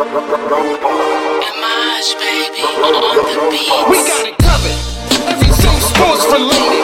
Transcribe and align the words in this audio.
Image, 0.00 0.16
baby, 2.16 2.64
on 2.80 2.92
the 3.14 3.48
beat. 3.50 3.68
We 3.90 3.98
got 4.08 4.24
it 4.24 4.38
covered. 4.38 4.80
Everything 5.28 5.78
sports 5.78 6.24
related. 6.32 6.79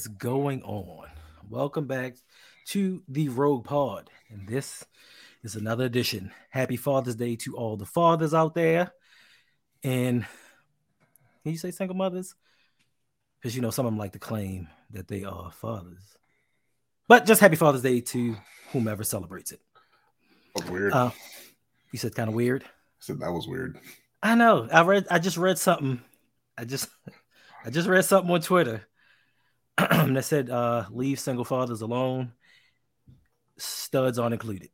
Is 0.00 0.08
going 0.08 0.62
on? 0.62 1.08
Welcome 1.50 1.86
back 1.86 2.16
to 2.68 3.02
the 3.06 3.28
Rogue 3.28 3.66
Pod. 3.66 4.08
And 4.30 4.48
this 4.48 4.82
is 5.42 5.56
another 5.56 5.84
edition. 5.84 6.32
Happy 6.48 6.78
Father's 6.78 7.16
Day 7.16 7.36
to 7.36 7.54
all 7.54 7.76
the 7.76 7.84
fathers 7.84 8.32
out 8.32 8.54
there. 8.54 8.92
And 9.84 10.24
can 11.42 11.52
you 11.52 11.58
say 11.58 11.70
single 11.70 11.98
mothers? 11.98 12.34
Because 13.38 13.54
you 13.54 13.60
know, 13.60 13.68
some 13.70 13.84
of 13.84 13.92
them 13.92 13.98
like 13.98 14.12
to 14.12 14.18
claim 14.18 14.68
that 14.92 15.06
they 15.06 15.24
are 15.24 15.50
fathers. 15.52 16.16
But 17.06 17.26
just 17.26 17.42
happy 17.42 17.56
Father's 17.56 17.82
Day 17.82 18.00
to 18.00 18.36
whomever 18.72 19.04
celebrates 19.04 19.52
it. 19.52 19.60
Oh, 20.56 20.72
weird. 20.72 20.94
Uh, 20.94 21.10
you 21.92 21.98
said 21.98 22.14
kind 22.14 22.30
of 22.30 22.34
weird. 22.34 22.64
I 22.64 22.68
said 23.00 23.20
that 23.20 23.32
was 23.32 23.46
weird. 23.46 23.78
I 24.22 24.34
know. 24.34 24.66
I 24.72 24.80
read. 24.80 25.08
I 25.10 25.18
just 25.18 25.36
read 25.36 25.58
something. 25.58 26.00
I 26.56 26.64
just, 26.64 26.88
I 27.66 27.68
just 27.68 27.86
read 27.86 28.06
something 28.06 28.32
on 28.32 28.40
Twitter 28.40 28.86
that 30.14 30.24
said, 30.24 30.50
uh, 30.50 30.84
"Leave 30.90 31.20
single 31.20 31.44
fathers 31.44 31.80
alone. 31.82 32.32
Studs 33.56 34.18
aren't 34.18 34.34
included." 34.34 34.70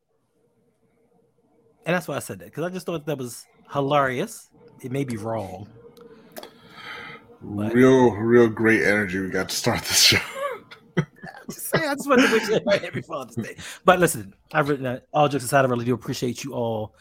And 1.85 1.95
that's 1.95 2.09
why 2.09 2.17
I 2.17 2.21
said 2.21 2.41
that 2.41 2.47
because 2.47 2.65
I 2.65 2.71
just 2.71 2.87
thought 2.87 3.07
that 3.07 3.19
was 3.19 3.47
hilarious. 3.73 4.51
It 4.83 4.93
may 4.93 5.05
be 5.05 5.17
wrong. 5.17 5.69
But- 7.43 7.75
Real, 7.75 8.11
real 8.13 8.49
great 8.49 8.83
energy 8.83 9.21
we 9.21 9.29
got 9.29 9.49
to 9.49 9.55
start 9.55 9.81
this 9.83 10.03
show. 10.03 10.19
Just 11.49 11.69
saying, 11.69 11.89
I 11.89 11.95
just 11.95 12.09
wanted 12.09 12.27
to 12.27 12.33
wish 12.33 12.43
everybody 12.43 12.79
happy 12.85 13.03
Father's 13.03 13.37
Day. 13.37 13.57
But 13.85 14.01
listen, 14.01 14.35
I've 14.53 14.69
written 14.69 14.83
that. 14.83 15.07
All 15.13 15.29
jokes 15.29 15.45
aside, 15.45 15.65
I 15.65 15.69
really 15.69 15.85
do 15.85 15.95
appreciate 15.95 16.43
you 16.43 16.55
all 16.55 16.97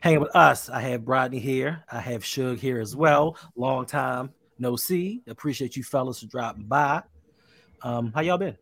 hanging 0.00 0.20
with 0.20 0.36
us. 0.36 0.68
I 0.68 0.80
have 0.82 1.08
Rodney 1.08 1.40
here. 1.40 1.82
I 1.90 1.98
have 1.98 2.24
Shug 2.24 2.58
here 2.58 2.80
as 2.80 2.94
well. 2.94 3.36
Long 3.56 3.86
time 3.86 4.32
no 4.58 4.76
see. 4.76 5.22
Appreciate 5.26 5.76
you 5.76 5.84
fellas 5.84 6.20
for 6.20 6.26
dropping 6.26 6.64
by. 6.64 7.02
Um, 7.82 8.12
how 8.14 8.20
y'all 8.20 8.38
been? 8.38 8.56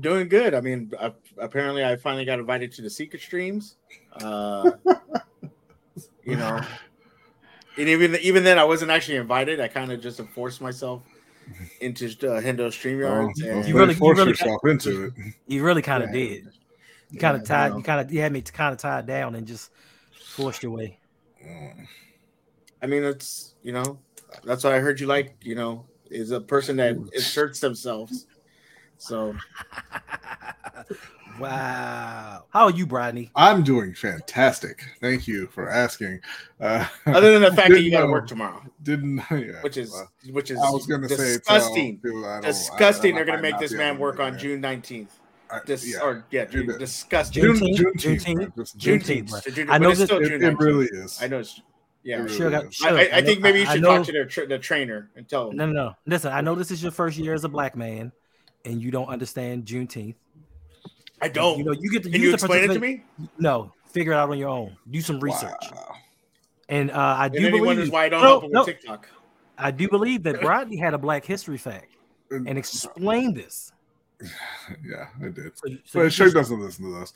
Doing 0.00 0.28
good. 0.28 0.54
I 0.54 0.60
mean, 0.60 0.92
uh, 0.98 1.10
apparently, 1.38 1.84
I 1.84 1.96
finally 1.96 2.24
got 2.24 2.38
invited 2.38 2.72
to 2.72 2.82
the 2.82 2.90
secret 2.90 3.22
streams. 3.22 3.76
Uh, 4.20 4.72
you 6.24 6.36
know, 6.36 6.60
and 7.78 7.88
even 7.88 8.14
even 8.16 8.44
then, 8.44 8.58
I 8.58 8.64
wasn't 8.64 8.90
actually 8.90 9.16
invited. 9.16 9.60
I 9.60 9.68
kind 9.68 9.90
of 9.92 10.00
just 10.02 10.20
forced 10.34 10.60
myself 10.60 11.02
into 11.80 12.06
uh, 12.06 12.40
Hendo 12.40 12.68
StreamYard. 12.68 13.24
Oh, 13.24 13.26
and- 13.28 13.36
You 13.38 13.44
you 13.46 13.52
really- 13.54 13.72
really 13.72 13.92
you 13.94 13.98
force 13.98 14.18
really- 14.18 14.30
yourself 14.30 14.60
into 14.64 15.04
it. 15.04 15.12
You 15.46 15.64
really 15.64 15.82
kind 15.82 16.02
of 16.02 16.10
Yeah. 16.10 16.16
did. 16.28 16.48
You 17.10 17.18
kind 17.20 17.36
of 17.36 17.42
Yeah, 17.42 17.48
tied. 17.48 17.68
well. 17.70 17.78
You 17.78 17.84
kind 17.84 18.00
of 18.00 18.12
you 18.12 18.20
had 18.20 18.32
me 18.32 18.42
kind 18.42 18.72
of 18.74 18.78
tied 18.78 19.06
down 19.06 19.34
and 19.34 19.46
just 19.46 19.70
forced 20.26 20.62
your 20.62 20.72
way. 20.72 20.98
I 22.82 22.86
mean, 22.86 23.04
it's 23.04 23.54
you 23.62 23.72
know, 23.72 23.98
that's 24.44 24.62
what 24.64 24.74
I 24.74 24.80
heard 24.80 25.00
you 25.00 25.06
like. 25.06 25.36
You 25.42 25.54
know, 25.54 25.86
is 26.10 26.30
a 26.30 26.40
person 26.40 26.76
that 26.76 26.96
asserts 27.14 27.60
themselves. 27.60 28.26
So 28.98 29.34
wow. 31.40 32.44
How 32.50 32.64
are 32.64 32.70
you, 32.70 32.86
Rodney? 32.86 33.30
I'm 33.34 33.62
doing 33.62 33.94
fantastic. 33.94 34.82
Thank 35.00 35.28
you 35.28 35.46
for 35.48 35.68
asking. 35.70 36.20
Uh, 36.60 36.86
other 37.06 37.32
than 37.38 37.42
the 37.42 37.54
fact 37.56 37.70
that 37.70 37.82
you 37.82 37.90
got 37.90 38.02
to 38.02 38.06
work 38.12 38.26
tomorrow, 38.26 38.62
Didn't 38.82 39.18
yeah, 39.30 39.60
which 39.62 39.76
is 39.76 39.90
well, 39.92 40.10
which 40.30 40.50
is 40.50 40.58
I 40.58 40.70
was 40.70 40.86
gonna 40.86 41.08
say 41.08 41.36
disgusting. 41.38 41.98
people 41.98 42.40
disgusting. 42.42 43.12
I- 43.12 43.20
I 43.20 43.24
They're 43.24 43.24
gonna 43.26 43.42
make 43.42 43.58
this 43.58 43.72
man 43.72 43.98
work 43.98 44.20
on 44.20 44.32
do 44.34 44.38
June 44.38 44.60
nineteenth. 44.60 45.10
that. 45.50 45.62
I- 45.62 45.64
Dis- 45.64 45.92
yeah. 45.92 46.00
or 46.00 46.24
yeah, 46.30 46.44
June- 46.46 46.66
June, 46.66 46.78
disgusting. 46.78 47.42
June, 47.42 47.56
Juneteenth, 47.56 47.76
Juneteenth, 47.96 48.54
Juneteenth, 48.54 48.54
Juneteenth, 48.54 48.78
Juneteenth. 48.78 49.30
bro. 49.30 49.40
So 49.40 49.50
June- 49.50 49.70
I 49.70 49.78
know 49.78 49.90
it's 49.90 50.00
that 50.00 50.06
still 50.06 50.18
It, 50.22 50.28
June 50.28 50.42
it 50.44 50.58
really 50.58 50.86
is. 50.86 51.22
I 51.22 51.28
know. 51.28 51.38
It's, 51.40 51.60
yeah, 52.06 52.18
It 52.18 52.22
really 52.22 52.36
Sure, 52.36 52.50
got, 52.50 52.72
sure. 52.72 52.96
I, 52.96 53.02
I, 53.02 53.08
I 53.16 53.22
think 53.22 53.40
maybe 53.40 53.60
you 53.60 53.66
should 53.66 53.82
know- 53.82 53.96
talk 53.98 54.06
to 54.06 54.12
the, 54.12 54.24
tra- 54.24 54.46
the 54.46 54.58
trainer 54.58 55.10
and 55.16 55.28
tell 55.28 55.48
them. 55.48 55.56
No, 55.56 55.66
no, 55.66 55.72
no. 55.72 55.94
Listen, 56.06 56.32
I 56.32 56.40
know 56.40 56.54
this 56.54 56.70
is 56.70 56.80
your 56.82 56.92
first 56.92 57.18
year 57.18 57.34
as 57.34 57.42
a 57.44 57.48
black 57.48 57.76
man, 57.76 58.12
and 58.64 58.80
you 58.80 58.90
don't 58.92 59.08
understand 59.08 59.64
Juneteenth. 59.64 60.14
I 61.20 61.28
don't. 61.28 61.58
You 61.58 61.64
know, 61.64 61.72
you 61.72 61.90
get 61.90 62.04
to 62.04 62.10
Can 62.10 62.20
you 62.20 62.26
you 62.26 62.30
get 62.32 62.38
to 62.40 62.44
explain 62.46 62.70
it 62.70 62.74
to 62.74 62.78
me? 62.80 63.02
No, 63.38 63.72
figure 63.86 64.12
it 64.12 64.16
out 64.16 64.30
on 64.30 64.38
your 64.38 64.50
own. 64.50 64.76
Do 64.90 65.00
some 65.00 65.18
research. 65.18 65.50
Wow. 65.74 65.94
And 66.68 66.90
uh, 66.90 66.94
I 66.94 67.24
And 67.26 67.34
do 67.34 67.40
then 67.42 67.54
he 67.54 67.60
wonders 67.60 67.76
believe 67.90 67.92
why 67.92 68.04
I 68.04 68.08
don't 68.08 68.22
No, 68.22 68.28
help 68.40 68.52
no, 68.52 68.60
with 68.60 68.66
TikTok. 68.66 69.08
I 69.58 69.70
do 69.70 69.88
believe 69.88 70.22
that 70.24 70.42
Rodney 70.44 70.76
had 70.76 70.94
a 70.94 70.98
Black 70.98 71.24
History 71.24 71.56
fact 71.58 71.94
and 72.30 72.58
explained 72.58 73.36
this. 73.36 73.72
Yeah, 74.84 75.06
I 75.22 75.28
did. 75.28 75.56
So, 75.58 75.68
you- 75.68 75.78
so 75.84 75.98
But 76.00 76.04
you 76.04 76.10
sure 76.10 76.30
doesn't 76.30 76.60
listen 76.60 76.84
to 76.86 76.98
this. 77.00 77.12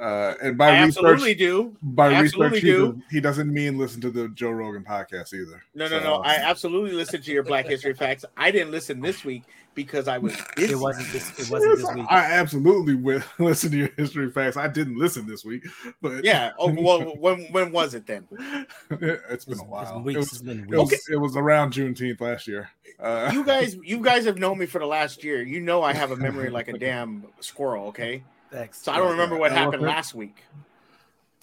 Uh, 0.00 0.34
and 0.42 0.56
by 0.58 0.70
I 0.70 0.84
research, 0.84 1.04
absolutely 1.04 1.34
do. 1.34 1.76
by 1.82 2.06
I 2.06 2.20
research, 2.20 2.40
absolutely 2.40 2.60
he, 2.60 2.66
do. 2.66 2.92
does- 2.92 3.02
he 3.10 3.20
doesn't 3.20 3.52
mean 3.52 3.78
listen 3.78 4.00
to 4.00 4.10
the 4.10 4.28
Joe 4.30 4.50
Rogan 4.50 4.82
podcast 4.84 5.34
either. 5.34 5.62
No, 5.74 5.84
no, 5.88 5.98
So, 5.98 6.04
no. 6.04 6.14
I 6.22 6.34
absolutely 6.36 6.92
listened 6.92 7.22
to 7.24 7.32
your 7.32 7.42
Black 7.44 7.66
History 7.66 7.94
facts. 7.94 8.24
I 8.36 8.50
didn't 8.50 8.70
listen 8.72 9.00
this 9.00 9.24
week 9.24 9.42
because 9.74 10.08
I 10.08 10.18
was 10.18 10.36
busy. 10.56 10.72
it 10.72 10.76
wasn't 10.76 11.08
this. 11.12 11.30
It 11.38 11.50
wasn't 11.52 11.78
this 11.78 11.94
week. 11.94 12.06
I 12.08 12.24
absolutely 12.32 12.94
will 12.94 13.22
listen 13.38 13.70
to 13.72 13.76
your 13.76 13.90
history 13.96 14.30
facts. 14.30 14.56
I 14.56 14.68
didn't 14.68 14.98
listen 14.98 15.26
this 15.26 15.44
week, 15.44 15.64
but 16.00 16.24
Yeah. 16.24 16.52
Oh, 16.58 16.72
well, 16.78 17.00
when 17.16 17.42
when 17.52 17.72
was 17.72 17.94
it 17.94 18.06
then? 18.06 18.26
it's 18.30 18.88
been 18.90 19.08
It's- 19.10 19.46
a 19.46 19.50
it's 19.52 19.62
while. 19.62 20.02
weeks, 20.02 20.16
It 20.16 20.22
it's 20.22 20.32
was, 20.32 20.42
been 20.42 20.60
it, 20.60 20.76
was, 20.76 20.90
weeks. 20.90 21.08
it 21.10 21.16
was 21.16 21.36
around 21.36 21.72
Juneteenth 21.72 22.20
last 22.20 22.46
year. 22.46 22.70
Uh, 23.00 23.30
You 23.32 23.44
guys, 23.44 23.76
you 23.82 24.00
guys 24.02 24.24
have 24.24 24.38
known 24.38 24.58
me 24.58 24.66
for 24.66 24.78
the 24.78 24.86
last 24.86 25.24
year. 25.24 25.42
You 25.42 25.60
know 25.60 25.82
I 25.82 25.92
have 25.92 26.10
a 26.12 26.16
memory 26.16 26.50
like 26.50 26.68
a 26.68 26.78
damn 26.78 27.24
squirrel. 27.40 27.88
Okay, 27.88 28.22
Facts. 28.50 28.82
so 28.82 28.92
I 28.92 28.98
don't 28.98 29.10
remember 29.10 29.36
what 29.36 29.50
happened 29.52 29.82
okay. 29.82 29.86
last 29.86 30.14
week. 30.14 30.36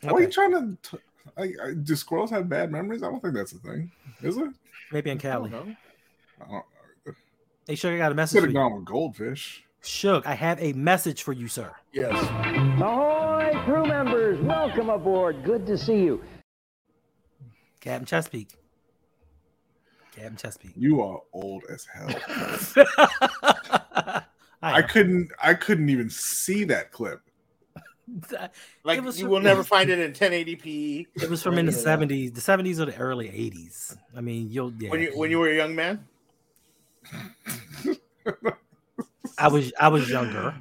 Why 0.01 0.11
are 0.11 0.21
you 0.21 0.27
trying 0.27 0.51
to? 0.51 0.77
T- 0.81 0.97
I, 1.37 1.43
I, 1.63 1.73
do 1.73 1.95
squirrels 1.95 2.31
have 2.31 2.49
bad 2.49 2.71
memories? 2.71 3.03
I 3.03 3.07
don't 3.07 3.21
think 3.21 3.35
that's 3.35 3.53
a 3.53 3.57
thing. 3.59 3.91
Is 4.21 4.35
it? 4.37 4.49
Maybe 4.91 5.11
in 5.11 5.17
I 5.17 5.21
Cali. 5.21 5.49
don't 5.49 5.67
know. 5.67 5.75
I 6.41 6.51
don't, 6.51 6.65
Hey, 7.71 7.75
Sugar, 7.75 7.95
I 7.95 7.99
got 7.99 8.11
a 8.11 8.15
message 8.15 8.33
could 8.35 8.41
for 8.41 8.47
have 8.47 8.53
you. 8.53 8.59
gone 8.69 8.75
with 8.75 8.83
goldfish. 8.83 9.63
Shug, 9.81 10.25
I 10.25 10.33
have 10.33 10.61
a 10.61 10.73
message 10.73 11.23
for 11.23 11.31
you, 11.31 11.47
sir. 11.47 11.73
Yes. 11.93 12.11
Ahoy, 12.81 13.53
crew 13.63 13.85
members! 13.85 14.41
Welcome 14.41 14.89
aboard. 14.89 15.45
Good 15.45 15.65
to 15.67 15.77
see 15.77 16.03
you. 16.03 16.21
Captain 17.79 18.05
Chesapeake. 18.05 18.49
Captain 20.13 20.35
Chesapeake. 20.35 20.73
You 20.75 21.01
are 21.01 21.21
old 21.31 21.63
as 21.71 21.85
hell. 21.85 22.09
I, 23.41 24.23
I 24.61 24.81
couldn't. 24.81 25.31
I 25.41 25.53
couldn't 25.53 25.87
even 25.87 26.09
see 26.09 26.65
that 26.65 26.91
clip. 26.91 27.21
Like 28.83 29.01
you 29.01 29.09
from- 29.13 29.29
will 29.29 29.39
never 29.39 29.63
find 29.63 29.89
it 29.89 29.97
in 29.97 30.11
1080p. 30.11 31.07
It 31.23 31.29
was 31.29 31.41
from 31.41 31.57
in 31.57 31.67
the 31.67 31.71
seventies, 31.71 32.33
the 32.33 32.41
seventies 32.41 32.81
or 32.81 32.85
the 32.87 32.97
early 32.97 33.29
eighties. 33.29 33.95
I 34.13 34.19
mean, 34.19 34.49
you'll 34.51 34.73
yeah. 34.77 34.89
When 34.89 34.99
you 34.99 35.11
when 35.17 35.31
you 35.31 35.39
were 35.39 35.47
a 35.49 35.55
young 35.55 35.73
man. 35.73 36.05
I 39.37 39.47
was 39.47 39.73
I 39.79 39.87
was 39.87 40.09
younger. 40.09 40.55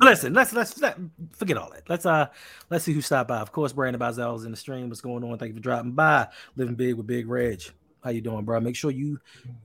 Listen, 0.00 0.32
let's 0.32 0.52
let's 0.52 0.80
let, 0.80 0.96
forget 1.32 1.58
all 1.58 1.70
that. 1.70 1.88
Let's 1.88 2.06
uh 2.06 2.28
let's 2.70 2.84
see 2.84 2.92
who 2.92 3.00
stopped 3.00 3.28
by. 3.28 3.38
Of 3.38 3.52
course, 3.52 3.72
Brandon 3.72 4.00
Bazel's 4.00 4.44
in 4.44 4.50
the 4.50 4.56
stream. 4.56 4.88
What's 4.88 5.00
going 5.00 5.22
on? 5.24 5.38
Thank 5.38 5.50
you 5.50 5.56
for 5.56 5.62
dropping 5.62 5.92
by. 5.92 6.28
Living 6.56 6.74
big 6.74 6.94
with 6.94 7.06
Big 7.06 7.28
Reg. 7.28 7.62
How 8.02 8.10
you 8.10 8.20
doing, 8.20 8.44
bro? 8.44 8.60
Make 8.60 8.76
sure 8.76 8.90
you 8.90 9.18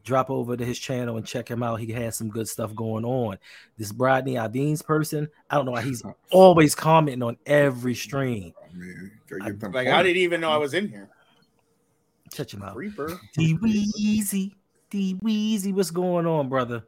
drop 0.03 0.31
over 0.31 0.57
to 0.57 0.65
his 0.65 0.79
channel 0.79 1.17
and 1.17 1.25
check 1.25 1.49
him 1.49 1.61
out. 1.61 1.79
He 1.79 1.91
has 1.91 2.17
some 2.17 2.29
good 2.29 2.47
stuff 2.47 2.73
going 2.73 3.05
on. 3.05 3.37
This 3.77 3.91
Brodney 3.91 4.33
Adines 4.33 4.83
person, 4.83 5.29
I 5.49 5.55
don't 5.55 5.65
know 5.65 5.71
why 5.71 5.83
he's 5.83 6.03
always 6.31 6.73
commenting 6.73 7.21
on 7.21 7.37
every 7.45 7.93
stream. 7.93 8.53
I 8.63 8.75
mean, 8.75 9.11
gotta 9.27 9.53
get 9.53 9.73
Like 9.73 9.87
I 9.87 10.01
didn't 10.01 10.17
even 10.17 10.41
know 10.41 10.49
I 10.49 10.57
was 10.57 10.73
in 10.73 10.89
here. 10.89 11.09
Check 12.33 12.51
him 12.51 12.63
out. 12.63 12.75
Reaper. 12.75 13.19
D 13.37 14.51
Weezy, 14.93 15.73
what's 15.73 15.89
going 15.89 16.27
on, 16.27 16.49
brother? 16.49 16.85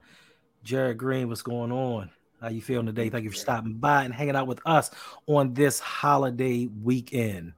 Jared 0.63 0.97
Green, 0.97 1.27
what's 1.27 1.41
going 1.41 1.71
on? 1.71 2.11
How 2.39 2.49
you 2.49 2.61
feeling 2.61 2.85
today? 2.85 3.09
Thank 3.09 3.23
you 3.23 3.31
for 3.31 3.35
stopping 3.35 3.75
by 3.75 4.03
and 4.03 4.13
hanging 4.13 4.35
out 4.35 4.45
with 4.45 4.61
us 4.65 4.91
on 5.25 5.55
this 5.55 5.79
holiday 5.79 6.67
weekend. 6.83 7.53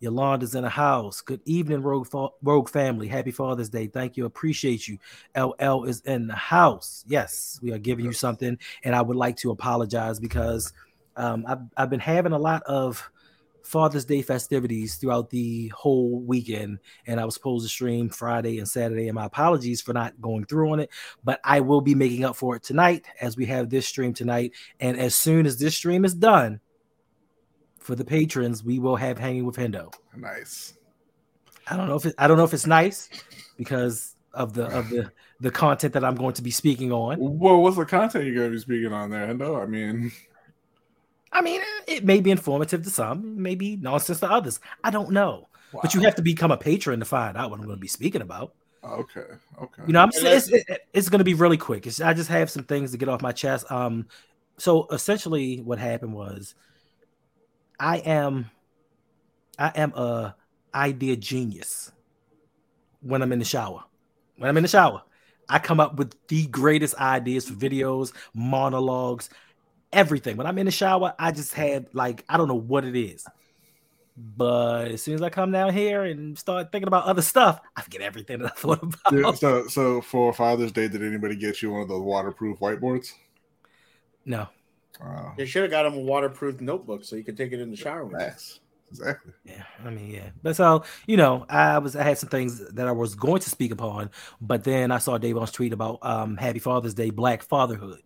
Yolanda's 0.00 0.56
in 0.56 0.64
the 0.64 0.68
house. 0.68 1.20
Good 1.20 1.40
evening, 1.44 1.80
Rogue, 1.80 2.08
Fa- 2.08 2.30
Rogue 2.42 2.68
family. 2.68 3.06
Happy 3.06 3.30
Father's 3.30 3.68
Day. 3.68 3.86
Thank 3.86 4.16
you. 4.16 4.24
Appreciate 4.24 4.88
you. 4.88 4.98
LL 5.36 5.84
is 5.84 6.00
in 6.00 6.26
the 6.26 6.34
house. 6.34 7.04
Yes, 7.06 7.60
we 7.62 7.72
are 7.72 7.78
giving 7.78 8.04
you 8.04 8.12
something. 8.12 8.58
And 8.82 8.96
I 8.96 9.00
would 9.02 9.16
like 9.16 9.36
to 9.38 9.52
apologize 9.52 10.18
because 10.18 10.72
um, 11.16 11.44
I've, 11.46 11.60
I've 11.76 11.90
been 11.90 12.00
having 12.00 12.32
a 12.32 12.38
lot 12.38 12.64
of 12.64 13.08
Father's 13.64 14.04
Day 14.04 14.22
festivities 14.22 14.96
throughout 14.96 15.30
the 15.30 15.68
whole 15.68 16.20
weekend, 16.20 16.78
and 17.06 17.18
I 17.18 17.24
was 17.24 17.34
supposed 17.34 17.64
to 17.64 17.68
stream 17.68 18.08
Friday 18.10 18.58
and 18.58 18.68
Saturday. 18.68 19.08
And 19.08 19.14
my 19.14 19.24
apologies 19.24 19.80
for 19.80 19.92
not 19.92 20.20
going 20.20 20.44
through 20.44 20.72
on 20.72 20.80
it, 20.80 20.90
but 21.24 21.40
I 21.42 21.60
will 21.60 21.80
be 21.80 21.94
making 21.94 22.24
up 22.24 22.36
for 22.36 22.56
it 22.56 22.62
tonight 22.62 23.06
as 23.20 23.36
we 23.36 23.46
have 23.46 23.70
this 23.70 23.88
stream 23.88 24.14
tonight. 24.14 24.52
And 24.80 24.98
as 24.98 25.14
soon 25.14 25.46
as 25.46 25.58
this 25.58 25.74
stream 25.74 26.04
is 26.04 26.14
done, 26.14 26.60
for 27.84 27.94
the 27.94 28.04
patrons, 28.04 28.64
we 28.64 28.78
will 28.78 28.96
have 28.96 29.18
hanging 29.18 29.44
with 29.44 29.56
Hendo. 29.56 29.92
Nice. 30.16 30.72
I 31.66 31.76
don't 31.76 31.86
know 31.86 31.96
if 31.96 32.06
it, 32.06 32.14
I 32.18 32.26
don't 32.26 32.38
know 32.38 32.44
if 32.44 32.54
it's 32.54 32.66
nice 32.66 33.10
because 33.58 34.16
of 34.32 34.54
the 34.54 34.66
of 34.66 34.88
the 34.88 35.12
the 35.40 35.50
content 35.50 35.92
that 35.92 36.04
I'm 36.04 36.14
going 36.14 36.34
to 36.34 36.42
be 36.42 36.50
speaking 36.50 36.92
on. 36.92 37.18
Well, 37.18 37.60
what's 37.60 37.76
the 37.76 37.84
content 37.84 38.24
you're 38.24 38.34
going 38.34 38.48
to 38.48 38.52
be 38.52 38.60
speaking 38.60 38.92
on 38.92 39.10
there, 39.10 39.26
Hendo? 39.26 39.62
I 39.62 39.66
mean, 39.66 40.12
I 41.34 41.42
mean, 41.42 41.60
it 41.86 42.04
may 42.04 42.20
be 42.20 42.30
informative 42.30 42.84
to 42.84 42.90
some, 42.90 43.18
it 43.20 43.40
may 43.40 43.56
be 43.56 43.76
nonsense 43.76 44.20
to 44.20 44.30
others. 44.30 44.60
I 44.84 44.90
don't 44.90 45.10
know, 45.12 45.50
but 45.82 45.94
you 45.94 46.02
have 46.02 46.14
to 46.16 46.22
become 46.22 46.52
a 46.52 46.56
patron 46.56 47.00
to 47.00 47.06
find 47.06 47.36
out 47.36 47.50
what 47.50 47.60
I'm 47.60 47.66
going 47.66 47.76
to 47.76 47.80
be 47.82 47.88
speaking 47.88 48.22
about. 48.22 48.54
okay, 48.84 49.26
okay. 49.62 49.82
You 49.86 49.92
know, 49.92 50.00
I'm 50.00 50.10
it's, 50.14 50.48
it- 50.48 50.66
it's 50.92 51.08
going 51.08 51.18
to 51.18 51.24
be 51.24 51.34
really 51.34 51.56
quick. 51.58 51.86
It's, 51.86 52.00
I 52.00 52.14
just 52.14 52.30
have 52.30 52.50
some 52.50 52.64
things 52.64 52.92
to 52.92 52.98
get 52.98 53.08
off 53.08 53.22
my 53.22 53.32
chest. 53.32 53.70
Um, 53.70 54.06
so 54.58 54.86
essentially, 54.90 55.60
what 55.60 55.78
happened 55.78 56.14
was, 56.14 56.54
I 57.78 57.98
am, 57.98 58.50
I 59.58 59.68
am 59.74 59.92
a 59.94 60.36
idea 60.74 61.16
genius. 61.16 61.92
When 63.00 63.22
I'm 63.22 63.32
in 63.32 63.38
the 63.38 63.44
shower, 63.44 63.84
when 64.36 64.48
I'm 64.48 64.56
in 64.56 64.62
the 64.62 64.68
shower, 64.68 65.02
I 65.48 65.58
come 65.58 65.78
up 65.78 65.96
with 65.96 66.14
the 66.28 66.46
greatest 66.46 66.94
ideas 66.96 67.46
for 67.48 67.54
videos, 67.54 68.12
monologues, 68.34 69.28
everything. 69.94 70.36
When 70.36 70.46
I'm 70.46 70.58
in 70.58 70.66
the 70.66 70.72
shower, 70.72 71.14
I 71.18 71.30
just 71.32 71.54
had 71.54 71.88
like 71.92 72.24
I 72.28 72.36
don't 72.36 72.48
know 72.48 72.54
what 72.54 72.84
it 72.84 72.96
is. 72.96 73.26
But 74.16 74.92
as 74.92 75.02
soon 75.02 75.14
as 75.14 75.22
I 75.22 75.28
come 75.30 75.50
down 75.50 75.72
here 75.72 76.04
and 76.04 76.38
start 76.38 76.70
thinking 76.70 76.86
about 76.86 77.04
other 77.06 77.22
stuff, 77.22 77.60
I 77.76 77.82
forget 77.82 78.00
everything 78.00 78.38
that 78.40 78.52
I 78.52 78.54
thought 78.54 78.82
about. 78.82 79.12
Yeah, 79.12 79.32
so, 79.32 79.66
so 79.66 80.00
for 80.00 80.32
Father's 80.32 80.70
Day, 80.70 80.86
did 80.86 81.02
anybody 81.02 81.34
get 81.34 81.62
you 81.62 81.72
one 81.72 81.82
of 81.82 81.88
those 81.88 82.02
waterproof 82.02 82.60
whiteboards? 82.60 83.12
No. 84.24 84.46
Uh, 85.04 85.30
They 85.36 85.46
should 85.46 85.62
have 85.62 85.72
got 85.72 85.86
him 85.86 85.94
a 85.94 86.00
waterproof 86.00 86.60
notebook 86.60 87.02
so 87.04 87.16
you 87.16 87.24
could 87.24 87.36
take 87.36 87.50
it 87.52 87.60
in 87.60 87.70
the 87.72 87.76
shower 87.76 88.04
with. 88.04 88.12
you. 88.12 88.18
nice. 88.18 88.60
Exactly. 88.90 89.32
Yeah, 89.44 89.64
I 89.84 89.90
mean, 89.90 90.08
yeah. 90.08 90.28
But 90.40 90.54
so 90.54 90.84
you 91.08 91.16
know, 91.16 91.44
I 91.48 91.78
was 91.78 91.96
I 91.96 92.04
had 92.04 92.16
some 92.16 92.28
things 92.28 92.64
that 92.74 92.86
I 92.86 92.92
was 92.92 93.16
going 93.16 93.40
to 93.40 93.50
speak 93.50 93.72
upon, 93.72 94.10
but 94.40 94.62
then 94.62 94.92
I 94.92 94.98
saw 94.98 95.18
Dave 95.18 95.34
Davon's 95.34 95.50
tweet 95.50 95.72
about 95.72 95.98
um 96.02 96.36
Happy 96.36 96.60
Father's 96.60 96.94
Day, 96.94 97.10
Black 97.10 97.42
Fatherhood. 97.42 98.02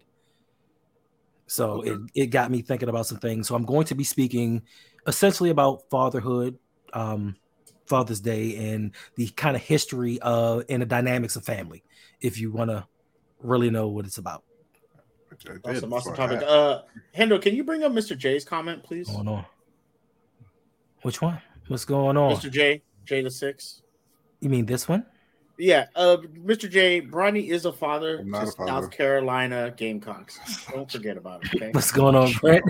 So 1.49 1.81
it, 1.83 1.99
it 2.15 2.27
got 2.27 2.51
me 2.51 2.63
thinking 2.63 2.89
about 2.89 3.07
some 3.07 3.19
things. 3.19 3.49
So 3.49 3.55
I'm 3.55 3.65
going 3.65 3.87
to 3.87 3.95
be 3.95 4.05
speaking 4.05 4.63
essentially 5.07 5.51
about 5.51 5.89
fatherhood, 5.91 6.59
um, 6.93 7.37
Father's 7.87 8.21
Day, 8.21 8.73
and 8.73 8.93
the 9.17 9.29
kind 9.31 9.57
of 9.57 9.63
history 9.63 10.19
of 10.21 10.65
and 10.69 10.83
the 10.83 10.87
dynamics 10.87 11.37
of 11.37 11.45
family. 11.45 11.83
If 12.21 12.39
you 12.39 12.53
want 12.53 12.71
to 12.71 12.87
really 13.41 13.71
know 13.71 13.89
what 13.89 14.05
it's 14.05 14.19
about, 14.19 14.45
Which 15.31 15.49
I 15.49 15.53
did 15.55 15.77
Awesome, 15.77 15.93
awesome 15.93 16.15
topic. 16.15 16.41
that. 16.41 16.49
Uh, 16.49 16.83
Hendo, 17.17 17.41
can 17.41 17.55
you 17.55 17.65
bring 17.65 17.83
up 17.83 17.93
Mr. 17.93 18.17
J's 18.17 18.45
comment, 18.45 18.83
please? 18.83 19.07
what's 19.09 19.17
going 19.17 19.29
on? 19.29 19.47
Which 21.03 21.23
one? 21.23 21.41
What's 21.69 21.85
going 21.85 22.17
on? 22.17 22.35
Mr. 22.37 22.51
J, 22.51 22.83
J 23.05 23.23
the 23.23 23.31
six. 23.31 23.83
You 24.41 24.51
mean 24.51 24.67
this 24.67 24.87
one? 24.89 25.07
Yeah, 25.61 25.87
uh, 25.97 26.19
Mr. 26.45 26.71
J, 26.71 27.01
Bronny 27.03 27.49
is 27.49 27.65
a 27.65 27.73
father 27.73 28.19
to 28.19 28.23
a 28.23 28.47
father. 28.47 28.53
South 28.67 28.91
Carolina 28.93 29.75
Gamecocks. 29.77 30.39
Don't 30.71 30.91
forget 30.91 31.17
about 31.17 31.45
it. 31.45 31.55
Okay, 31.57 31.71
What's 31.75 31.91
going 31.91 32.15
on, 32.15 32.31
Brent? 32.41 32.65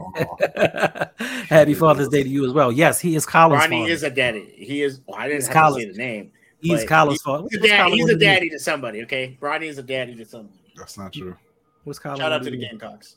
Happy 1.48 1.74
Father's 1.74 2.08
Day 2.08 2.22
to 2.22 2.28
you 2.28 2.46
as 2.46 2.52
well. 2.54 2.72
Yes, 2.72 2.98
he 2.98 3.14
is 3.14 3.26
Colin's 3.26 3.62
Bronny 3.64 3.80
father. 3.82 3.92
is 3.92 4.02
a 4.04 4.10
daddy. 4.10 4.54
He 4.56 4.82
is. 4.82 5.00
Well, 5.06 5.18
I 5.18 5.24
didn't 5.28 5.40
He's 5.40 5.46
have 5.48 5.54
to 5.54 5.60
Colin's- 5.60 5.84
say 5.84 5.92
the 5.92 5.98
name. 5.98 6.32
He's 6.60 6.80
but 6.80 6.88
Colin's 6.88 7.22
father. 7.22 7.46
He's 7.50 7.60
a, 7.60 7.68
dad, 7.68 7.82
Colin 7.84 7.92
he's 7.98 8.08
a 8.08 8.16
daddy 8.16 8.48
to 8.50 8.58
somebody. 8.58 9.02
Okay, 9.02 9.38
Bronny 9.40 9.66
is 9.66 9.78
a 9.78 9.82
daddy 9.82 10.14
to 10.16 10.24
somebody. 10.24 10.58
That's 10.76 10.96
not 10.98 11.12
true. 11.12 11.36
What's 11.84 11.98
Colin? 11.98 12.18
Shout 12.18 12.32
out 12.32 12.42
to 12.42 12.50
the? 12.50 12.56
Gamecocks. 12.56 13.16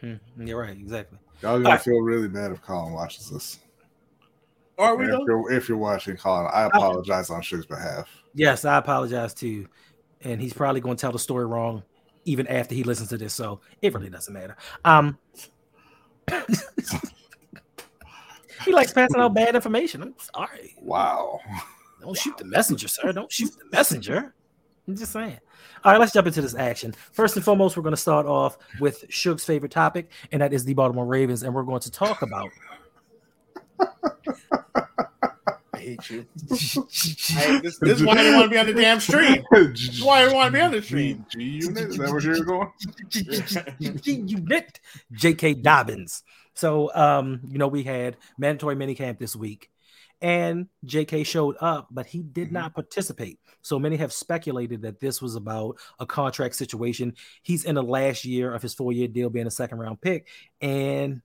Hmm, 0.00 0.14
You're 0.38 0.60
right, 0.60 0.76
exactly. 0.76 1.18
Y'all 1.42 1.52
gonna 1.58 1.66
Alright. 1.68 1.82
feel 1.82 2.00
really 2.00 2.28
bad 2.28 2.50
if 2.50 2.60
Colin 2.60 2.92
watches 2.92 3.30
this. 3.30 3.58
Are 4.78 4.96
we 4.96 5.04
And 5.04 5.12
though? 5.12 5.22
if, 5.22 5.26
you're, 5.26 5.52
if 5.52 5.68
you're 5.68 5.78
watching 5.78 6.16
Colin, 6.16 6.48
I 6.52 6.64
apologize 6.64 7.30
on 7.30 7.42
Suge's 7.42 7.66
behalf. 7.66 8.08
Yes, 8.34 8.64
I 8.64 8.78
apologize 8.78 9.34
too. 9.34 9.68
And 10.22 10.40
he's 10.40 10.52
probably 10.52 10.80
going 10.80 10.96
to 10.96 11.00
tell 11.00 11.12
the 11.12 11.18
story 11.18 11.46
wrong 11.46 11.82
even 12.24 12.46
after 12.46 12.74
he 12.74 12.82
listens 12.82 13.10
to 13.10 13.18
this, 13.18 13.34
so 13.34 13.60
it 13.82 13.92
really 13.92 14.08
doesn't 14.08 14.32
matter. 14.32 14.56
Um, 14.84 15.18
he 18.64 18.72
likes 18.72 18.92
passing 18.92 19.20
out 19.20 19.34
bad 19.34 19.54
information. 19.54 20.02
I'm 20.02 20.14
sorry. 20.34 20.74
Wow. 20.80 21.40
Don't 22.00 22.16
shoot 22.16 22.36
the 22.38 22.44
messenger, 22.44 22.88
sir. 22.88 23.12
Don't 23.12 23.30
shoot 23.30 23.50
the 23.58 23.66
messenger. 23.70 24.34
I'm 24.86 24.96
just 24.96 25.12
saying. 25.12 25.38
All 25.84 25.92
right, 25.92 26.00
let's 26.00 26.12
jump 26.12 26.26
into 26.26 26.42
this 26.42 26.54
action. 26.54 26.94
First 27.12 27.36
and 27.36 27.44
foremost, 27.44 27.76
we're 27.76 27.82
going 27.82 27.94
to 27.94 28.00
start 28.00 28.26
off 28.26 28.58
with 28.80 29.04
Suge's 29.10 29.44
favorite 29.44 29.72
topic, 29.72 30.10
and 30.32 30.40
that 30.42 30.52
is 30.52 30.64
the 30.64 30.74
Baltimore 30.74 31.06
Ravens. 31.06 31.42
And 31.42 31.54
we're 31.54 31.62
going 31.62 31.80
to 31.80 31.90
talk 31.90 32.22
about. 32.22 32.50
I 35.84 35.88
hate 35.88 36.10
you. 36.10 36.26
I, 36.50 37.60
this, 37.60 37.78
this 37.78 38.00
is 38.00 38.04
why 38.04 38.12
I 38.14 38.16
didn't 38.16 38.34
want 38.34 38.44
to 38.44 38.50
be 38.50 38.58
on 38.58 38.66
the 38.66 38.74
damn 38.74 39.00
stream. 39.00 39.44
This 39.50 39.80
is 39.80 40.02
why 40.02 40.18
I 40.18 40.22
didn't 40.22 40.36
want 40.36 40.46
to 40.48 40.52
be 40.52 40.60
on 40.60 40.70
the 40.72 40.82
stream. 40.82 41.26
G 41.36 41.42
unit? 41.42 41.88
Is 41.90 41.96
that 41.98 42.10
where 42.10 42.20
you're 42.20 42.44
going? 42.44 42.70
unit 44.28 44.80
J.K. 45.12 45.54
Dobbins. 45.54 46.22
So, 46.54 46.94
um, 46.94 47.40
you 47.48 47.58
know, 47.58 47.68
we 47.68 47.82
had 47.82 48.16
mandatory 48.38 48.76
minicamp 48.76 49.18
this 49.18 49.36
week, 49.36 49.70
and 50.22 50.68
J.K. 50.84 51.24
showed 51.24 51.56
up, 51.60 51.88
but 51.90 52.06
he 52.06 52.22
did 52.22 52.50
not 52.50 52.74
participate. 52.74 53.38
So 53.60 53.78
many 53.78 53.96
have 53.96 54.12
speculated 54.12 54.82
that 54.82 55.00
this 55.00 55.20
was 55.20 55.34
about 55.34 55.76
a 55.98 56.06
contract 56.06 56.54
situation. 56.54 57.14
He's 57.42 57.64
in 57.64 57.74
the 57.74 57.82
last 57.82 58.24
year 58.24 58.54
of 58.54 58.62
his 58.62 58.72
four-year 58.72 59.08
deal, 59.08 59.30
being 59.30 59.46
a 59.46 59.50
second-round 59.50 60.00
pick, 60.00 60.28
and 60.60 61.20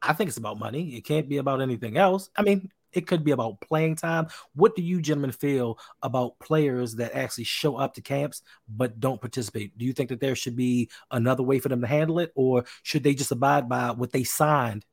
I 0.00 0.12
think 0.12 0.28
it's 0.28 0.38
about 0.38 0.58
money. 0.58 0.94
It 0.96 1.04
can't 1.04 1.28
be 1.28 1.38
about 1.38 1.60
anything 1.60 1.96
else. 1.96 2.30
I 2.36 2.42
mean, 2.42 2.70
it 2.92 3.06
could 3.06 3.24
be 3.24 3.32
about 3.32 3.60
playing 3.60 3.96
time. 3.96 4.28
What 4.54 4.74
do 4.74 4.82
you 4.82 5.00
gentlemen 5.00 5.32
feel 5.32 5.78
about 6.02 6.38
players 6.38 6.96
that 6.96 7.14
actually 7.14 7.44
show 7.44 7.76
up 7.76 7.94
to 7.94 8.00
camps 8.00 8.42
but 8.68 9.00
don't 9.00 9.20
participate? 9.20 9.76
Do 9.76 9.84
you 9.84 9.92
think 9.92 10.08
that 10.08 10.20
there 10.20 10.34
should 10.34 10.56
be 10.56 10.90
another 11.10 11.42
way 11.42 11.58
for 11.58 11.68
them 11.68 11.80
to 11.80 11.86
handle 11.86 12.18
it, 12.18 12.32
or 12.34 12.64
should 12.82 13.02
they 13.02 13.14
just 13.14 13.32
abide 13.32 13.68
by 13.68 13.90
what 13.90 14.12
they 14.12 14.24
signed 14.24 14.84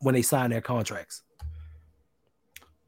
when 0.00 0.14
they 0.14 0.22
signed 0.22 0.52
their 0.52 0.60
contracts? 0.60 1.22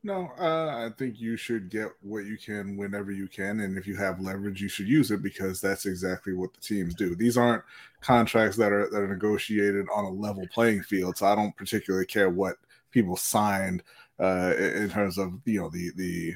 No, 0.04 0.30
uh, 0.38 0.86
I 0.86 0.90
think 0.96 1.20
you 1.20 1.36
should 1.36 1.70
get 1.70 1.88
what 2.02 2.24
you 2.24 2.38
can 2.38 2.76
whenever 2.76 3.10
you 3.10 3.26
can, 3.26 3.60
and 3.60 3.76
if 3.76 3.86
you 3.86 3.96
have 3.96 4.20
leverage, 4.20 4.62
you 4.62 4.68
should 4.68 4.86
use 4.86 5.10
it 5.10 5.22
because 5.22 5.60
that's 5.60 5.86
exactly 5.86 6.34
what 6.34 6.54
the 6.54 6.60
teams 6.60 6.94
do. 6.94 7.16
These 7.16 7.36
aren't 7.36 7.64
contracts 8.00 8.56
that 8.58 8.72
are 8.72 8.88
that 8.90 9.02
are 9.02 9.08
negotiated 9.08 9.86
on 9.94 10.04
a 10.04 10.10
level 10.10 10.46
playing 10.52 10.82
field, 10.82 11.16
so 11.18 11.26
I 11.26 11.34
don't 11.34 11.56
particularly 11.56 12.06
care 12.06 12.30
what 12.30 12.56
people 12.90 13.16
signed 13.16 13.82
uh, 14.20 14.54
in 14.58 14.88
terms 14.90 15.18
of 15.18 15.32
you 15.44 15.60
know 15.60 15.70
the 15.70 15.90
the 15.96 16.34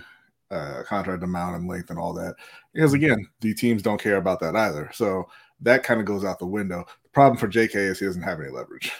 uh, 0.54 0.82
contract 0.84 1.22
amount 1.22 1.56
and 1.56 1.68
length 1.68 1.90
and 1.90 1.98
all 1.98 2.12
that, 2.12 2.34
because 2.72 2.92
again, 2.92 3.26
the 3.40 3.54
teams 3.54 3.82
don't 3.82 4.00
care 4.00 4.16
about 4.16 4.40
that 4.40 4.54
either. 4.56 4.90
So 4.92 5.28
that 5.60 5.82
kind 5.82 6.00
of 6.00 6.06
goes 6.06 6.24
out 6.24 6.38
the 6.38 6.46
window. 6.46 6.84
The 7.02 7.08
problem 7.10 7.38
for 7.38 7.48
J.K. 7.48 7.78
is 7.78 7.98
he 7.98 8.06
doesn't 8.06 8.22
have 8.22 8.40
any 8.40 8.50
leverage. 8.50 8.92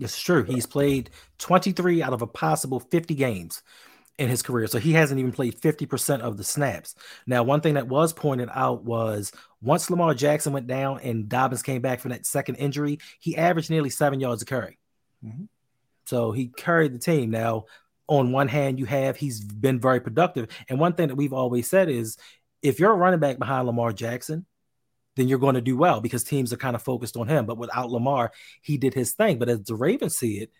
It's 0.00 0.20
true. 0.20 0.42
He's 0.42 0.66
played 0.66 1.10
23 1.38 2.02
out 2.02 2.12
of 2.12 2.22
a 2.22 2.26
possible 2.26 2.80
50 2.80 3.14
games 3.14 3.62
in 4.18 4.28
his 4.28 4.42
career. 4.42 4.66
So 4.66 4.78
he 4.78 4.92
hasn't 4.92 5.20
even 5.20 5.32
played 5.32 5.60
50% 5.60 6.20
of 6.20 6.36
the 6.36 6.44
snaps. 6.44 6.94
Now, 7.26 7.42
one 7.42 7.60
thing 7.60 7.74
that 7.74 7.88
was 7.88 8.12
pointed 8.12 8.48
out 8.52 8.84
was 8.84 9.32
once 9.60 9.90
Lamar 9.90 10.14
Jackson 10.14 10.52
went 10.52 10.66
down 10.66 11.00
and 11.00 11.28
Dobbins 11.28 11.62
came 11.62 11.82
back 11.82 12.00
from 12.00 12.10
that 12.10 12.26
second 12.26 12.56
injury, 12.56 12.98
he 13.20 13.36
averaged 13.36 13.70
nearly 13.70 13.90
seven 13.90 14.20
yards 14.20 14.42
a 14.42 14.44
carry. 14.44 14.78
Mhm. 15.24 15.48
So 16.04 16.32
he 16.32 16.48
carried 16.48 16.92
the 16.92 16.98
team. 16.98 17.30
Now, 17.30 17.66
on 18.08 18.32
one 18.32 18.48
hand, 18.48 18.78
you 18.78 18.84
have 18.86 19.16
he's 19.16 19.40
been 19.40 19.80
very 19.80 20.00
productive. 20.00 20.48
And 20.68 20.78
one 20.78 20.94
thing 20.94 21.08
that 21.08 21.14
we've 21.14 21.32
always 21.32 21.68
said 21.68 21.88
is 21.88 22.16
if 22.60 22.78
you're 22.78 22.92
a 22.92 22.96
running 22.96 23.20
back 23.20 23.38
behind 23.38 23.66
Lamar 23.66 23.92
Jackson, 23.92 24.46
then 25.16 25.28
you're 25.28 25.38
going 25.38 25.54
to 25.54 25.60
do 25.60 25.76
well 25.76 26.00
because 26.00 26.24
teams 26.24 26.52
are 26.52 26.58
kind 26.58 26.74
of 26.74 26.82
focused 26.82 27.16
on 27.16 27.28
him. 27.28 27.46
But 27.46 27.58
without 27.58 27.90
Lamar, 27.90 28.32
he 28.60 28.78
did 28.78 28.94
his 28.94 29.12
thing. 29.12 29.38
But 29.38 29.48
as 29.48 29.62
the 29.64 29.74
Ravens 29.74 30.16
see 30.16 30.38
it, 30.38 30.50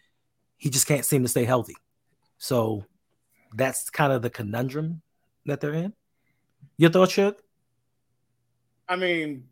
he 0.56 0.70
just 0.70 0.86
can't 0.86 1.04
seem 1.04 1.22
to 1.22 1.28
stay 1.28 1.44
healthy. 1.44 1.76
So 2.38 2.84
that's 3.54 3.90
kind 3.90 4.12
of 4.12 4.22
the 4.22 4.30
conundrum 4.30 5.02
that 5.46 5.60
they're 5.60 5.72
in. 5.72 5.92
Your 6.76 6.90
thoughts, 6.90 7.12
Shug? 7.12 7.36
I 8.88 8.96
mean, 8.96 9.48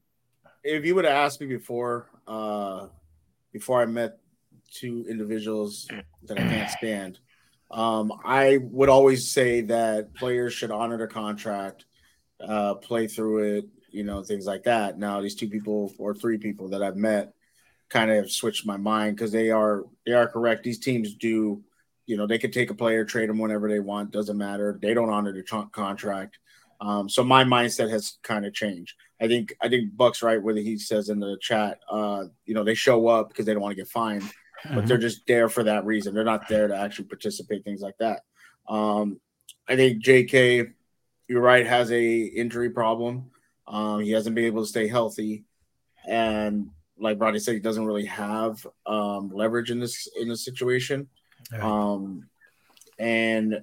if 0.63 0.85
you 0.85 0.95
would 0.95 1.05
have 1.05 1.15
asked 1.15 1.41
me 1.41 1.47
before, 1.47 2.09
uh, 2.27 2.89
before 3.53 3.81
I 3.83 3.87
met 3.87 4.20
two 4.71 5.07
individuals 5.09 5.89
that 6.25 6.39
I 6.39 6.43
can't 6.43 6.71
stand, 6.71 7.19
um, 7.71 8.12
I 8.25 8.59
would 8.62 8.89
always 8.89 9.31
say 9.31 9.61
that 9.62 10.15
players 10.15 10.53
should 10.53 10.71
honor 10.71 10.97
their 10.97 11.07
contract, 11.07 11.85
uh, 12.41 12.75
play 12.75 13.07
through 13.07 13.57
it, 13.59 13.69
you 13.91 14.05
know, 14.05 14.23
things 14.23 14.47
like 14.47 14.65
that. 14.65 14.99
Now, 14.99 15.21
these 15.21 15.35
two 15.35 15.49
people 15.49 15.93
or 15.99 16.15
three 16.15 16.39
people 16.39 16.69
that 16.71 16.83
I've 16.83 16.97
met, 16.97 17.35
kind 17.91 18.11
of 18.11 18.31
switched 18.31 18.65
my 18.65 18.77
mind 18.77 19.17
because 19.17 19.33
they 19.33 19.50
are 19.50 19.85
they 20.07 20.12
are 20.12 20.29
correct. 20.29 20.62
These 20.62 20.79
teams 20.79 21.15
do, 21.15 21.62
you 22.07 22.17
know, 22.17 22.27
they 22.27 22.39
could 22.39 22.53
take 22.53 22.71
a 22.71 22.75
player, 22.75 23.05
trade 23.05 23.29
them 23.29 23.39
whenever 23.39 23.69
they 23.69 23.81
want, 23.81 24.12
doesn't 24.12 24.39
matter. 24.39 24.79
They 24.81 24.95
don't 24.95 25.11
honor 25.11 25.33
the 25.33 25.43
tr- 25.43 25.69
contract. 25.73 26.39
Um, 26.81 27.09
so 27.09 27.23
my 27.23 27.45
mindset 27.45 27.91
has 27.91 28.19
kind 28.23 28.47
of 28.47 28.55
changed. 28.55 28.95
I 29.21 29.29
think 29.29 29.55
I 29.61 29.69
think 29.69 29.97
Buck's 29.97 30.23
right 30.23 30.43
whether 30.43 30.61
he 30.61 30.79
says 30.79 31.11
in 31.11 31.21
the 31.21 31.37
chat, 31.41 31.81
uh, 31.91 32.25
you 32.47 32.55
know, 32.55 32.65
they 32.65 32.75
show 32.75 33.09
up 33.09 33.29
because 33.29 33.45
they 33.45 33.53
don't 33.53 33.62
want 33.62 33.73
to 33.73 33.83
get 33.83 33.89
fined, 33.89 34.31
but 34.69 34.87
they're 34.87 34.99
just 34.99 35.26
there 35.26 35.49
for 35.49 35.64
that 35.64 35.85
reason. 35.85 36.14
They're 36.14 36.25
not 36.25 36.49
there 36.49 36.69
to 36.69 36.76
actually 36.76 37.07
participate, 37.07 37.64
things 37.64 37.81
like 37.81 37.97
that. 37.99 38.23
Um, 38.69 39.21
I 39.69 39.76
think 39.76 40.02
JK, 40.02 40.73
you're 41.29 41.40
right, 41.40 41.67
has 41.67 41.90
a 41.93 42.19
injury 42.21 42.71
problem. 42.71 43.31
Um, 43.67 44.00
he 44.00 44.11
hasn't 44.11 44.35
been 44.35 44.45
able 44.45 44.62
to 44.62 44.69
stay 44.69 44.88
healthy, 44.88 45.45
and 46.07 46.71
like 46.99 47.21
Rodney 47.21 47.38
said, 47.38 47.55
he 47.55 47.61
doesn't 47.61 47.87
really 47.87 48.07
have 48.07 48.67
um, 48.87 49.31
leverage 49.33 49.71
in 49.71 49.81
this 49.81 50.09
in 50.21 50.29
this 50.29 50.45
situation. 50.45 51.09
Right. 51.52 51.62
Um, 51.62 52.29
and 52.99 53.62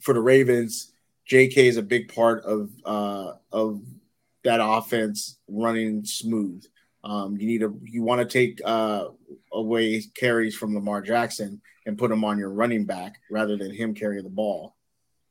for 0.00 0.14
the 0.14 0.20
Ravens, 0.20 0.92
J.K. 1.24 1.66
is 1.66 1.76
a 1.76 1.82
big 1.82 2.14
part 2.14 2.44
of 2.44 2.70
uh, 2.84 3.32
of 3.50 3.82
that 4.44 4.60
offense 4.62 5.38
running 5.48 6.04
smooth. 6.04 6.64
Um, 7.06 7.36
you 7.38 7.46
need 7.46 7.60
to 7.60 7.78
you 7.84 8.02
want 8.02 8.20
to 8.20 8.26
take 8.26 8.60
uh, 8.64 9.06
away 9.52 10.02
carries 10.16 10.56
from 10.56 10.74
Lamar 10.74 11.00
Jackson 11.00 11.60
and 11.86 11.96
put 11.96 12.10
him 12.10 12.24
on 12.24 12.36
your 12.36 12.50
running 12.50 12.84
back 12.84 13.20
rather 13.30 13.56
than 13.56 13.72
him 13.72 13.94
carry 13.94 14.20
the 14.20 14.28
ball. 14.28 14.74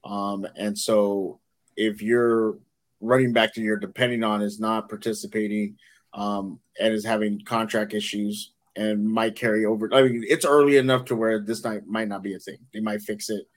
Um, 0.06 0.48
and 0.56 0.78
so 0.78 1.42
if 1.76 2.02
your 2.02 2.58
running 3.02 3.34
back 3.34 3.54
that 3.54 3.62
you're 3.62 3.76
depending 3.76 4.24
on 4.24 4.42
is 4.42 4.58
not 4.58 4.88
participating 4.88 5.76
um, 6.14 6.60
and 6.80 6.94
is 6.94 7.04
having 7.04 7.42
contract 7.42 7.94
issues 7.94 8.54
and 8.78 9.06
might 9.06 9.36
carry 9.36 9.66
over, 9.66 9.94
I 9.94 10.04
mean, 10.04 10.24
it's 10.30 10.46
early 10.46 10.78
enough 10.78 11.04
to 11.06 11.16
where 11.18 11.42
this 11.42 11.66
night 11.66 11.86
might 11.86 12.08
not 12.08 12.24
be 12.24 12.36
a 12.36 12.40
thing. 12.40 12.60
They 12.74 12.80
might 12.80 13.02
fix 13.02 13.30
it 13.30 13.48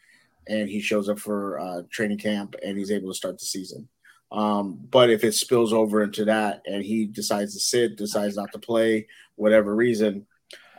and 0.49 0.69
he 0.69 0.81
shows 0.81 1.09
up 1.09 1.21
for 1.21 1.61
uh, 1.61 1.83
training 1.89 2.19
camp 2.19 2.57
and 2.65 2.77
he's 2.77 2.91
able 2.91 3.11
to 3.11 3.17
start 3.17 3.39
the 3.39 3.45
season. 3.45 3.89
Um, 4.31 4.79
but 4.91 5.11
if 5.11 5.25
it 5.25 5.33
spills 5.33 5.73
over 5.73 6.03
into 6.03 6.25
that 6.27 6.63
and 6.67 6.85
he 6.85 7.07
decides 7.07 7.55
to 7.55 7.61
sit, 7.61 7.97
decides 7.97 8.37
not 8.37 8.53
to 8.53 8.59
play, 8.59 9.07
whatever 9.37 9.75
reason, 9.75 10.27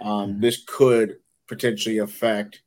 um, 0.01 0.39
this 0.39 0.63
could 0.67 1.17
potentially 1.47 1.97
affect 1.97 2.61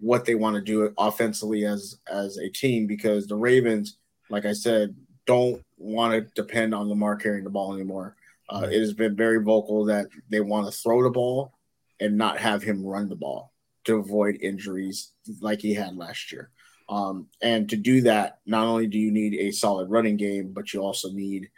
what 0.00 0.24
they 0.24 0.34
want 0.34 0.56
to 0.56 0.60
do 0.60 0.92
offensively 0.98 1.64
as 1.64 2.00
as 2.10 2.36
a 2.38 2.48
team 2.48 2.86
because 2.86 3.26
the 3.26 3.36
Ravens, 3.36 3.98
like 4.28 4.44
I 4.44 4.52
said, 4.52 4.96
don't 5.26 5.62
want 5.78 6.12
to 6.12 6.42
depend 6.42 6.74
on 6.74 6.88
Lamar 6.88 7.16
carrying 7.16 7.44
the 7.44 7.50
ball 7.50 7.74
anymore. 7.74 8.16
Uh, 8.48 8.68
It 8.70 8.80
has 8.80 8.92
been 8.92 9.16
very 9.16 9.42
vocal 9.42 9.84
that 9.86 10.06
they 10.28 10.40
want 10.40 10.66
to 10.66 10.72
throw 10.72 11.02
the 11.02 11.10
ball 11.10 11.52
and 12.00 12.18
not 12.18 12.38
have 12.38 12.62
him 12.62 12.84
run 12.84 13.08
the 13.08 13.16
ball 13.16 13.52
to 13.84 13.96
avoid 13.96 14.36
injuries 14.40 15.12
like 15.40 15.60
he 15.60 15.74
had 15.74 15.96
last 15.96 16.32
year. 16.32 16.50
Um, 16.88 17.28
and 17.40 17.68
to 17.70 17.76
do 17.76 18.02
that, 18.02 18.40
not 18.46 18.66
only 18.66 18.86
do 18.86 18.98
you 18.98 19.10
need 19.10 19.34
a 19.34 19.52
solid 19.52 19.90
running 19.90 20.16
game, 20.16 20.52
but 20.52 20.72
you 20.72 20.80
also 20.80 21.10
need 21.10 21.50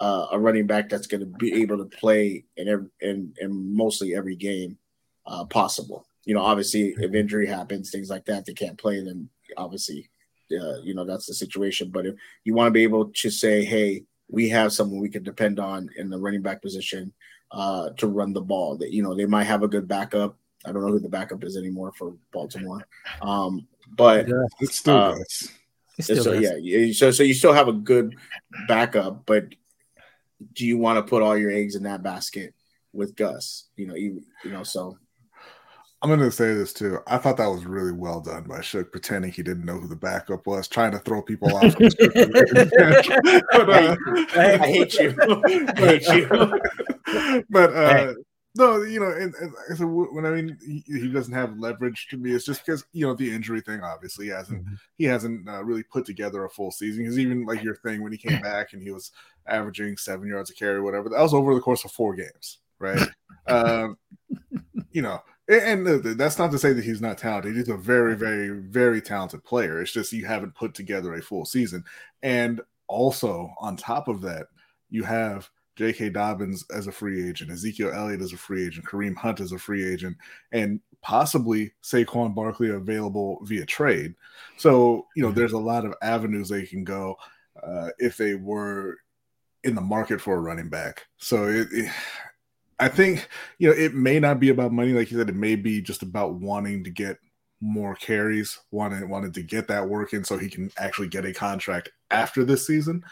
uh, 0.00 0.26
a 0.32 0.38
running 0.38 0.66
back 0.66 0.88
that's 0.88 1.06
going 1.06 1.20
to 1.20 1.26
be 1.26 1.62
able 1.62 1.78
to 1.78 1.96
play 1.96 2.44
in 2.56 2.68
every, 2.68 2.88
in, 3.00 3.32
in 3.40 3.74
mostly 3.74 4.14
every 4.14 4.36
game 4.36 4.76
uh, 5.26 5.44
possible. 5.46 6.06
You 6.24 6.34
know, 6.34 6.42
obviously, 6.42 6.94
if 6.98 7.14
injury 7.14 7.46
happens, 7.46 7.90
things 7.90 8.10
like 8.10 8.24
that, 8.26 8.44
they 8.44 8.52
can't 8.52 8.78
play. 8.78 9.02
Then 9.02 9.28
obviously, 9.56 10.10
uh, 10.52 10.80
you 10.82 10.94
know 10.94 11.04
that's 11.04 11.26
the 11.26 11.34
situation. 11.34 11.90
But 11.90 12.06
if 12.06 12.14
you 12.44 12.54
want 12.54 12.66
to 12.66 12.72
be 12.72 12.82
able 12.82 13.06
to 13.06 13.30
say, 13.30 13.64
"Hey, 13.64 14.04
we 14.28 14.48
have 14.48 14.72
someone 14.72 15.00
we 15.00 15.08
can 15.08 15.22
depend 15.22 15.60
on 15.60 15.88
in 15.96 16.10
the 16.10 16.18
running 16.18 16.42
back 16.42 16.62
position 16.62 17.12
uh, 17.52 17.90
to 17.98 18.08
run 18.08 18.32
the 18.32 18.40
ball," 18.40 18.76
that 18.78 18.92
you 18.92 19.02
know 19.02 19.14
they 19.14 19.26
might 19.26 19.44
have 19.44 19.62
a 19.62 19.68
good 19.68 19.86
backup. 19.86 20.36
I 20.64 20.72
don't 20.72 20.84
know 20.84 20.92
who 20.92 20.98
the 20.98 21.08
backup 21.08 21.44
is 21.44 21.56
anymore 21.56 21.92
for 21.96 22.16
Baltimore, 22.32 22.86
um, 23.22 23.68
but 23.94 24.28
Yeah, 24.28 24.34
It's 24.60 24.76
still 24.78 24.96
Uh, 24.96 25.14
Gus. 25.16 25.48
it's 25.98 26.06
still 26.06 26.24
so 26.24 26.32
does. 26.34 26.42
yeah, 26.42 26.56
you- 26.56 26.92
so 26.94 27.10
so 27.10 27.22
you 27.22 27.34
still 27.34 27.52
have 27.52 27.68
a 27.68 27.72
good 27.72 28.14
backup, 28.68 29.24
but 29.26 29.46
do 30.54 30.66
you 30.66 30.76
want 30.78 30.98
to 30.98 31.02
put 31.08 31.22
all 31.22 31.36
your 31.36 31.50
eggs 31.50 31.74
in 31.76 31.82
that 31.84 32.02
basket 32.02 32.54
with 32.92 33.16
Gus? 33.16 33.64
You 33.76 33.86
know, 33.86 33.94
you 33.94 34.22
you 34.44 34.50
know, 34.50 34.62
so 34.62 34.98
I'm 36.02 36.10
going 36.10 36.20
to 36.20 36.30
say 36.30 36.52
this 36.52 36.74
too. 36.74 36.98
I 37.06 37.16
thought 37.16 37.38
that 37.38 37.46
was 37.50 37.64
really 37.64 37.92
well 37.92 38.20
done 38.20 38.44
by 38.44 38.60
Shook, 38.60 38.92
pretending 38.92 39.32
he 39.32 39.42
didn't 39.42 39.64
know 39.64 39.78
who 39.78 39.88
the 39.88 39.96
backup 39.96 40.46
was, 40.46 40.68
trying 40.68 40.92
to 40.92 40.98
throw 40.98 41.22
people 41.22 41.56
off. 41.56 41.74
but, 41.78 43.70
uh, 43.70 43.96
I 44.36 44.58
hate 44.58 44.92
you. 44.94 45.14
I 45.18 45.74
hate 45.78 46.06
you. 46.08 47.42
but 47.48 47.72
uh, 47.74 48.12
no, 48.56 48.82
you 48.82 49.00
know, 49.00 49.10
and, 49.10 49.34
and 49.34 49.78
so 49.78 49.86
when 49.86 50.24
I 50.24 50.30
mean 50.30 50.56
he, 50.64 50.82
he 50.86 51.08
doesn't 51.08 51.34
have 51.34 51.58
leverage 51.58 52.08
to 52.08 52.16
me, 52.16 52.32
it's 52.32 52.46
just 52.46 52.64
because 52.64 52.84
you 52.92 53.06
know 53.06 53.14
the 53.14 53.30
injury 53.30 53.60
thing. 53.60 53.80
Obviously, 53.82 54.26
he 54.26 54.30
hasn't 54.32 54.64
Mhm. 54.64 54.78
he 54.96 55.04
hasn't 55.04 55.48
uh, 55.48 55.62
really 55.62 55.82
put 55.82 56.06
together 56.06 56.44
a 56.44 56.50
full 56.50 56.70
season. 56.70 57.04
Because 57.04 57.18
even 57.18 57.44
like 57.44 57.62
your 57.62 57.76
thing 57.76 58.02
when 58.02 58.12
he 58.12 58.18
came 58.18 58.40
back 58.40 58.72
and 58.72 58.82
he 58.82 58.90
was 58.90 59.12
averaging 59.46 59.96
seven 59.96 60.28
yards 60.28 60.50
a 60.50 60.54
carry, 60.54 60.80
whatever, 60.80 61.08
that 61.10 61.20
was 61.20 61.34
over 61.34 61.54
the 61.54 61.60
course 61.60 61.84
of 61.84 61.92
four 61.92 62.14
games, 62.14 62.58
right? 62.78 63.06
um, 63.46 63.98
you 64.90 65.02
know, 65.02 65.22
and, 65.48 65.86
and 65.86 66.18
that's 66.18 66.38
not 66.38 66.50
to 66.52 66.58
say 66.58 66.72
that 66.72 66.84
he's 66.84 67.00
not 67.02 67.18
talented. 67.18 67.56
He's 67.56 67.68
a 67.68 67.76
very, 67.76 68.16
very, 68.16 68.48
very 68.48 69.00
talented 69.02 69.44
player. 69.44 69.80
It's 69.80 69.92
just 69.92 70.12
you 70.12 70.24
haven't 70.24 70.54
put 70.54 70.74
together 70.74 71.14
a 71.14 71.22
full 71.22 71.44
season. 71.44 71.84
And 72.22 72.60
also 72.88 73.52
on 73.60 73.76
top 73.76 74.08
of 74.08 74.22
that, 74.22 74.46
you 74.88 75.04
have 75.04 75.50
J.K. 75.76 76.10
Dobbins 76.10 76.64
as 76.74 76.86
a 76.86 76.92
free 76.92 77.28
agent, 77.28 77.50
Ezekiel 77.50 77.92
Elliott 77.94 78.22
as 78.22 78.32
a 78.32 78.38
free 78.38 78.66
agent, 78.66 78.86
Kareem 78.86 79.14
Hunt 79.14 79.40
as 79.40 79.52
a 79.52 79.58
free 79.58 79.86
agent, 79.86 80.16
and 80.52 80.80
possibly 81.02 81.72
Saquon 81.82 82.34
Barkley 82.34 82.70
available 82.70 83.38
via 83.42 83.66
trade. 83.66 84.14
So 84.56 85.06
you 85.14 85.22
know, 85.22 85.30
there's 85.30 85.52
a 85.52 85.58
lot 85.58 85.84
of 85.84 85.94
avenues 86.02 86.48
they 86.48 86.64
can 86.64 86.82
go 86.82 87.16
uh, 87.62 87.90
if 87.98 88.16
they 88.16 88.34
were 88.34 88.96
in 89.64 89.74
the 89.74 89.80
market 89.80 90.20
for 90.20 90.34
a 90.34 90.40
running 90.40 90.68
back. 90.68 91.06
So 91.18 91.46
it, 91.46 91.68
it 91.70 91.92
I 92.78 92.88
think 92.88 93.28
you 93.58 93.68
know 93.68 93.74
it 93.74 93.94
may 93.94 94.18
not 94.18 94.40
be 94.40 94.48
about 94.48 94.72
money, 94.72 94.92
like 94.92 95.10
you 95.10 95.18
said. 95.18 95.28
It 95.28 95.36
may 95.36 95.56
be 95.56 95.80
just 95.82 96.02
about 96.02 96.34
wanting 96.34 96.84
to 96.84 96.90
get 96.90 97.18
more 97.60 97.94
carries, 97.94 98.58
wanted 98.70 99.08
wanted 99.08 99.34
to 99.34 99.42
get 99.42 99.68
that 99.68 99.88
work 99.88 100.12
in, 100.12 100.24
so 100.24 100.38
he 100.38 100.50
can 100.50 100.70
actually 100.78 101.08
get 101.08 101.24
a 101.24 101.32
contract 101.32 101.90
after 102.10 102.44
this 102.44 102.66
season. 102.66 103.02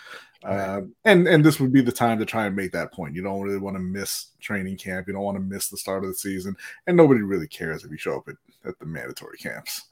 Uh, 0.44 0.82
and 1.04 1.26
and 1.26 1.44
this 1.44 1.58
would 1.58 1.72
be 1.72 1.80
the 1.80 1.92
time 1.92 2.18
to 2.18 2.26
try 2.26 2.46
and 2.46 2.54
make 2.54 2.72
that 2.72 2.92
point. 2.92 3.14
You 3.14 3.22
don't 3.22 3.40
really 3.40 3.58
want 3.58 3.76
to 3.76 3.82
miss 3.82 4.32
training 4.40 4.76
camp. 4.76 5.06
You 5.06 5.14
don't 5.14 5.22
want 5.22 5.36
to 5.36 5.42
miss 5.42 5.68
the 5.68 5.76
start 5.76 6.04
of 6.04 6.10
the 6.10 6.16
season, 6.16 6.54
and 6.86 6.96
nobody 6.96 7.22
really 7.22 7.48
cares 7.48 7.84
if 7.84 7.90
you 7.90 7.96
show 7.96 8.18
up 8.18 8.28
at, 8.28 8.36
at 8.66 8.78
the 8.78 8.86
mandatory 8.86 9.38
camps. 9.38 9.82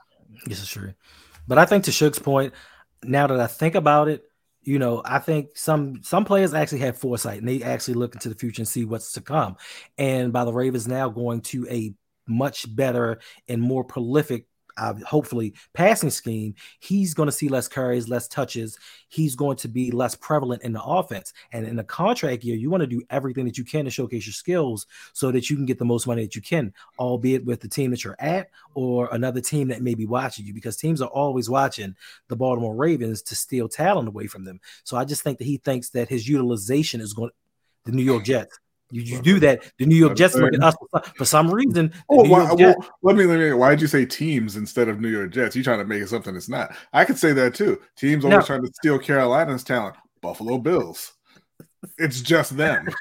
This 0.45 0.63
is 0.63 0.69
true. 0.69 0.93
But 1.49 1.59
I 1.59 1.65
think 1.65 1.85
to 1.85 1.93
Shook's 1.93 2.19
point, 2.19 2.53
now 3.03 3.27
that 3.27 3.41
I 3.41 3.47
think 3.47 3.75
about 3.75 4.09
it, 4.09 4.25
you 4.63 4.79
know, 4.79 5.03
I 5.05 5.19
think 5.19 5.57
some 5.57 6.03
some 6.03 6.25
players 6.25 6.55
actually 6.55 6.81
have 6.81 6.99
foresight 6.99 7.39
and 7.39 7.49
they 7.49 7.63
actually 7.63 7.95
look 7.95 8.15
into 8.15 8.29
the 8.29 8.35
future 8.35 8.61
and 8.61 8.69
see 8.69 8.85
what's 8.85 9.13
to 9.13 9.21
come. 9.21 9.57
And 9.99 10.33
by 10.33 10.45
the 10.45 10.53
Ravens 10.53 10.87
now 10.87 11.09
going 11.09 11.41
to 11.43 11.67
a 11.69 11.95
much 12.29 12.75
better 12.75 13.21
and 13.49 13.61
more 13.61 13.85
prolific, 13.85 14.47
uh, 14.77 14.95
hopefully, 15.07 15.55
passing 15.75 16.11
scheme, 16.11 16.55
he's 16.81 17.15
going 17.15 17.27
to 17.27 17.33
see 17.33 17.49
less 17.49 17.69
carries, 17.69 18.09
less 18.09 18.29
touches. 18.29 18.79
He's 19.09 19.37
going 19.37 19.57
to 19.59 19.69
be 19.69 19.91
less 19.91 20.15
prevalent 20.15 20.63
in 20.63 20.73
the 20.73 20.83
offense. 20.83 21.33
And 21.53 21.67
in 21.67 21.77
the 21.77 21.85
contract 21.85 22.45
year, 22.45 22.57
you 22.57 22.71
want 22.71 22.83
to 22.83 22.87
do 22.87 23.03
everything 23.11 23.45
that 23.45 23.59
you 23.59 23.65
can 23.65 23.85
to 23.85 23.91
showcase 23.91 24.27
your 24.27 24.33
skills 24.33 24.87
so 25.13 25.31
that 25.33 25.51
you 25.51 25.57
can 25.57 25.67
get 25.67 25.79
the 25.79 25.85
most 25.85 26.07
money 26.07 26.23
that 26.23 26.35
you 26.35 26.43
can, 26.43 26.73
albeit 26.99 27.45
with 27.45 27.61
the 27.61 27.69
team 27.69 27.91
that 27.91 28.05
you're 28.05 28.17
at 28.19 28.49
or 28.75 29.09
another 29.13 29.41
team 29.41 29.69
that 29.69 29.83
may 29.83 29.95
be 29.95 30.07
watching 30.07 30.47
you, 30.47 30.55
because 30.55 30.77
teams 30.77 31.03
are 31.03 31.09
always 31.09 31.51
watching 31.51 31.95
the 32.29 32.37
Baltimore 32.37 32.75
Ravens 32.75 33.23
to 33.23 33.35
steal 33.35 33.69
talent 33.69 34.09
away 34.09 34.27
from 34.27 34.45
them. 34.45 34.61
So 34.85 34.97
I 34.97 35.05
just 35.05 35.23
think 35.23 35.39
that 35.39 35.45
he 35.45 35.59
thinks 35.59 35.91
that 35.91 36.09
his 36.09 36.29
utilization 36.29 37.01
is 37.01 37.13
going 37.13 37.31
the 37.85 37.93
New 37.93 38.03
York 38.03 38.25
Jets. 38.25 38.59
You, 38.93 39.03
you 39.03 39.23
do 39.23 39.41
that. 39.41 39.63
The 39.79 39.87
New 39.87 39.97
York 39.97 40.17
Jets 40.17 40.35
look 40.35 40.53
at 40.55 40.63
us 40.63 40.77
for, 41.17 41.25
some 41.25 41.51
reason. 41.51 41.93
Oh, 42.11 42.29
why, 42.29 42.55
Jets- 42.55 42.79
well, 42.79 42.91
let 43.03 43.17
me 43.17 43.25
let 43.25 43.39
me. 43.39 43.53
Why 43.55 43.71
did 43.71 43.81
you 43.81 43.87
say 43.89 44.05
teams 44.05 44.57
instead 44.57 44.89
of 44.89 45.01
New 45.01 45.09
York 45.09 45.31
Jets? 45.33 45.57
You're 45.57 45.65
trying 45.65 45.79
to 45.79 45.85
make 45.87 46.03
it 46.03 46.09
something 46.09 46.37
it's 46.37 46.49
not? 46.49 46.77
I 46.93 47.05
could 47.05 47.19
say 47.19 47.33
that 47.33 47.55
too. 47.55 47.81
Teams 47.97 48.25
always 48.25 48.41
No. 48.41 48.45
trying 48.47 48.63
to 48.65 48.73
steal 48.75 48.99
Carolina's 48.99 49.65
talent. 49.65 49.97
Buffalo 50.21 50.59
Bills. 50.59 51.13
It's 51.99 52.21
just 52.21 52.57
them. 52.57 52.89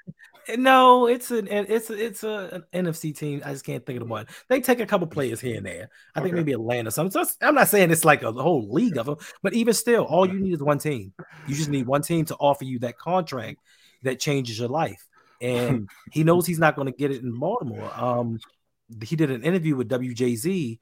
No, 0.58 1.06
it's 1.06 1.30
an 1.32 1.48
it's 1.48 1.90
it's 1.92 2.24
a, 2.24 2.64
an 2.74 2.86
NFC 2.86 3.16
team. 3.16 3.42
I 3.46 3.52
just 3.54 3.64
can't 3.64 3.86
think 3.86 4.02
of 4.02 4.08
the 4.08 4.10
one. 4.12 4.26
They 4.50 4.60
take 4.60 4.80
a 4.80 4.88
couple 4.88 5.06
players 5.08 5.40
here 5.40 5.56
and 5.58 5.66
there. 5.66 5.88
I 6.16 6.20
think 6.20 6.34
Okay. 6.34 6.40
maybe 6.42 6.52
Atlanta. 6.54 6.90
Something. 6.90 7.24
So 7.24 7.32
I'm 7.44 7.54
not 7.56 7.68
saying 7.68 7.92
it's 7.92 8.04
like 8.04 8.24
a 8.24 8.32
whole 8.34 8.68
league 8.74 8.98
of 8.98 9.06
them, 9.06 9.18
but 9.44 9.54
even 9.54 9.74
still, 9.76 10.04
all 10.04 10.28
you 10.28 10.40
need 10.40 10.56
is 10.56 10.62
one 10.64 10.80
team. 10.80 11.14
You 11.48 11.56
just 11.56 11.70
need 11.70 11.86
one 11.86 12.02
team 12.02 12.26
to 12.26 12.36
offer 12.38 12.64
you 12.66 12.80
that 12.80 12.98
contract 12.98 13.60
that 14.02 14.20
changes 14.20 14.58
your 14.60 14.68
life. 14.68 15.08
And 15.42 15.90
he 16.12 16.24
knows 16.24 16.46
he's 16.46 16.60
not 16.60 16.76
going 16.76 16.92
to 16.92 16.98
get 16.98 17.12
it 17.12 17.24
in 17.24 17.38
Baltimore. 17.38 17.92
Um, 17.96 18.40
he 19.04 19.16
did 19.16 19.32
an 19.32 19.44
interview 19.44 19.76
with 19.76 19.90
WJZ, 19.90 20.80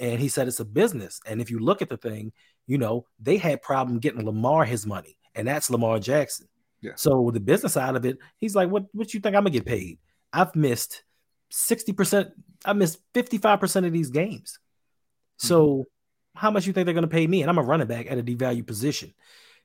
and 0.00 0.20
he 0.20 0.28
said 0.28 0.48
it's 0.48 0.60
a 0.60 0.64
business. 0.64 1.20
And 1.26 1.40
if 1.40 1.50
you 1.50 1.58
look 1.58 1.82
at 1.82 1.88
the 1.88 1.96
thing, 1.96 2.32
you 2.66 2.78
know 2.78 3.06
they 3.20 3.38
had 3.38 3.62
problem 3.62 3.98
getting 3.98 4.24
Lamar 4.24 4.64
his 4.64 4.86
money, 4.86 5.16
and 5.34 5.48
that's 5.48 5.70
Lamar 5.70 5.98
Jackson. 5.98 6.48
Yeah. 6.80 6.92
So 6.96 7.30
the 7.32 7.40
business 7.40 7.74
side 7.74 7.96
of 7.96 8.04
it, 8.04 8.18
he's 8.38 8.54
like, 8.54 8.68
"What? 8.68 8.84
What 8.92 9.14
you 9.14 9.20
think 9.20 9.36
I'm 9.36 9.42
gonna 9.42 9.50
get 9.50 9.66
paid?" 9.66 9.98
I've 10.32 10.56
missed 10.56 11.02
60%, 11.52 12.30
I 12.64 12.72
missed 12.72 12.98
55% 13.14 13.86
of 13.86 13.92
these 13.92 14.10
games. 14.10 14.58
So 15.36 15.86
how 16.34 16.50
much 16.50 16.66
you 16.66 16.72
think 16.72 16.86
they're 16.86 16.94
going 16.94 17.02
to 17.02 17.08
pay 17.08 17.26
me? 17.26 17.42
And 17.42 17.50
I'm 17.50 17.58
a 17.58 17.62
running 17.62 17.86
back 17.86 18.10
at 18.10 18.18
a 18.18 18.22
devalued 18.22 18.66
position. 18.66 19.12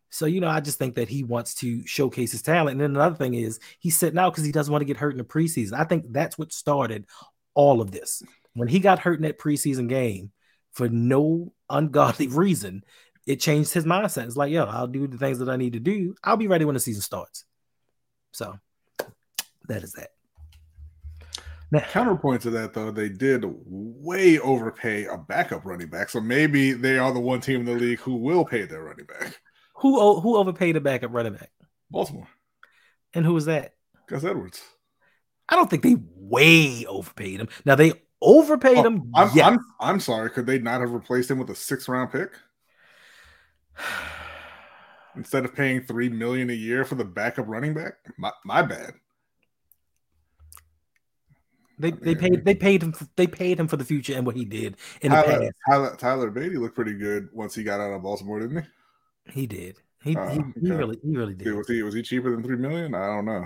So, 0.10 0.26
you 0.26 0.40
know, 0.40 0.48
I 0.48 0.62
just 0.62 0.80
think 0.80 0.96
that 0.96 1.10
he 1.10 1.24
wants 1.24 1.56
to 1.56 1.86
showcase 1.86 2.32
his 2.32 2.42
talent. 2.42 2.74
And 2.74 2.82
then 2.82 2.92
another 2.92 3.16
thing 3.16 3.34
is 3.34 3.60
he's 3.80 3.98
sitting 3.98 4.18
out 4.18 4.32
because 4.32 4.46
he 4.46 4.52
doesn't 4.52 4.72
want 4.72 4.82
to 4.82 4.86
get 4.86 4.98
hurt 4.98 5.12
in 5.12 5.18
the 5.18 5.24
preseason. 5.24 5.74
I 5.74 5.84
think 5.84 6.06
that's 6.10 6.38
what 6.38 6.54
started 6.54 7.06
all 7.54 7.82
of 7.82 7.92
this. 7.92 8.24
When 8.54 8.68
he 8.68 8.80
got 8.80 9.00
hurt 9.00 9.20
in 9.20 9.24
that 9.24 9.40
preseason 9.40 9.90
game 9.90 10.32
for 10.72 10.88
no 10.90 11.54
ungodly 11.70 12.28
reason, 12.30 12.84
it 13.26 13.42
changed 13.42 13.74
his 13.74 13.86
mindset. 13.86 14.26
It's 14.26 14.38
like, 14.38 14.52
yo, 14.52 14.64
I'll 14.66 14.88
do 14.88 15.08
the 15.08 15.18
things 15.18 15.40
that 15.40 15.50
I 15.50 15.58
need 15.58 15.74
to 15.74 15.80
do. 15.80 16.16
I'll 16.24 16.38
be 16.38 16.48
ready 16.48 16.64
when 16.64 16.76
the 16.76 16.80
season 16.80 17.02
starts. 17.02 17.44
So 18.32 18.58
that 19.68 19.84
is 19.84 19.94
that. 19.94 20.12
Now, 21.70 21.82
Counterpoint 21.82 22.42
to 22.44 22.50
that, 22.52 22.74
though, 22.74 22.92
they 22.92 23.10
did 23.10 23.44
way 23.46 24.40
overpay 24.40 25.06
a 25.06 25.18
backup 25.18 25.66
running 25.66 25.90
back. 25.90 26.08
So 26.08 26.22
maybe 26.22 26.72
they 26.72 26.98
are 26.98 27.12
the 27.12 27.20
one 27.20 27.42
team 27.42 27.60
in 27.60 27.66
the 27.66 27.74
league 27.74 28.00
who 28.00 28.16
will 28.16 28.46
pay 28.46 28.64
their 28.64 28.84
running 28.84 29.06
back. 29.06 29.38
Who 29.78 30.20
who 30.20 30.38
overpaid 30.38 30.76
a 30.76 30.82
backup 30.82 31.14
running 31.14 31.34
back? 31.34 31.52
Baltimore. 31.90 32.28
And 33.14 33.26
who 33.26 33.34
was 33.34 33.46
that? 33.46 33.74
Gus 34.08 34.24
Edwards. 34.24 34.62
I 35.50 35.56
don't 35.56 35.70
think 35.70 35.84
they 35.84 35.96
way 36.16 36.86
overpaid 36.86 37.40
him. 37.40 37.48
Now 37.66 37.76
they 37.76 37.94
overpaid 38.22 38.78
Oh, 38.78 38.84
him. 38.84 39.12
I'm, 39.16 39.30
yes. 39.34 39.48
I'm, 39.48 39.60
I'm 39.80 40.00
sorry. 40.00 40.30
Could 40.30 40.46
they 40.46 40.60
not 40.60 40.82
have 40.82 40.92
replaced 40.92 41.32
him 41.32 41.40
with 41.40 41.50
a 41.50 41.56
six 41.56 41.88
round 41.88 42.12
pick 42.12 42.32
instead 45.16 45.46
of 45.46 45.56
paying 45.56 45.82
three 45.82 46.10
million 46.10 46.50
a 46.50 46.54
year 46.54 46.84
for 46.84 46.96
the 46.96 47.06
backup 47.06 47.48
running 47.48 47.74
back? 47.74 47.94
My, 48.18 48.32
my 48.44 48.62
bad. 48.62 48.94
They 51.80 51.92
they 51.92 52.16
paid 52.16 52.44
they 52.44 52.56
paid 52.56 52.82
him 52.82 52.96
they 53.16 53.28
paid 53.28 53.60
him 53.60 53.68
for 53.68 53.78
the 53.78 53.86
future 53.86 54.16
and 54.16 54.26
what 54.26 54.36
he 54.36 54.46
did 54.46 54.78
in 55.02 55.12
the 55.12 55.22
Tyler, 55.22 55.40
past. 55.42 55.54
Tyler, 55.70 55.96
Tyler 55.96 56.32
Beatty 56.32 56.58
looked 56.58 56.74
pretty 56.74 56.96
good 56.96 57.30
once 57.32 57.54
he 57.54 57.64
got 57.64 57.80
out 57.80 57.92
of 57.94 58.02
Baltimore, 58.02 58.40
didn't 58.40 58.64
he? 58.64 58.70
He 59.32 59.48
did. 59.48 59.78
He, 60.04 60.16
Oh, 60.16 60.28
he, 60.30 60.36
he 60.36 60.72
okay. 60.72 60.78
really 60.78 61.00
he 61.04 61.16
really 61.16 61.34
did. 61.34 61.54
was 61.54 61.68
he 61.68 61.84
was 61.84 61.94
he 61.94 62.02
cheaper 62.02 62.32
than 62.32 62.44
three 62.44 62.58
million? 62.58 62.94
I 62.94 63.08
don't 63.08 63.26
know. 63.26 63.46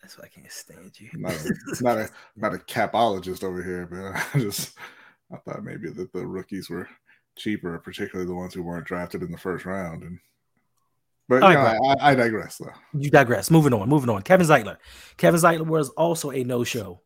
That's 0.00 0.18
why 0.18 0.24
I 0.24 0.28
can't 0.28 0.50
stand 0.50 0.98
you. 0.98 1.10
Not 1.14 1.32
a, 1.32 1.54
not 1.82 1.98
a 1.98 2.10
not 2.36 2.54
a 2.54 2.58
capologist 2.58 3.44
over 3.44 3.62
here, 3.62 3.86
but 3.86 4.20
I 4.34 4.38
just 4.40 4.76
I 5.32 5.36
thought 5.36 5.64
maybe 5.64 5.90
that 5.90 6.12
the 6.12 6.26
rookies 6.26 6.68
were 6.68 6.88
cheaper, 7.36 7.78
particularly 7.78 8.28
the 8.28 8.34
ones 8.34 8.54
who 8.54 8.62
weren't 8.62 8.86
drafted 8.86 9.22
in 9.22 9.30
the 9.30 9.38
first 9.38 9.64
round. 9.64 10.02
And 10.02 10.18
but 11.28 11.42
right, 11.42 11.54
know, 11.54 11.94
I, 12.00 12.10
I 12.10 12.14
digress 12.14 12.58
though. 12.58 12.72
You 12.98 13.10
digress. 13.10 13.50
Moving 13.50 13.72
on. 13.74 13.88
Moving 13.88 14.10
on. 14.10 14.22
Kevin 14.22 14.46
Zeitler. 14.46 14.78
Kevin 15.16 15.40
Zeitler 15.40 15.66
was 15.66 15.90
also 15.90 16.30
a 16.32 16.42
no 16.42 16.64
show 16.64 17.00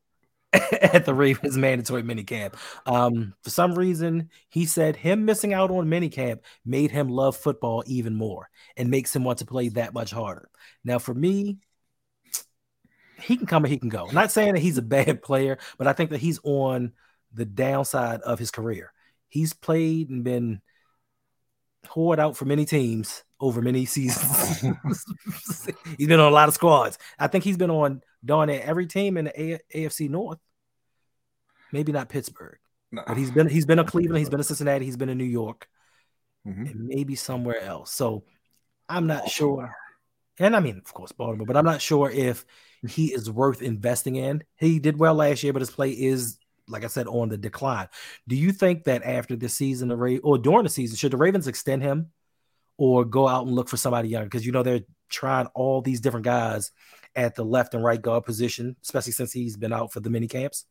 at 0.83 1.05
the 1.05 1.15
Ravens 1.15 1.57
mandatory 1.57 2.03
minicamp. 2.03 2.55
Um, 2.87 3.35
for 3.43 3.51
some 3.51 3.75
reason, 3.75 4.31
he 4.49 4.67
said 4.67 4.97
him 4.97 5.25
missing 5.25 5.53
out 5.53 5.71
on 5.71 5.87
minicamp 5.87 6.41
made 6.65 6.91
him 6.91 7.09
love 7.09 7.37
football 7.37 7.83
even 7.87 8.15
more 8.15 8.49
and 8.77 8.91
makes 8.91 9.15
him 9.15 9.25
want 9.25 9.39
to 9.39 9.47
play 9.47 9.69
that 9.71 9.95
much 9.95 10.11
harder. 10.11 10.49
Now, 10.85 10.99
for 10.99 11.15
me, 11.15 11.59
he 13.21 13.37
can 13.37 13.47
come 13.47 13.65
and 13.65 13.73
he 13.73 13.79
can 13.79 13.89
go. 13.89 14.07
Not 14.13 14.33
saying 14.33 14.55
that 14.55 14.61
he's 14.61 14.79
a 14.79 14.83
bad 14.97 15.23
player, 15.23 15.59
but 15.79 15.87
I 15.87 15.93
think 15.93 16.11
that 16.11 16.21
he's 16.21 16.41
on 16.43 16.93
the 17.33 17.45
downside 17.45 18.21
of 18.23 18.39
his 18.39 18.51
career. 18.51 18.93
He's 19.29 19.53
played 19.53 20.11
and 20.11 20.25
been 20.25 20.61
poured 21.85 22.19
out 22.19 22.37
for 22.37 22.45
many 22.45 22.65
teams 22.65 23.23
over 23.41 23.61
many 23.63 23.85
seasons. 23.87 24.63
he's 25.99 26.09
been 26.09 26.21
on 26.21 26.33
a 26.33 26.35
lot 26.35 26.49
of 26.49 26.55
squads. 26.55 26.99
I 27.19 27.27
think 27.27 27.45
he's 27.45 27.57
been 27.57 27.71
on 27.71 28.03
darn 28.25 28.49
near 28.49 28.63
every 28.63 28.87
team 28.87 29.17
in 29.17 29.27
the 29.27 29.41
A- 29.41 29.61
AFC 29.75 30.09
North. 30.09 30.39
Maybe 31.73 31.93
not 31.93 32.09
Pittsburgh, 32.09 32.59
No. 32.93 33.03
but 33.07 33.17
he's 33.17 33.31
been 33.31 33.49
he's 33.49 33.67
been 33.67 33.79
a 33.79 33.85
Cleveland, 33.85 34.19
he's 34.19 34.31
been 34.31 34.41
a 34.41 34.45
Cincinnati, 34.45 34.85
he's 34.85 34.97
been 34.97 35.09
in 35.09 35.19
New 35.19 35.25
York, 35.25 35.69
Mhm. 36.47 36.71
and 36.71 36.87
maybe 36.87 37.15
somewhere 37.17 37.61
else. 37.61 37.93
So 37.93 38.25
I'm 38.89 39.07
not 39.07 39.29
sure. 39.29 39.75
And 40.39 40.55
I 40.55 40.61
mean, 40.61 40.79
of 40.85 40.93
course, 40.93 41.13
Baltimore, 41.13 41.47
but 41.47 41.57
I'm 41.57 41.65
not 41.65 41.81
sure 41.81 42.11
if 42.11 42.45
he 42.89 43.13
is 43.13 43.31
worth 43.31 43.63
investing 43.63 44.17
in. 44.17 44.45
He 44.57 44.79
did 44.79 44.99
well 44.99 45.15
last 45.15 45.43
year, 45.43 45.53
but 45.53 45.63
his 45.63 45.71
play 45.71 45.91
is, 45.91 46.39
like 46.69 46.85
I 46.85 46.89
said, 46.89 47.07
on 47.09 47.29
the 47.31 47.39
decline. 47.39 47.89
Do 48.29 48.37
you 48.37 48.53
think 48.53 48.85
that 48.85 49.03
after 49.03 49.35
the 49.35 49.49
season, 49.49 49.89
the 49.89 49.97
Ra- 49.97 50.19
or 50.23 50.39
during 50.39 50.65
the 50.65 50.69
season, 50.69 50.97
should 50.97 51.13
the 51.13 51.17
Ravens 51.17 51.49
extend 51.49 51.83
him 51.83 52.13
or 52.77 53.05
go 53.05 53.27
out 53.27 53.47
and 53.47 53.55
look 53.57 53.69
for 53.69 53.77
somebody 53.79 54.09
younger? 54.11 54.27
Because 54.27 54.45
you 54.47 54.53
know 54.53 54.63
they're 54.63 54.83
trying 55.09 55.47
all 55.55 55.81
these 55.83 56.01
different 56.01 56.25
guys 56.27 56.71
at 57.15 57.35
the 57.35 57.45
left 57.45 57.73
and 57.75 57.83
right 57.83 58.01
guard 58.03 58.25
position, 58.25 58.77
especially 58.83 59.13
since 59.13 59.33
he's 59.33 59.57
been 59.57 59.73
out 59.73 59.91
for 59.93 60.01
the 60.01 60.11
mini 60.11 60.29
camps. 60.29 60.67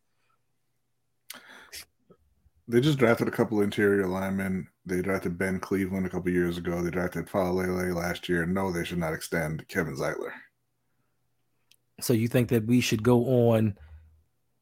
They 2.68 2.82
just 2.82 2.98
drafted 2.98 3.28
a 3.28 3.32
couple 3.32 3.62
interior 3.62 4.08
linemen. 4.08 4.68
They 4.86 5.02
drafted 5.02 5.38
Ben 5.38 5.60
Cleveland 5.60 6.06
a 6.06 6.10
couple 6.10 6.32
years 6.32 6.58
ago. 6.58 6.82
They 6.82 6.90
drafted 6.90 7.28
Faalele 7.28 7.94
last 7.94 8.28
year. 8.28 8.46
No, 8.46 8.72
they 8.72 8.84
should 8.84 8.98
not 8.98 9.14
extend 9.14 9.68
Kevin 9.68 9.96
Zeitler. 9.96 10.32
So 12.02 12.14
you 12.14 12.28
think 12.28 12.50
that 12.50 12.66
we 12.66 12.82
should 12.82 13.04
go 13.04 13.52
on 13.54 13.78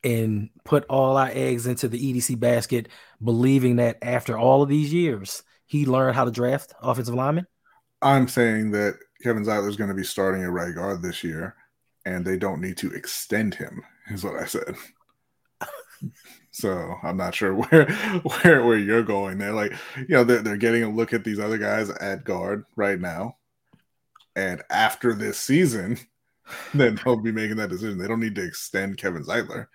and 0.04 0.50
put 0.66 0.86
all 0.90 1.18
our 1.18 1.30
eggs 1.32 1.66
into 1.66 1.88
the 1.88 2.14
EDC 2.14 2.40
basket, 2.40 2.90
believing 3.24 3.78
that 3.78 3.98
after 4.02 4.38
all 4.38 4.62
of 4.62 4.70
these 4.70 4.92
years, 4.92 5.44
he 5.66 5.86
learned 5.86 6.16
how 6.16 6.26
to 6.26 6.32
draft 6.32 6.74
offensive 6.82 7.16
linemen? 7.16 7.48
I'm 8.02 8.28
saying 8.28 8.72
that 8.72 8.96
Kevin 9.24 9.46
Zeitler 9.46 9.70
is 9.70 9.78
going 9.78 9.90
to 9.90 9.96
be 9.96 10.04
starting 10.04 10.44
at 10.44 10.52
right 10.52 10.76
guard 10.76 11.02
this 11.02 11.24
year, 11.24 11.56
and 12.06 12.26
they 12.26 12.38
don't 12.38 12.62
need 12.62 12.78
to 12.78 12.92
extend 12.92 13.56
him. 13.56 13.82
Is 14.12 14.26
what 14.26 14.36
I 14.36 14.46
said. 14.46 14.76
So 16.52 16.96
I'm 17.04 17.18
not 17.18 17.36
sure 17.36 17.54
where 17.56 17.92
where 17.92 18.66
where 18.66 18.78
you're 18.78 19.04
going 19.04 19.38
there. 19.38 19.54
Like 19.54 19.74
you 19.98 20.08
know, 20.10 20.24
they're 20.24 20.42
they're 20.42 20.58
getting 20.58 20.84
a 20.84 20.90
look 20.90 21.14
at 21.14 21.24
these 21.24 21.40
other 21.40 21.58
guys 21.58 21.90
at 21.90 22.24
guard 22.24 22.66
right 22.76 23.00
now, 23.00 23.38
and 24.36 24.62
after 24.70 25.14
this 25.14 25.38
season, 25.38 25.98
then 26.74 27.00
they'll 27.04 27.18
be 27.18 27.32
making 27.32 27.58
that 27.58 27.70
decision. 27.70 27.98
They 27.98 28.08
don't 28.08 28.20
need 28.20 28.36
to 28.36 28.44
extend 28.44 28.98
Kevin 28.98 29.24
Zeitler. 29.24 29.68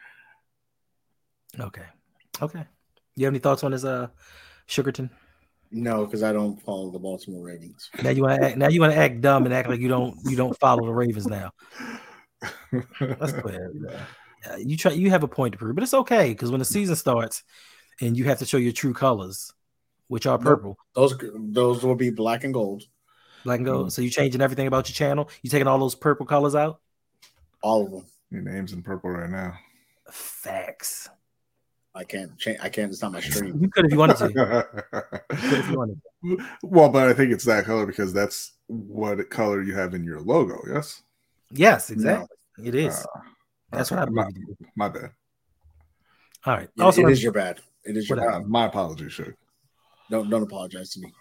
Okay. 1.59 1.85
Okay. 2.41 2.65
You 3.17 3.25
have 3.25 3.33
any 3.33 3.41
thoughts 3.41 3.65
on 3.65 3.73
this, 3.73 3.85
uh, 3.85 4.09
Sugarton? 4.69 5.11
No, 5.71 6.05
because 6.05 6.23
I 6.23 6.33
don't 6.33 6.61
follow 6.63 6.91
the 6.91 6.99
Baltimore 6.99 7.45
Ravens. 7.45 7.91
Now 8.03 8.11
you 8.11 8.23
want 8.23 8.41
to 8.41 8.49
act. 8.49 8.57
Now 8.57 8.69
you 8.69 8.81
want 8.81 8.93
to 8.93 8.99
act 8.99 9.21
dumb 9.21 9.45
and 9.45 9.53
act 9.53 9.69
like 9.69 9.81
you 9.81 9.89
don't. 9.89 10.17
You 10.25 10.37
don't 10.37 10.59
follow 10.59 10.87
the 10.87 10.93
Ravens 10.93 11.27
now. 11.27 11.51
That's 13.01 13.33
clear. 13.33 13.73
Uh, 14.49 14.57
you 14.57 14.77
try. 14.77 14.93
You 14.93 15.11
have 15.11 15.23
a 15.23 15.29
point 15.29 15.53
to 15.53 15.59
prove, 15.59 15.75
but 15.75 15.83
it's 15.85 15.95
okay 15.95 16.29
because 16.31 16.51
when 16.51 16.59
the 16.59 16.65
season 16.65 16.97
starts, 16.97 17.43
and 18.01 18.17
you 18.17 18.25
have 18.25 18.39
to 18.39 18.47
show 18.47 18.57
your 18.57 18.73
true 18.73 18.93
colors, 18.95 19.53
which 20.09 20.27
are 20.27 20.39
purple, 20.39 20.77
Those 20.95 21.15
those 21.35 21.83
will 21.83 21.97
be 21.97 22.11
black 22.11 22.45
and 22.45 22.55
gold. 22.55 22.85
black 23.45 23.59
and 23.59 23.67
gold. 23.67 23.93
So 23.93 24.03
you 24.03 24.11
changing 24.11 24.41
everything 24.41 24.67
about 24.67 24.89
your 24.89 24.95
channel. 24.95 25.29
You 25.43 25.51
taking 25.51 25.67
all 25.67 25.79
those 25.79 25.95
purple 25.95 26.27
colors 26.27 26.55
out. 26.55 26.81
All 27.63 27.85
of 27.87 27.93
them. 27.93 28.07
Your 28.31 28.43
name's 28.43 28.73
in 28.73 28.83
purple 28.83 29.11
right 29.11 29.31
now. 29.31 29.55
Facts. 30.11 31.09
I 31.95 32.05
can't 32.05 32.39
change. 32.39 32.59
I 32.63 32.69
can't. 32.69 32.93
It's 32.93 33.03
not 33.03 33.13
my 33.13 33.21
stream. 33.21 33.59
You 33.61 33.69
could 33.69 33.87
if 33.87 33.93
you 33.93 33.99
wanted 33.99 34.17
to. 34.19 34.29
You 35.33 35.57
if 35.59 35.71
you 35.71 35.77
wanted 35.79 36.01
to. 36.25 36.47
well, 36.63 36.89
but 36.91 37.09
I 37.09 37.13
think 37.13 37.33
it's 37.33 37.45
that 37.45 37.65
color 37.65 37.87
because 37.87 38.13
that's 38.13 38.53
what 38.69 39.29
color 39.31 39.63
you 39.63 39.75
have 39.75 39.95
in 39.95 40.05
your 40.05 40.21
logo. 40.21 40.61
Yes. 40.73 41.03
Yes, 41.51 41.91
exactly. 41.91 42.29
It 42.63 42.75
is. 42.75 42.95
Uh, 42.95 43.21
That's 43.73 43.91
what 43.91 44.01
I 44.01 44.07
my, 44.07 44.25
believe. 44.31 44.57
my 44.77 44.89
bad. 44.89 45.11
All 46.45 46.55
right. 46.57 46.69
It- 46.77 46.81
Also, 46.83 47.07
it 47.07 47.11
is 47.13 47.23
your 47.23 47.33
bad. 47.33 47.61
It 47.85 47.97
is 47.97 48.09
your 48.09 48.19
bad. 48.19 48.47
My 48.47 48.67
apologies, 48.67 49.13
Shug. 49.13 49.35
Don't 50.11 50.31
don't 50.31 50.43
apologize 50.43 50.91
to 50.95 51.01
me. 51.01 51.13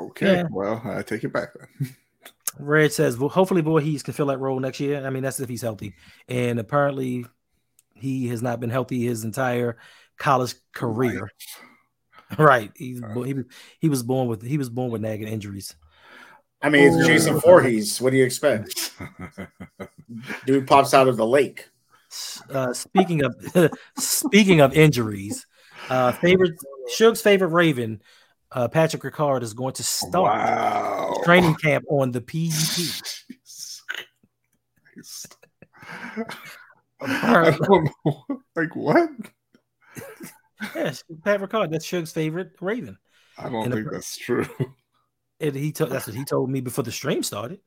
Okay, 0.00 0.36
Yeah. 0.36 0.44
well, 0.50 0.80
I 0.84 1.02
take 1.02 1.24
it 1.24 1.32
back 1.32 1.48
then. 1.58 1.96
Red 2.58 2.92
says, 2.92 3.16
well, 3.18 3.28
hopefully 3.28 3.62
Vorhees 3.62 4.02
can 4.02 4.12
fill 4.14 4.26
that 4.26 4.38
role 4.40 4.58
next 4.58 4.80
year. 4.80 5.04
I 5.06 5.10
mean, 5.10 5.22
that's 5.22 5.38
if 5.40 5.48
he's 5.48 5.62
healthy. 5.62 5.94
And 6.28 6.58
apparently, 6.58 7.24
he 7.94 8.28
has 8.28 8.42
not 8.42 8.60
been 8.60 8.70
healthy 8.70 9.04
his 9.06 9.24
entire 9.24 9.78
college 10.18 10.54
career. 10.72 11.30
Right. 12.38 12.70
He's 12.76 13.00
bo- 13.00 13.24
he, 13.24 13.34
was- 13.34 13.46
he 13.80 13.88
was 13.88 14.04
born 14.04 14.28
with 14.28 14.40
he 14.46 14.56
was 14.56 14.70
born 14.70 14.92
with 14.92 15.00
nagging 15.02 15.26
injuries. 15.26 15.74
I 16.62 16.68
mean, 16.68 16.84
it's 16.96 17.04
Jason 17.04 17.40
Voorhees. 17.40 18.00
What 18.00 18.10
do 18.10 18.18
you 18.18 18.24
expect? 18.24 18.92
Dude 20.46 20.68
pops 20.68 20.94
out 20.94 21.08
of 21.08 21.16
the 21.16 21.26
lake. 21.26 21.68
Uh, 22.48 22.72
speaking 22.72 23.22
of 23.24 23.34
speaking 23.98 24.60
of 24.60 24.74
injuries, 24.74 25.46
uh, 25.88 26.12
favorite 26.12 26.54
Suge's 26.88 27.22
favorite 27.22 27.48
Raven, 27.48 28.02
uh, 28.52 28.68
Patrick 28.68 29.02
Ricard 29.02 29.42
is 29.42 29.54
going 29.54 29.74
to 29.74 29.82
start 29.82 30.36
wow. 30.36 31.20
training 31.24 31.54
camp 31.54 31.84
on 31.88 32.10
the 32.10 32.20
PUP. 32.20 32.44
I 37.00 37.50
don't 37.50 37.90
know. 38.04 38.24
Like 38.56 38.74
what? 38.76 39.10
Yes, 40.74 41.04
Pat 41.24 41.40
Ricard, 41.40 41.70
that's 41.70 41.86
Suge's 41.86 42.12
favorite 42.12 42.52
Raven. 42.60 42.98
I 43.38 43.48
don't 43.48 43.70
the 43.70 43.76
think 43.76 43.90
that's 43.90 44.16
true. 44.16 44.46
And 45.40 45.56
he 45.56 45.72
told 45.72 45.90
that's 45.90 46.06
what 46.06 46.14
he 46.16 46.24
told 46.24 46.50
me 46.50 46.60
before 46.60 46.84
the 46.84 46.92
stream 46.92 47.22
started. 47.22 47.60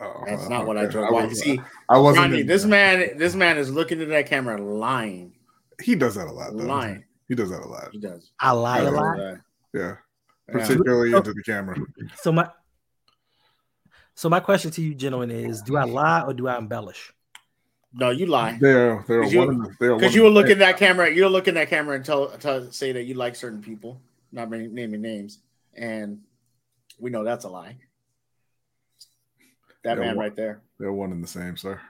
Oh, 0.00 0.22
That's 0.26 0.40
well, 0.42 0.50
not 0.50 0.66
what 0.66 0.78
I 0.78 0.82
okay. 0.84 0.92
told. 0.94 1.12
Why? 1.12 1.26
was- 1.26 1.40
See, 1.40 1.60
I 1.88 1.98
wasn't. 1.98 2.24
Ronnie, 2.30 2.42
this 2.42 2.62
there. 2.62 2.70
man, 2.70 3.18
this 3.18 3.34
man 3.34 3.58
is 3.58 3.70
looking 3.70 4.00
at 4.00 4.08
that 4.08 4.26
camera, 4.26 4.60
lying, 4.60 5.34
He 5.82 5.94
does 5.94 6.14
that 6.14 6.26
a 6.28 6.32
lot, 6.32 6.52
though. 6.56 6.64
lying. 6.64 7.04
He 7.28 7.34
does 7.34 7.50
that 7.50 7.60
a 7.60 7.66
lot. 7.68 7.88
He 7.92 7.98
does. 7.98 8.30
I 8.40 8.52
lie 8.52 8.78
a 8.80 8.84
Yeah. 8.84 8.90
lot. 8.90 9.18
Yeah, 9.18 9.34
yeah. 9.74 9.94
particularly 10.48 11.12
into 11.14 11.32
the 11.32 11.42
camera. 11.42 11.76
So 12.20 12.32
my 12.32 12.48
so 14.14 14.28
my 14.28 14.40
question 14.40 14.70
to 14.72 14.82
you, 14.82 14.94
gentlemen, 14.94 15.30
is: 15.30 15.62
Do 15.62 15.76
I 15.76 15.84
lie 15.84 16.22
or 16.22 16.34
do 16.34 16.48
I 16.48 16.56
embellish? 16.58 17.12
No, 17.94 18.10
you 18.10 18.26
lie. 18.26 18.56
They're 18.60 19.04
they're 19.06 19.22
'Cause 19.22 19.32
you- 19.32 19.38
one. 19.40 19.48
of 19.50 19.56
the- 19.58 19.76
they're 19.78 19.90
one 19.92 20.00
Because 20.00 20.14
you 20.14 20.22
will 20.22 20.30
the- 20.32 20.40
look 20.40 20.50
in 20.50 20.58
that 20.60 20.78
camera, 20.78 21.10
you'll 21.14 21.30
look 21.30 21.48
in 21.48 21.54
that 21.56 21.68
camera 21.68 21.94
and 21.96 22.04
tell, 22.04 22.28
tell 22.38 22.70
say 22.72 22.92
that 22.92 23.02
you 23.04 23.14
like 23.14 23.36
certain 23.36 23.62
people, 23.62 24.00
not 24.32 24.50
naming 24.50 24.74
naming 24.74 25.02
names, 25.02 25.40
and 25.74 26.20
we 26.98 27.10
know 27.10 27.24
that's 27.24 27.44
a 27.44 27.48
lie. 27.50 27.76
That 29.84 29.98
Yeah, 29.98 30.04
man 30.04 30.16
well- 30.16 30.24
right 30.26 30.36
there. 30.36 30.62
They're 30.78 30.92
one 30.92 31.12
and 31.12 31.22
the 31.22 31.28
same, 31.28 31.56
sir. 31.56 31.80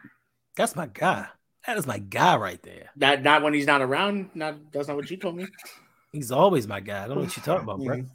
That's 0.57 0.76
my 0.76 0.87
guy. 0.87 1.26
That 1.66 1.78
is 1.78 1.87
my 1.87 1.98
guy 1.98 2.37
right 2.37 2.62
there. 2.62 2.90
Not 2.96 3.22
not 3.22 3.42
when 3.42 3.55
he's 3.55 3.66
not 3.66 3.81
around. 3.83 4.31
Not 4.35 4.72
that's 4.72 4.88
not 4.88 4.96
what 4.96 5.11
you 5.11 5.16
told 5.16 5.37
me. 5.37 5.46
He's 6.12 6.31
always 6.33 6.66
my 6.68 6.81
guy. 6.81 7.05
I 7.05 7.07
don't 7.09 7.16
know 7.16 7.22
what 7.22 7.37
you're 7.37 7.44
talking 7.44 7.64
about, 7.64 7.83
bro. 7.83 8.05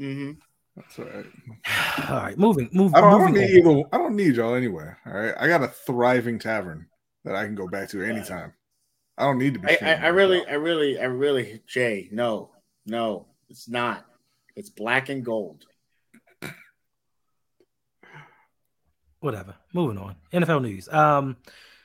Mm-hmm. 0.00 0.32
That's 0.76 0.98
all 0.98 1.04
right. 1.04 1.26
All 2.10 2.16
right, 2.16 2.38
moving, 2.38 2.70
move, 2.72 2.94
I 2.94 3.00
don't, 3.02 3.08
I 3.08 3.18
don't 3.18 3.32
moving 3.32 3.42
need 3.42 3.66
on. 3.66 3.76
either. 3.76 3.88
I 3.92 3.98
don't 3.98 4.16
need 4.16 4.36
y'all 4.36 4.54
anyway. 4.54 4.90
All 5.06 5.12
right. 5.12 5.34
I 5.38 5.46
got 5.46 5.62
a 5.62 5.68
thriving 5.68 6.38
tavern 6.38 6.86
that 7.24 7.36
I 7.36 7.44
can 7.44 7.54
go 7.54 7.68
back 7.68 7.90
to 7.90 8.02
anytime. 8.02 8.54
I 9.18 9.24
don't 9.24 9.38
need 9.38 9.54
to 9.54 9.60
be. 9.60 9.68
I, 9.68 9.92
I, 9.92 9.94
I 10.04 10.06
really, 10.08 10.38
y'all. 10.38 10.46
I 10.48 10.54
really, 10.54 10.98
I 10.98 11.04
really, 11.04 11.60
Jay, 11.66 12.08
no, 12.10 12.50
no, 12.86 13.26
it's 13.50 13.68
not. 13.68 14.06
It's 14.56 14.70
black 14.70 15.10
and 15.10 15.22
gold. 15.22 15.66
Whatever. 19.22 19.54
Moving 19.72 19.98
on. 19.98 20.16
NFL 20.32 20.62
news. 20.62 20.88
Um, 20.88 21.36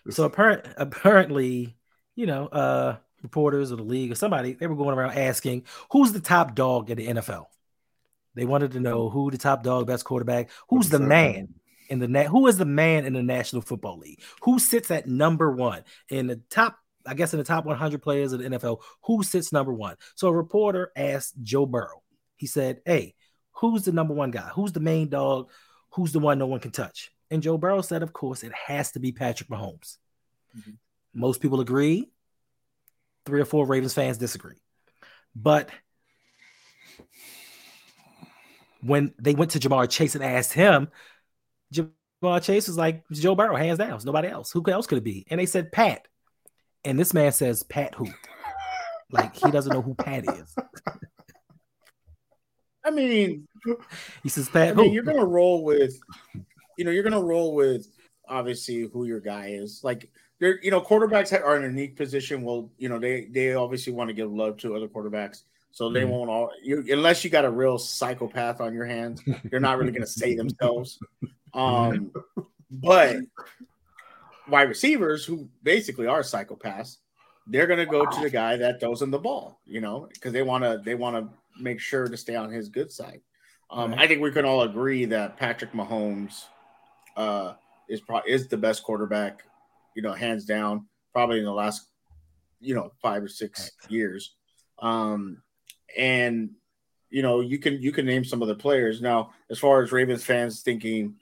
so 0.09 0.23
apparent, 0.23 0.65
apparently, 0.77 1.77
you 2.15 2.25
know, 2.25 2.47
uh, 2.47 2.97
reporters 3.21 3.69
of 3.69 3.77
the 3.77 3.83
league 3.83 4.11
or 4.11 4.15
somebody 4.15 4.53
they 4.53 4.65
were 4.65 4.75
going 4.75 4.97
around 4.97 5.17
asking 5.17 5.63
who's 5.91 6.11
the 6.13 6.19
top 6.19 6.55
dog 6.55 6.89
in 6.89 6.97
the 6.97 7.07
NFL. 7.07 7.45
They 8.33 8.45
wanted 8.45 8.71
to 8.71 8.79
know 8.79 9.09
who 9.09 9.29
the 9.29 9.37
top 9.37 9.61
dog, 9.61 9.85
best 9.85 10.03
quarterback, 10.03 10.49
who's 10.69 10.89
the 10.89 10.99
man 10.99 11.49
in 11.89 11.99
the 11.99 12.07
net, 12.07 12.25
who 12.25 12.47
is 12.47 12.57
the 12.57 12.65
man 12.65 13.05
in 13.05 13.13
the 13.13 13.23
National 13.23 13.61
Football 13.61 13.99
League, 13.99 14.21
who 14.41 14.57
sits 14.57 14.89
at 14.89 15.07
number 15.07 15.51
one 15.51 15.83
in 16.09 16.25
the 16.25 16.37
top. 16.49 16.77
I 17.05 17.13
guess 17.13 17.33
in 17.33 17.37
the 17.37 17.45
top 17.45 17.65
100 17.65 18.01
players 18.01 18.33
of 18.33 18.39
the 18.39 18.49
NFL, 18.49 18.79
who 19.03 19.23
sits 19.23 19.53
number 19.53 19.73
one? 19.73 19.95
So 20.15 20.27
a 20.27 20.33
reporter 20.33 20.91
asked 20.95 21.35
Joe 21.41 21.67
Burrow. 21.67 22.01
He 22.35 22.47
said, 22.47 22.81
"Hey, 22.83 23.13
who's 23.51 23.83
the 23.83 23.91
number 23.91 24.15
one 24.15 24.31
guy? 24.31 24.49
Who's 24.55 24.71
the 24.71 24.79
main 24.79 25.09
dog? 25.09 25.49
Who's 25.91 26.11
the 26.11 26.19
one 26.19 26.39
no 26.39 26.47
one 26.47 26.59
can 26.59 26.71
touch?" 26.71 27.11
And 27.29 27.43
Joe 27.43 27.57
Burrow 27.57 27.81
said, 27.81 28.03
"Of 28.03 28.13
course, 28.13 28.43
it 28.43 28.53
has 28.53 28.91
to 28.93 28.99
be 28.99 29.11
Patrick 29.11 29.49
Mahomes." 29.49 29.97
Mhm. 30.57 30.77
Most 31.13 31.41
people 31.41 31.59
agree. 31.59 32.09
Three 33.25 33.41
or 33.41 33.45
four 33.45 33.65
Ravens 33.65 33.93
fans 33.93 34.17
disagree. 34.17 34.61
But 35.35 35.69
when 38.81 39.13
they 39.19 39.33
went 39.35 39.51
to 39.51 39.59
Ja'Marr 39.59 39.89
Chase 39.89 40.15
and 40.15 40.23
asked 40.23 40.53
him, 40.53 40.87
Ja'Marr 41.73 42.41
Chase 42.41 42.67
was 42.67 42.77
like, 42.77 43.03
Joe 43.11 43.35
Burrow, 43.35 43.55
hands 43.55 43.79
down. 43.79 43.93
It's 43.95 44.05
nobody 44.05 44.29
else. 44.29 44.51
Who 44.51 44.63
else 44.67 44.87
could 44.87 44.99
it 44.99 45.03
be? 45.03 45.25
And 45.29 45.39
they 45.39 45.45
said 45.45 45.71
Pat. 45.71 46.07
And 46.85 46.97
this 46.97 47.13
man 47.13 47.31
says, 47.31 47.63
Pat 47.63 47.95
who? 47.95 48.07
Like 49.11 49.35
he 49.35 49.51
doesn't 49.51 49.73
know 49.73 49.81
who 49.81 49.95
Pat 49.95 50.25
is. 50.37 50.55
I 52.85 52.91
mean, 52.91 53.47
He 54.23 54.29
says, 54.29 54.47
I 54.49 54.51
Pat 54.51 54.75
mean, 54.77 54.93
you're 54.93 55.03
gonna 55.03 55.25
roll 55.25 55.63
with, 55.63 55.99
you 56.77 56.85
know, 56.85 56.91
you're 56.91 57.03
gonna 57.03 57.21
roll 57.21 57.53
with 57.55 57.87
obviously 58.29 58.81
who 58.93 59.05
your 59.05 59.19
guy 59.19 59.47
is. 59.47 59.81
Like, 59.83 60.09
they're, 60.39 60.59
you 60.61 60.69
know, 60.71 60.81
quarterbacks 60.81 61.33
are 61.33 61.57
in 61.57 61.63
a 61.63 61.67
unique 61.67 61.95
position. 61.95 62.43
Well, 62.43 62.71
you 62.77 62.87
know, 62.89 62.99
they 62.99 63.25
they 63.25 63.53
obviously 63.55 63.91
want 63.93 64.09
to 64.09 64.13
give 64.13 64.31
love 64.31 64.57
to 64.57 64.75
other 64.75 64.87
quarterbacks, 64.87 65.43
so 65.71 65.89
they 65.89 66.03
Mhm. 66.03 66.09
won't 66.09 66.29
all. 66.29 66.51
You 66.61 66.85
unless 66.93 67.23
you 67.23 67.29
got 67.29 67.45
a 67.45 67.49
real 67.49 67.77
psychopath 67.77 68.61
on 68.61 68.73
your 68.73 68.85
hands, 68.85 69.21
they're 69.45 69.59
not 69.59 69.77
really 69.77 69.91
gonna 69.91 70.05
say 70.07 70.35
themselves. 70.35 70.99
Um, 71.53 72.11
but 72.69 73.17
wide 74.47 74.69
receivers 74.69 75.25
who 75.25 75.49
basically 75.63 76.05
are 76.05 76.19
psychopaths, 76.21 76.97
they're 77.47 77.65
gonna 77.65 77.85
go 77.85 78.05
to 78.05 78.19
the 78.19 78.29
guy 78.29 78.57
that 78.57 78.79
throws 78.79 78.99
them 78.99 79.09
the 79.09 79.17
ball, 79.17 79.59
you 79.65 79.81
know, 79.81 80.07
because 80.13 80.33
they 80.33 80.43
want 80.43 80.63
to 80.63 80.79
they 80.83 80.93
want 80.93 81.15
to 81.15 81.33
make 81.61 81.79
sure 81.79 82.07
to 82.07 82.17
stay 82.17 82.35
on 82.35 82.51
his 82.51 82.69
good 82.69 82.91
side. 82.91 83.21
Um, 83.71 83.91
Right. 83.91 84.01
I 84.01 84.07
think 84.07 84.21
we 84.21 84.31
can 84.31 84.45
all 84.45 84.61
agree 84.63 85.05
that 85.05 85.37
Patrick 85.37 85.71
Mahomes 85.73 86.43
uh, 87.17 87.55
is 87.89 87.99
pro- 87.99 88.21
is 88.25 88.47
the 88.47 88.57
best 88.57 88.83
quarterback, 88.83 89.43
you 89.95 90.01
know, 90.01 90.13
hands 90.13 90.45
down, 90.45 90.87
probably 91.11 91.39
in 91.39 91.45
the 91.45 91.51
last, 91.51 91.87
you 92.61 92.75
know, 92.75 92.91
five 93.01 93.23
or 93.23 93.27
six 93.27 93.71
years. 93.89 94.35
Um, 94.79 95.41
and 95.97 96.51
you 97.09 97.21
know, 97.21 97.41
you 97.41 97.57
can 97.57 97.81
you 97.81 97.91
can 97.91 98.05
name 98.05 98.23
some 98.23 98.41
of 98.41 98.47
the 98.47 98.55
players 98.55 99.01
now. 99.01 99.31
As 99.49 99.59
far 99.59 99.81
as 99.81 99.91
Ravens 99.91 100.23
fans 100.23 100.61
thinking 100.61 101.15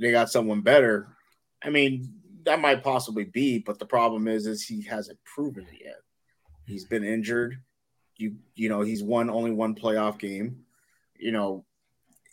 they 0.00 0.10
got 0.10 0.30
someone 0.30 0.62
better, 0.62 1.08
I 1.62 1.70
mean, 1.70 2.14
that 2.44 2.60
might 2.60 2.82
possibly 2.82 3.24
be, 3.24 3.58
but 3.58 3.78
the 3.78 3.86
problem 3.86 4.28
is, 4.28 4.46
is 4.46 4.64
he 4.64 4.82
hasn't 4.82 5.18
proven 5.24 5.66
it 5.70 5.84
yet. 5.84 6.00
He's 6.66 6.84
been 6.84 7.04
injured. 7.04 7.56
You 8.16 8.36
you 8.54 8.68
know, 8.68 8.80
he's 8.80 9.02
won 9.02 9.28
only 9.28 9.50
one 9.50 9.74
playoff 9.74 10.18
game. 10.18 10.64
You 11.18 11.32
know, 11.32 11.64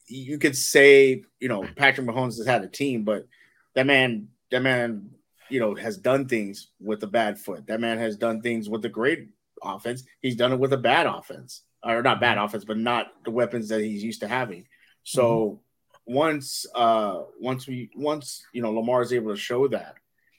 you 0.07 0.37
could 0.37 0.55
say, 0.55 1.23
you 1.39 1.47
know, 1.47 1.67
Patrick 1.75 2.07
Mahomes 2.07 2.37
has 2.37 2.45
had 2.45 2.63
a 2.63 2.67
team, 2.67 3.03
but 3.03 3.27
that 3.73 3.85
man, 3.85 4.27
that 4.51 4.61
man, 4.61 5.09
you 5.49 5.59
know, 5.59 5.75
has 5.75 5.97
done 5.97 6.27
things 6.27 6.69
with 6.79 7.03
a 7.03 7.07
bad 7.07 7.39
foot. 7.39 7.67
That 7.67 7.79
man 7.79 7.97
has 7.97 8.17
done 8.17 8.41
things 8.41 8.69
with 8.69 8.85
a 8.85 8.89
great 8.89 9.29
offense. 9.63 10.03
He's 10.21 10.35
done 10.35 10.53
it 10.53 10.59
with 10.59 10.73
a 10.73 10.77
bad 10.77 11.07
offense, 11.07 11.63
or 11.83 12.01
not 12.01 12.19
bad 12.19 12.37
offense, 12.37 12.65
but 12.65 12.77
not 12.77 13.07
the 13.23 13.31
weapons 13.31 13.69
that 13.69 13.81
he's 13.81 14.03
used 14.03 14.21
to 14.21 14.27
having. 14.27 14.67
So 15.03 15.61
once, 16.05 16.65
uh, 16.75 17.21
once 17.39 17.67
we, 17.67 17.89
once 17.95 18.45
you 18.53 18.61
know, 18.61 18.71
Lamar 18.71 19.01
is 19.01 19.13
able 19.13 19.31
to 19.31 19.39
show 19.39 19.67
that, 19.69 19.95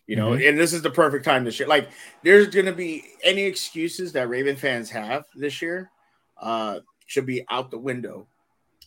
you 0.06 0.14
know, 0.14 0.34
and 0.34 0.56
this 0.56 0.72
is 0.72 0.82
the 0.82 0.90
perfect 0.90 1.24
time 1.24 1.44
to 1.44 1.50
share. 1.50 1.66
Like, 1.66 1.90
there's 2.22 2.46
going 2.48 2.66
to 2.66 2.72
be 2.72 3.04
any 3.24 3.42
excuses 3.42 4.12
that 4.12 4.28
Raven 4.28 4.54
fans 4.54 4.90
have 4.90 5.24
this 5.34 5.60
year, 5.60 5.90
uh, 6.40 6.80
should 7.06 7.26
be 7.26 7.44
out 7.50 7.72
the 7.72 7.78
window 7.78 8.28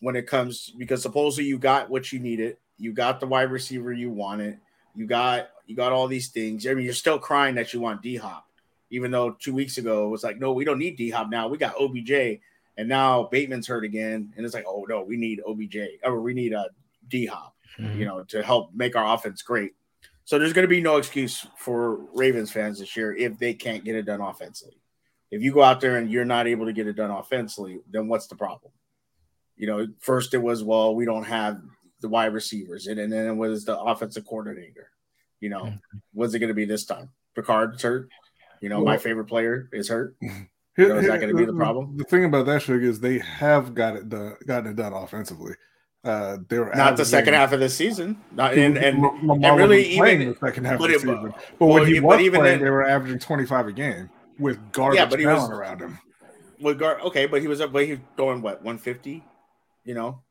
when 0.02 0.16
it 0.16 0.28
comes 0.28 0.72
because 0.78 1.02
supposedly 1.02 1.48
you 1.48 1.58
got 1.58 1.90
what 1.90 2.12
you 2.12 2.20
needed, 2.20 2.58
you 2.78 2.94
got 2.94 3.20
the 3.20 3.28
wide 3.28 3.52
receiver 3.52 3.92
you 3.92 4.10
wanted, 4.10 4.60
you 4.96 5.06
got 5.06 5.50
you 5.66 5.76
got 5.76 5.92
all 5.92 6.08
these 6.08 6.30
things. 6.30 6.66
I 6.66 6.74
mean, 6.74 6.86
you're 6.86 6.94
still 6.94 7.20
crying 7.20 7.56
that 7.56 7.74
you 7.74 7.80
want 7.80 8.02
D 8.02 8.16
Hop, 8.16 8.48
even 8.90 9.12
though 9.12 9.32
two 9.32 9.54
weeks 9.54 9.78
ago 9.78 10.06
it 10.06 10.10
was 10.10 10.24
like, 10.24 10.40
no, 10.40 10.54
we 10.54 10.66
don't 10.66 10.80
need 10.80 10.98
D 10.98 11.10
Hop 11.10 11.30
now. 11.30 11.48
We 11.48 11.58
got 11.58 11.76
OBJ, 11.80 12.40
and 12.78 12.88
now 12.88 13.24
Bateman's 13.24 13.68
hurt 13.68 13.84
again, 13.84 14.34
and 14.36 14.46
it's 14.46 14.56
like, 14.56 14.66
oh 14.68 14.86
no, 14.88 15.04
we 15.04 15.18
need 15.18 15.42
OBJ 15.48 15.76
or 16.04 16.14
oh, 16.18 16.22
we 16.22 16.34
need 16.34 16.54
a 16.54 16.68
D 17.08 17.26
Hop, 17.26 17.56
you 17.78 18.06
know, 18.06 18.24
to 18.24 18.42
help 18.42 18.74
make 18.74 18.96
our 18.96 19.14
offense 19.14 19.42
great. 19.42 19.74
So 20.26 20.38
there's 20.38 20.54
going 20.54 20.64
to 20.64 20.70
be 20.70 20.80
no 20.80 20.98
excuse 20.98 21.48
for 21.58 22.02
Ravens 22.14 22.52
fans 22.52 22.78
this 22.80 22.96
year 22.96 23.16
if 23.16 23.40
they 23.40 23.54
can't 23.54 23.84
get 23.84 23.96
it 23.96 24.04
done 24.04 24.22
offensively. 24.22 24.76
If 25.32 25.42
you 25.42 25.52
go 25.52 25.64
out 25.64 25.82
there 25.82 25.98
and 25.98 26.10
you're 26.10 26.24
not 26.24 26.48
able 26.48 26.68
to 26.68 26.74
get 26.74 26.88
it 26.88 26.94
done 26.94 27.10
offensively, 27.10 27.80
then 27.90 28.08
what's 28.08 28.28
the 28.28 28.36
problem? 28.36 28.72
You 29.60 29.68
know, 29.68 29.88
first 30.00 30.34
it 30.34 30.40
was, 30.40 30.64
well, 30.64 30.96
we 30.96 31.06
don't 31.06 31.26
have 31.26 31.62
the 32.02 32.08
wide 32.10 32.34
receivers, 32.34 32.88
and, 32.88 33.00
and 33.00 33.12
then 33.14 33.28
it 33.28 33.34
was 33.36 33.66
the 33.66 33.78
offensive 33.80 34.26
coordinator. 34.26 34.90
You 35.42 35.50
know, 35.50 35.74
what's 36.14 36.34
it 36.34 36.40
going 36.40 36.48
to 36.48 36.54
be 36.56 36.66
this 36.66 36.86
time? 36.86 37.10
Ricard's 37.36 37.84
hurt. 37.84 38.10
You 38.62 38.70
know, 38.70 38.82
my 38.84 38.98
favorite 38.98 39.26
player 39.26 39.70
is 39.72 39.88
hurt. 39.90 40.16
Here- 40.76 40.88
know, 40.90 40.98
is 40.98 41.08
that 41.08 41.20
gonna 41.20 41.34
be 41.34 41.44
the 41.46 41.52
problem? 41.54 41.98
The 41.98 42.06
thing 42.06 42.24
about 42.24 42.46
that 42.46 42.62
Suge, 42.62 42.84
is 42.84 43.02
they 43.02 43.20
have 43.20 43.74
got 43.76 43.98
it 43.98 44.08
done, 44.08 44.36
gotten 44.48 44.72
it 44.72 44.76
done 44.78 44.94
offensively. 44.94 45.54
Uh, 46.06 46.38
they 46.48 46.58
were 46.58 46.72
Not 46.74 46.96
the 46.96 47.04
second 47.04 47.34
half 47.34 47.52
of 47.52 47.60
this 47.60 47.76
season. 47.76 48.18
Not 48.32 48.54
and 48.54 48.78
and, 48.78 49.04
and 49.04 49.58
really 49.58 49.84
even 49.90 50.30
the 50.30 50.38
second 50.40 50.64
half 50.66 50.80
but 50.80 50.86
of 50.86 50.90
the 50.92 50.96
it- 50.96 51.02
season. 51.02 51.34
But 51.34 51.60
well, 51.60 51.74
when 51.80 51.86
he 51.88 52.00
but 52.00 52.08
was 52.08 52.20
even 52.22 52.40
playing, 52.40 52.60
then- 52.60 52.66
they 52.66 52.72
were 52.72 52.88
averaging 52.88 53.20
25 53.20 53.68
a 53.68 53.72
game 53.74 54.10
with 54.40 54.72
garbage 54.72 54.98
Yeah, 55.00 55.06
but 55.06 55.20
he 55.20 55.26
was- 55.26 55.36
talent 55.40 55.54
around 55.54 55.80
him. 55.82 56.00
with 56.62 56.80
gar- 56.80 57.02
okay, 57.02 57.26
but 57.26 57.42
he 57.42 57.48
was 57.50 57.60
up, 57.60 57.74
but 57.74 57.84
he 57.84 57.92
was 57.92 58.00
throwing 58.16 58.42
what 58.42 58.64
150, 58.64 59.22
you 59.84 59.94
know, 59.94 60.22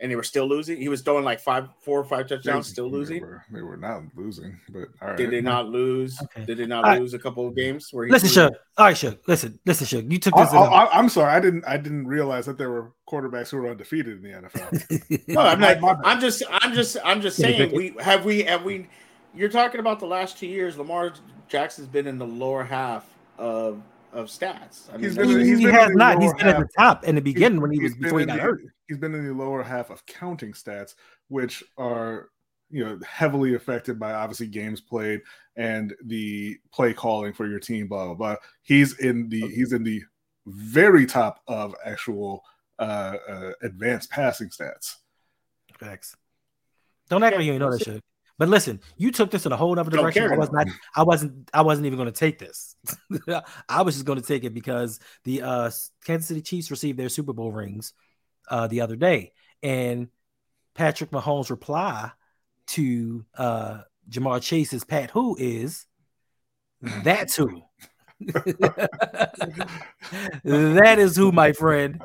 and 0.00 0.10
they 0.10 0.16
were 0.16 0.22
still 0.24 0.46
losing. 0.48 0.78
He 0.78 0.88
was 0.88 1.02
throwing 1.02 1.24
like 1.24 1.38
five, 1.38 1.68
four 1.84 2.00
or 2.00 2.04
five 2.04 2.26
touchdowns, 2.26 2.66
still 2.66 2.90
They 2.90 2.96
losing. 2.96 3.20
were, 3.22 3.44
they 3.52 3.62
were 3.62 3.76
not 3.76 4.02
losing, 4.16 4.58
but 4.70 4.88
all 5.00 5.08
right. 5.08 5.16
Did 5.16 5.30
they 5.30 5.40
not 5.40 5.68
lose? 5.68 6.20
Okay. 6.22 6.44
Did 6.44 6.58
they 6.58 6.66
not 6.66 6.84
All 6.84 6.90
right. 6.90 7.00
lose 7.00 7.14
a 7.14 7.18
couple 7.20 7.46
of 7.46 7.54
games 7.54 7.88
where 7.92 8.06
he 8.06 8.10
Listen, 8.12 8.28
threw- 8.28 8.34
Shug. 8.34 8.52
All 8.78 8.86
right, 8.86 8.96
Shug. 8.96 9.18
Listen, 9.28 9.58
listen, 9.64 9.86
Shug. 9.86 10.10
You 10.12 10.18
took 10.18 10.34
I, 10.36 10.44
this. 10.44 10.52
in 10.52 10.58
a- 10.58 10.62
I, 10.62 10.98
am 10.98 11.08
sorry, 11.08 11.32
I 11.32 11.38
didn't. 11.40 11.64
I 11.66 11.76
didn't 11.76 12.06
realize 12.08 12.46
that 12.46 12.58
there 12.58 12.70
were 12.70 12.92
quarterbacks 13.08 13.50
who 13.50 13.58
were 13.58 13.68
undefeated 13.70 14.16
in 14.16 14.22
the 14.22 14.48
NFL. 14.48 15.28
No, 15.28 15.40
I'm 15.40 15.60
not. 15.60 15.80
my. 15.80 15.96
I'm 16.04 16.20
just. 16.20 16.42
I'm 16.50 16.74
just. 16.74 16.96
I'm 17.04 17.20
just 17.20 17.36
saying. 17.36 17.72
We 17.74 17.94
have 18.00 18.24
we 18.24 18.42
have 18.42 18.64
we. 18.64 18.88
You're 19.34 19.48
talking 19.50 19.78
about 19.80 20.00
the 20.00 20.06
last 20.06 20.36
two 20.36 20.46
years. 20.48 20.76
Lamar 20.76 21.12
Jackson's 21.48 21.86
been 21.88 22.06
in 22.08 22.18
the 22.18 22.26
lower 22.26 22.64
half 22.64 23.06
of 23.38 23.80
of 24.12 24.26
stats. 24.26 24.88
I 24.90 24.92
mean, 24.96 25.04
He's 25.04 25.16
that's 25.16 25.28
been- 25.28 25.36
just- 25.38 25.44
he, 25.44 25.50
he's 25.50 25.58
he 25.58 25.64
been 25.66 25.74
has 25.74 25.86
in 25.86 25.92
the 25.92 25.98
not. 25.98 26.22
He's 26.22 26.30
lower 26.30 26.36
been 26.38 26.46
at 26.48 26.58
the 26.58 26.68
top 26.78 27.04
in 27.04 27.14
the 27.14 27.20
beginning 27.20 27.60
when 27.60 27.70
he 27.72 27.82
was 27.82 27.94
before 27.94 28.20
he 28.20 28.26
got 28.26 28.36
the, 28.36 28.42
hurt. 28.42 28.60
He's 28.88 28.98
been 28.98 29.14
in 29.14 29.26
the 29.26 29.34
lower 29.34 29.62
half 29.62 29.90
of 29.90 30.04
counting 30.06 30.52
stats, 30.52 30.94
which 31.28 31.62
are 31.78 32.28
you 32.70 32.84
know 32.84 32.98
heavily 33.06 33.54
affected 33.54 33.98
by 33.98 34.12
obviously 34.14 34.46
games 34.46 34.80
played 34.80 35.20
and 35.56 35.94
the 36.04 36.58
play 36.72 36.92
calling 36.94 37.32
for 37.32 37.46
your 37.46 37.58
team. 37.58 37.88
Blah 37.88 38.06
blah 38.06 38.14
blah. 38.14 38.36
He's 38.62 38.98
in 38.98 39.28
the 39.28 39.40
he's 39.48 39.72
in 39.72 39.82
the 39.82 40.02
very 40.46 41.06
top 41.06 41.40
of 41.46 41.74
actual 41.84 42.42
uh, 42.78 43.16
uh 43.28 43.52
advanced 43.62 44.10
passing 44.10 44.48
stats. 44.48 44.96
Facts. 45.78 46.16
Don't 47.08 47.22
act 47.22 47.36
like 47.36 47.44
you 47.44 47.52
ain't 47.52 47.60
know 47.60 47.70
that 47.70 47.82
shit. 47.82 48.02
But 48.38 48.48
listen, 48.48 48.80
you 48.96 49.12
took 49.12 49.30
this 49.30 49.46
in 49.46 49.52
a 49.52 49.56
whole 49.56 49.78
other 49.78 49.90
direction. 49.90 50.32
I 50.32 50.36
was 50.36 50.50
not. 50.50 50.66
I 50.96 51.02
wasn't. 51.02 51.50
I 51.52 51.62
wasn't 51.62 51.86
even 51.86 51.98
going 51.98 52.10
to 52.10 52.18
take 52.18 52.38
this. 52.38 52.74
I 53.68 53.82
was 53.82 53.94
just 53.94 54.06
going 54.06 54.20
to 54.20 54.26
take 54.26 54.44
it 54.44 54.54
because 54.54 55.00
the 55.24 55.42
uh, 55.42 55.70
Kansas 56.04 56.28
City 56.28 56.40
Chiefs 56.42 56.70
received 56.70 56.98
their 56.98 57.08
Super 57.08 57.32
Bowl 57.32 57.52
rings 57.52 57.92
uh, 58.48 58.66
the 58.66 58.80
other 58.80 58.96
day, 58.96 59.32
and 59.62 60.08
Patrick 60.74 61.10
Mahomes' 61.10 61.50
reply 61.50 62.10
to 62.68 63.24
uh, 63.36 63.82
Ja'Marr 64.10 64.42
Chase's 64.42 64.84
"Pat 64.84 65.10
Who 65.10 65.36
is 65.38 65.86
that's 67.04 67.36
who." 67.36 67.62
that 70.44 70.96
is 70.98 71.16
who, 71.16 71.32
my 71.32 71.52
friend. 71.52 72.00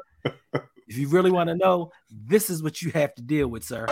If 0.87 0.97
you 0.97 1.09
really 1.09 1.31
want 1.31 1.49
to 1.49 1.55
know, 1.55 1.91
this 2.09 2.49
is 2.49 2.63
what 2.63 2.81
you 2.81 2.91
have 2.91 3.13
to 3.15 3.21
deal 3.21 3.47
with, 3.47 3.63
sir. 3.63 3.85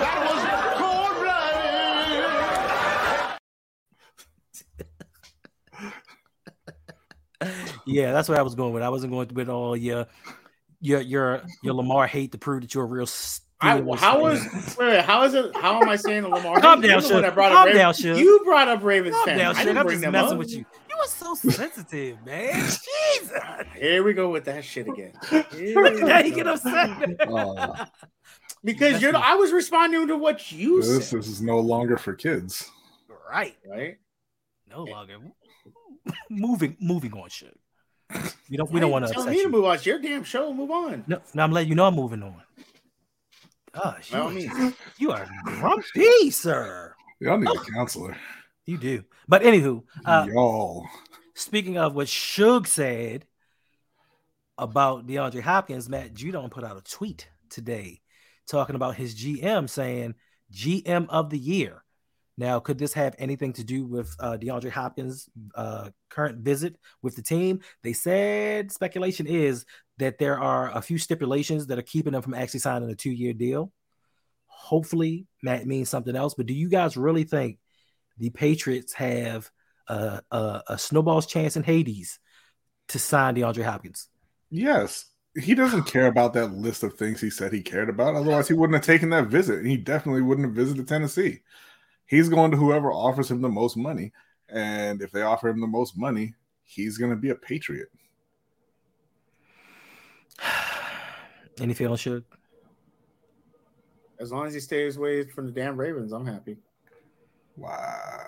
Yeah, 7.86 8.12
that's 8.14 8.28
what 8.30 8.38
I 8.38 8.42
was 8.42 8.56
going 8.56 8.74
with. 8.74 8.84
I 8.84 8.90
wasn't 8.90 9.12
going 9.14 9.30
with 9.34 9.50
all 9.50 9.76
your 9.78 10.08
your 10.82 11.02
your 11.02 11.42
your 11.64 11.74
Lamar 11.74 12.08
hate 12.08 12.32
to 12.34 12.38
prove 12.38 12.62
that 12.62 12.74
you're 12.74 12.84
a 12.84 12.88
real. 12.88 13.08
I, 13.62 13.80
Steelers 13.80 13.98
how 14.00 14.14
fan. 14.16 14.22
was 14.22 14.76
wait, 14.78 14.88
wait, 14.90 15.06
how 15.06 15.24
is 15.24 15.34
it? 15.34 15.56
How 15.56 15.82
am 15.82 15.88
I 15.88 15.96
saying 15.96 16.24
Lamar? 16.24 16.60
Calm 16.60 16.84
You're 16.84 16.92
down, 16.92 17.02
the 17.02 17.08
Suge. 17.08 17.14
one 17.14 17.22
that 17.22 17.34
brought 17.34 17.52
Calm 17.54 17.70
up 17.70 17.74
down, 17.74 17.94
Ravens. 17.96 18.18
Suge. 18.18 18.18
You 18.20 18.42
brought 18.44 18.68
up 18.68 18.84
Ravens 18.84 19.16
Calm 19.16 19.26
fans. 19.26 19.40
down, 19.40 19.56
I 19.56 19.58
shit. 19.58 19.66
didn't 19.68 19.78
I'm 19.78 19.86
bring 19.86 19.96
just 19.96 20.02
them 20.04 20.12
messing 20.12 20.32
up. 20.34 20.38
with 20.40 20.52
you. 20.52 20.66
You 20.90 20.96
are 20.98 21.08
so 21.08 21.36
sensitive, 21.36 22.26
man. 22.26 22.54
Jesus. 22.64 23.32
Here 23.78 24.04
we 24.04 24.14
go 24.14 24.30
with 24.30 24.44
that 24.46 24.66
shit 24.66 24.88
again. 24.90 25.14
Here 25.30 25.46
Look 25.82 25.94
we 25.94 26.02
at 26.02 26.06
that. 26.08 26.26
He 26.26 26.32
get 26.32 26.48
upset. 26.48 27.22
Uh, 27.30 27.86
because 28.64 29.02
you're. 29.02 29.16
I 29.16 29.36
was 29.36 29.54
responding 29.54 30.06
to 30.10 30.18
what 30.18 30.52
you 30.52 30.82
this, 30.82 31.08
said, 31.10 31.20
this 31.20 31.28
is 31.30 31.42
no 31.42 31.58
longer 31.60 31.96
for 31.98 32.14
kids. 32.14 32.70
right. 33.32 33.56
right? 33.70 33.98
No 34.70 34.84
longer. 34.84 35.18
moving 36.30 36.76
moving 36.82 37.14
on, 37.14 37.30
shit. 37.30 37.58
We 38.50 38.58
don't 38.58 38.72
we 38.72 38.80
don't 38.80 38.92
want 38.92 39.08
to 39.08 39.14
tell 39.14 39.24
upset 39.24 39.36
me 39.36 39.44
to 39.44 39.50
move 39.50 39.66
on. 39.66 39.76
It's 39.76 39.86
your 39.86 40.00
damn 40.00 40.24
show. 40.24 40.54
Move 40.54 40.72
on. 40.72 41.04
No, 41.08 41.20
no, 41.34 41.44
I'm 41.44 41.52
letting 41.52 41.70
you 41.70 41.76
know 41.76 41.86
I'm 41.86 41.96
moving 41.96 42.24
on. 42.24 42.42
Gosh, 43.72 44.14
you, 44.14 44.30
means. 44.30 44.74
you 44.98 45.12
are 45.12 45.28
grumpy, 45.44 46.30
sir. 46.30 46.94
Y'all 47.20 47.38
need 47.38 47.50
a 47.50 47.72
counselor. 47.72 48.16
You 48.66 48.78
do. 48.78 49.04
But 49.28 49.42
anywho, 49.42 49.84
uh, 50.06 50.28
Y'all. 50.32 50.88
Speaking 51.34 51.78
of 51.78 51.94
what 51.94 52.08
Suge 52.08 52.68
said 52.68 53.26
about 54.58 55.06
DeAndre 55.06 55.42
Hopkins, 55.42 55.90
Matt 55.90 56.14
Judon 56.14 56.50
put 56.50 56.64
out 56.64 56.78
a 56.78 56.82
tweet 56.82 57.28
today 57.50 58.02
talking 58.48 58.76
about 58.76 58.96
his 58.96 59.16
GM 59.16 59.70
saying 59.70 60.16
GM 60.54 61.08
of 61.10 61.30
the 61.30 61.38
year. 61.38 61.84
Now, 62.38 62.60
could 62.60 62.78
this 62.78 62.94
have 62.94 63.16
anything 63.18 63.54
to 63.54 63.64
do 63.64 63.86
with 63.86 64.14
uh, 64.20 64.38
DeAndre 64.38 64.70
Hopkins' 64.70 65.30
uh, 65.56 65.90
current 66.10 66.40
visit 66.40 66.76
with 67.02 67.16
the 67.16 67.22
team? 67.22 67.62
They 67.82 67.94
said 67.94 68.72
speculation 68.72 69.26
is 69.26 69.66
that 69.98 70.18
there 70.18 70.38
are 70.38 70.70
a 70.76 70.82
few 70.82 70.98
stipulations 70.98 71.68
that 71.68 71.80
are 71.80 71.84
keeping 71.84 72.12
them 72.12 72.22
from 72.22 72.34
actually 72.34 72.60
signing 72.60 72.90
a 72.90 72.96
two-year 72.96 73.34
deal. 73.34 73.72
Hopefully, 74.48 75.28
that 75.44 75.66
means 75.66 75.90
something 75.90 76.16
else. 76.16 76.34
But 76.34 76.48
do 76.48 76.54
you 76.54 76.68
guys 76.68 76.98
really 76.98 77.24
think 77.24 77.60
the 78.18 78.30
Patriots 78.32 78.94
have 78.94 79.50
a, 79.88 80.22
a, 80.30 80.62
a 80.70 80.78
snowball's 80.78 81.28
chance 81.28 81.56
in 81.56 81.64
Hades 81.64 82.20
to 82.90 83.00
sign 83.00 83.36
DeAndre 83.36 83.64
Hopkins? 83.64 84.10
Yes. 84.50 85.06
He 85.40 85.56
doesn't 85.56 85.84
care 85.88 86.08
about 86.08 86.34
that 86.34 86.52
list 86.52 86.84
of 86.84 86.96
things 86.96 87.22
he 87.22 87.30
said 87.30 87.54
he 87.54 87.62
cared 87.62 87.90
about. 87.90 88.16
Otherwise, 88.16 88.50
he 88.50 88.54
wouldn't 88.54 88.76
have 88.76 88.86
taken 88.86 89.10
that 89.12 89.28
visit. 89.28 89.60
And 89.60 89.68
he 89.68 89.78
definitely 89.78 90.22
wouldn't 90.22 90.48
have 90.48 90.56
visited 90.56 90.88
Tennessee. 90.88 91.42
He's 92.06 92.30
going 92.30 92.52
to 92.52 92.58
whoever 92.58 92.92
offers 92.92 93.32
him 93.32 93.42
the 93.42 93.50
most 93.50 93.78
money. 93.78 94.12
And 94.50 95.02
if 95.02 95.12
they 95.12 95.24
offer 95.24 95.50
him 95.50 95.60
the 95.60 95.68
most 95.68 95.98
money, 95.98 96.36
he's 96.64 96.98
going 96.98 97.12
to 97.12 97.18
be 97.18 97.30
a 97.30 97.36
Patriot. 97.36 97.90
Any 101.60 101.74
feeling 101.74 101.98
should? 101.98 102.24
As 104.20 104.32
long 104.32 104.48
as 104.48 104.54
he 104.54 104.60
stays 104.60 104.98
away 104.98 105.26
from 105.26 105.46
the 105.48 105.52
damn 105.52 105.78
Ravens, 105.78 106.12
I'm 106.12 106.26
happy. 106.26 106.58
Wow. 107.58 108.26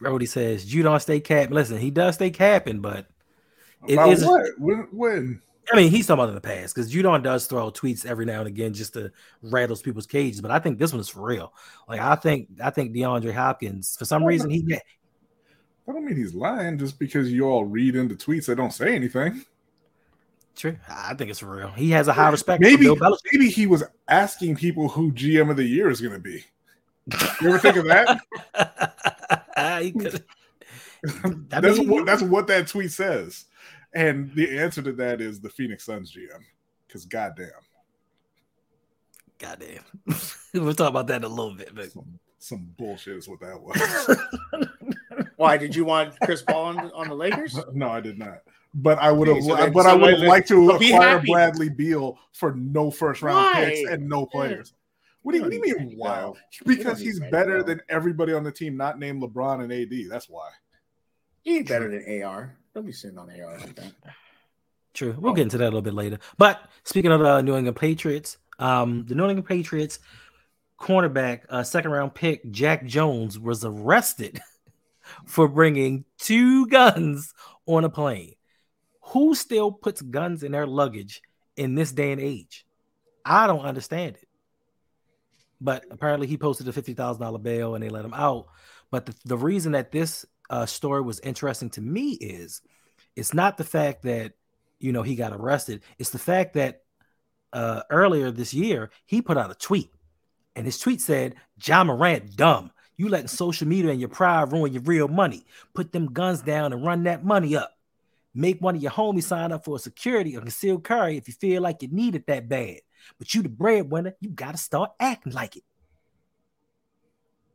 Brody 0.00 0.26
says 0.26 0.72
"You 0.72 0.82
don't 0.82 1.00
stay 1.00 1.20
capping. 1.20 1.54
Listen, 1.54 1.78
he 1.78 1.90
does 1.90 2.16
stay 2.16 2.30
capping, 2.30 2.80
but 2.80 3.06
it 3.86 3.94
About 3.94 4.12
is. 4.12 4.24
what? 4.24 4.46
When? 4.58 4.88
when? 4.90 5.42
I 5.72 5.76
mean, 5.76 5.90
he's 5.90 6.06
talking 6.06 6.20
about 6.20 6.28
in 6.28 6.34
the 6.34 6.40
past 6.40 6.74
because 6.74 6.92
Judon 6.92 7.22
does 7.22 7.46
throw 7.46 7.70
tweets 7.70 8.04
every 8.04 8.26
now 8.26 8.40
and 8.40 8.48
again 8.48 8.74
just 8.74 8.92
to 8.94 9.10
rattle 9.42 9.76
people's 9.76 10.06
cages. 10.06 10.40
But 10.40 10.50
I 10.50 10.58
think 10.58 10.78
this 10.78 10.92
one 10.92 11.00
is 11.00 11.08
for 11.08 11.22
real. 11.22 11.52
Like 11.88 12.00
I 12.00 12.14
think 12.14 12.48
I 12.62 12.70
think 12.70 12.92
DeAndre 12.94 13.32
Hopkins 13.32 13.96
for 13.96 14.04
some 14.04 14.24
reason 14.24 14.50
he 14.50 14.64
I 15.88 15.92
don't 15.92 16.04
mean 16.04 16.16
he's 16.16 16.34
lying 16.34 16.78
just 16.78 16.98
because 16.98 17.32
you 17.32 17.44
all 17.44 17.64
read 17.64 17.96
into 17.96 18.14
tweets 18.14 18.46
that 18.46 18.56
don't 18.56 18.72
say 18.72 18.94
anything. 18.94 19.44
True. 20.54 20.76
I 20.88 21.14
think 21.14 21.30
it's 21.30 21.38
for 21.40 21.56
real. 21.56 21.68
He 21.70 21.90
has 21.90 22.08
a 22.08 22.12
high 22.12 22.28
respect 22.28 22.60
Maybe, 22.60 22.86
maybe 23.32 23.48
he 23.48 23.66
was 23.66 23.82
asking 24.08 24.56
people 24.56 24.88
who 24.88 25.10
GM 25.12 25.50
of 25.50 25.56
the 25.56 25.64
year 25.64 25.88
is 25.88 26.00
going 26.00 26.12
to 26.12 26.20
be. 26.20 26.44
You 27.40 27.48
ever 27.48 27.58
think 27.58 27.76
of 27.76 27.86
that? 27.86 28.20
He 29.82 29.92
could- 29.92 30.24
I 31.24 31.34
that's 31.48 31.78
mean, 31.78 31.88
what 31.88 32.06
that's 32.06 32.22
what 32.22 32.46
that 32.46 32.68
tweet 32.68 32.92
says, 32.92 33.46
and 33.94 34.34
the 34.34 34.58
answer 34.58 34.82
to 34.82 34.92
that 34.92 35.20
is 35.20 35.40
the 35.40 35.50
Phoenix 35.50 35.84
Suns 35.84 36.12
GM. 36.14 36.40
Because 36.86 37.04
goddamn, 37.06 37.48
Goddamn. 39.38 39.82
we'll 40.54 40.74
talk 40.74 40.88
about 40.90 41.06
that 41.08 41.16
in 41.16 41.24
a 41.24 41.28
little 41.28 41.54
bit, 41.54 41.74
but 41.74 41.90
some, 41.90 42.18
some 42.38 42.70
bullshit 42.78 43.16
is 43.16 43.28
what 43.28 43.40
that 43.40 43.60
was. 43.60 44.68
Why 45.36 45.56
did 45.56 45.74
you 45.74 45.84
want 45.84 46.14
Chris 46.22 46.42
Paul 46.42 46.78
on, 46.78 46.78
on 46.92 47.08
the 47.08 47.14
Lakers? 47.14 47.58
no, 47.72 47.88
I 47.88 48.00
did 48.00 48.18
not. 48.18 48.38
But 48.74 48.98
I 48.98 49.10
would 49.10 49.28
have, 49.28 49.38
Okay, 49.38 49.46
so 49.48 49.56
then- 49.56 49.72
but 49.72 49.86
I 49.86 49.94
would 49.94 50.10
have 50.10 50.20
let- 50.20 50.28
liked 50.28 50.48
to 50.48 50.70
acquire 50.70 51.00
happy. 51.18 51.32
Bradley 51.32 51.68
Beal 51.70 52.18
for 52.32 52.54
no 52.54 52.90
first 52.90 53.20
round 53.22 53.36
Why? 53.38 53.64
picks 53.64 53.90
and 53.90 54.08
no 54.08 54.26
players. 54.26 54.74
What 55.22 55.32
do 55.32 55.38
you, 55.38 55.44
You 55.44 55.58
what 55.58 55.62
do 55.64 55.68
you 55.68 55.76
mean? 55.76 55.84
Bradley 55.86 55.96
Wow, 55.98 56.34
because 56.66 56.98
he's 57.00 57.20
better 57.30 57.62
than 57.62 57.80
everybody 57.88 58.32
on 58.32 58.44
the 58.44 58.52
team, 58.52 58.76
not 58.76 58.98
named 58.98 59.22
LeBron 59.22 59.62
and 59.62 59.72
AD. 59.72 60.10
That's 60.10 60.28
why. 60.28 60.50
He 61.42 61.58
ain't 61.58 61.68
better 61.68 61.88
than 61.90 62.22
AR. 62.22 62.56
Don't 62.74 62.86
be 62.86 62.92
sitting 62.92 63.18
on 63.18 63.28
AR 63.28 63.58
like 63.58 63.74
that. 63.76 63.92
True. 64.94 65.16
We'll 65.18 65.34
get 65.34 65.42
into 65.42 65.58
that 65.58 65.64
a 65.64 65.66
little 65.66 65.82
bit 65.82 65.94
later. 65.94 66.18
But 66.38 66.68
speaking 66.84 67.12
of 67.12 67.20
the 67.20 67.40
New 67.42 67.56
England 67.56 67.76
Patriots, 67.76 68.38
um, 68.58 69.04
the 69.06 69.14
New 69.14 69.24
England 69.24 69.46
Patriots 69.46 69.98
cornerback, 70.78 71.42
uh, 71.48 71.62
second 71.62 71.92
round 71.92 72.14
pick 72.14 72.50
Jack 72.50 72.84
Jones 72.84 73.38
was 73.38 73.64
arrested 73.64 74.40
for 75.26 75.48
bringing 75.48 76.04
two 76.18 76.66
guns 76.66 77.32
on 77.66 77.84
a 77.84 77.90
plane. 77.90 78.34
Who 79.06 79.34
still 79.34 79.72
puts 79.72 80.00
guns 80.02 80.42
in 80.42 80.52
their 80.52 80.66
luggage 80.66 81.22
in 81.56 81.74
this 81.74 81.92
day 81.92 82.12
and 82.12 82.20
age? 82.20 82.66
I 83.24 83.46
don't 83.46 83.60
understand 83.60 84.16
it. 84.16 84.28
But 85.60 85.84
apparently, 85.90 86.26
he 86.26 86.36
posted 86.36 86.66
a 86.68 86.72
fifty 86.72 86.94
thousand 86.94 87.22
dollar 87.22 87.38
bail 87.38 87.74
and 87.74 87.84
they 87.84 87.88
let 87.88 88.04
him 88.04 88.14
out. 88.14 88.46
But 88.90 89.06
the, 89.06 89.14
the 89.24 89.38
reason 89.38 89.72
that 89.72 89.92
this 89.92 90.26
uh, 90.52 90.66
story 90.66 91.00
was 91.00 91.18
interesting 91.20 91.70
to 91.70 91.80
me 91.80 92.10
is 92.12 92.60
it's 93.16 93.32
not 93.32 93.56
the 93.56 93.64
fact 93.64 94.02
that 94.02 94.34
you 94.78 94.92
know 94.92 95.02
he 95.02 95.16
got 95.16 95.32
arrested. 95.32 95.82
It's 95.98 96.10
the 96.10 96.18
fact 96.18 96.54
that 96.54 96.82
uh 97.54 97.82
earlier 97.90 98.30
this 98.30 98.52
year 98.52 98.90
he 99.06 99.22
put 99.22 99.38
out 99.38 99.50
a 99.50 99.54
tweet. 99.54 99.90
And 100.54 100.66
his 100.66 100.78
tweet 100.78 101.00
said 101.00 101.36
Ja 101.64 101.82
Morant 101.84 102.36
dumb. 102.36 102.70
You 102.98 103.08
letting 103.08 103.28
social 103.28 103.66
media 103.66 103.90
and 103.90 104.00
your 104.00 104.10
pride 104.10 104.52
ruin 104.52 104.74
your 104.74 104.82
real 104.82 105.08
money. 105.08 105.46
Put 105.72 105.90
them 105.90 106.12
guns 106.12 106.42
down 106.42 106.74
and 106.74 106.84
run 106.84 107.04
that 107.04 107.24
money 107.24 107.56
up. 107.56 107.72
Make 108.34 108.60
one 108.60 108.76
of 108.76 108.82
your 108.82 108.92
homies 108.92 109.24
sign 109.24 109.52
up 109.52 109.64
for 109.64 109.76
a 109.76 109.78
security 109.78 110.36
or 110.36 110.42
concealed 110.42 110.84
carry 110.84 111.16
if 111.16 111.28
you 111.28 111.34
feel 111.34 111.62
like 111.62 111.80
you 111.80 111.88
need 111.88 112.14
it 112.14 112.26
that 112.26 112.50
bad. 112.50 112.80
But 113.18 113.34
you 113.34 113.42
the 113.42 113.48
breadwinner. 113.48 114.14
You 114.20 114.28
gotta 114.28 114.58
start 114.58 114.92
acting 115.00 115.32
like 115.32 115.56
it. 115.56 115.64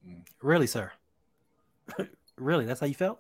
Mm. 0.08 0.24
really 0.42 0.68
sir 0.68 0.92
really 2.38 2.66
that's 2.66 2.80
how 2.80 2.88
you 2.88 2.94
felt 2.94 3.20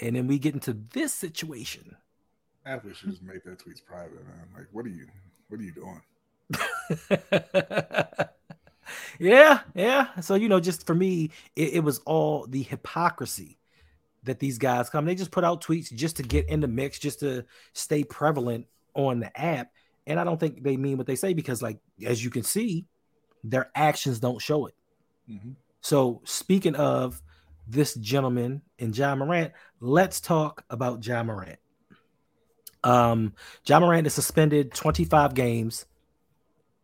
and 0.00 0.16
then 0.16 0.26
we 0.26 0.38
get 0.38 0.54
into 0.54 0.72
this 0.92 1.12
situation 1.14 1.96
Athletes 2.64 2.98
should 2.98 3.10
just 3.10 3.22
make 3.22 3.42
that 3.44 3.58
tweets 3.58 3.84
private, 3.84 4.24
man. 4.24 4.46
Like, 4.56 4.66
what 4.72 4.86
are 4.86 4.90
you, 4.90 5.06
what 5.48 5.60
are 5.60 5.64
you 5.64 5.72
doing? 5.72 6.00
yeah, 9.18 9.60
yeah. 9.74 10.20
So 10.20 10.34
you 10.34 10.48
know, 10.48 10.60
just 10.60 10.86
for 10.86 10.94
me, 10.94 11.30
it, 11.56 11.74
it 11.74 11.80
was 11.80 11.98
all 12.00 12.46
the 12.46 12.62
hypocrisy 12.62 13.58
that 14.24 14.38
these 14.38 14.58
guys 14.58 14.90
come. 14.90 15.04
They 15.04 15.16
just 15.16 15.32
put 15.32 15.44
out 15.44 15.62
tweets 15.62 15.92
just 15.92 16.16
to 16.16 16.22
get 16.22 16.48
in 16.48 16.60
the 16.60 16.68
mix, 16.68 16.98
just 16.98 17.20
to 17.20 17.44
stay 17.72 18.04
prevalent 18.04 18.66
on 18.94 19.18
the 19.20 19.40
app. 19.40 19.72
And 20.06 20.20
I 20.20 20.24
don't 20.24 20.38
think 20.38 20.62
they 20.62 20.76
mean 20.76 20.98
what 20.98 21.06
they 21.06 21.16
say 21.16 21.32
because, 21.32 21.62
like, 21.62 21.78
as 22.06 22.22
you 22.22 22.30
can 22.30 22.42
see, 22.44 22.86
their 23.42 23.70
actions 23.74 24.20
don't 24.20 24.40
show 24.40 24.66
it. 24.66 24.74
Mhm. 25.28 25.56
So 25.80 26.20
speaking 26.24 26.76
of 26.76 27.20
this 27.66 27.94
gentleman 27.94 28.62
and 28.78 28.96
Ja 28.96 29.14
Morant, 29.14 29.52
let's 29.80 30.20
talk 30.20 30.64
about 30.70 31.04
Ja 31.06 31.22
Morant. 31.22 31.58
Um, 32.84 33.34
Ja 33.66 33.78
Morant 33.80 34.06
is 34.06 34.14
suspended 34.14 34.74
25 34.74 35.34
games 35.34 35.86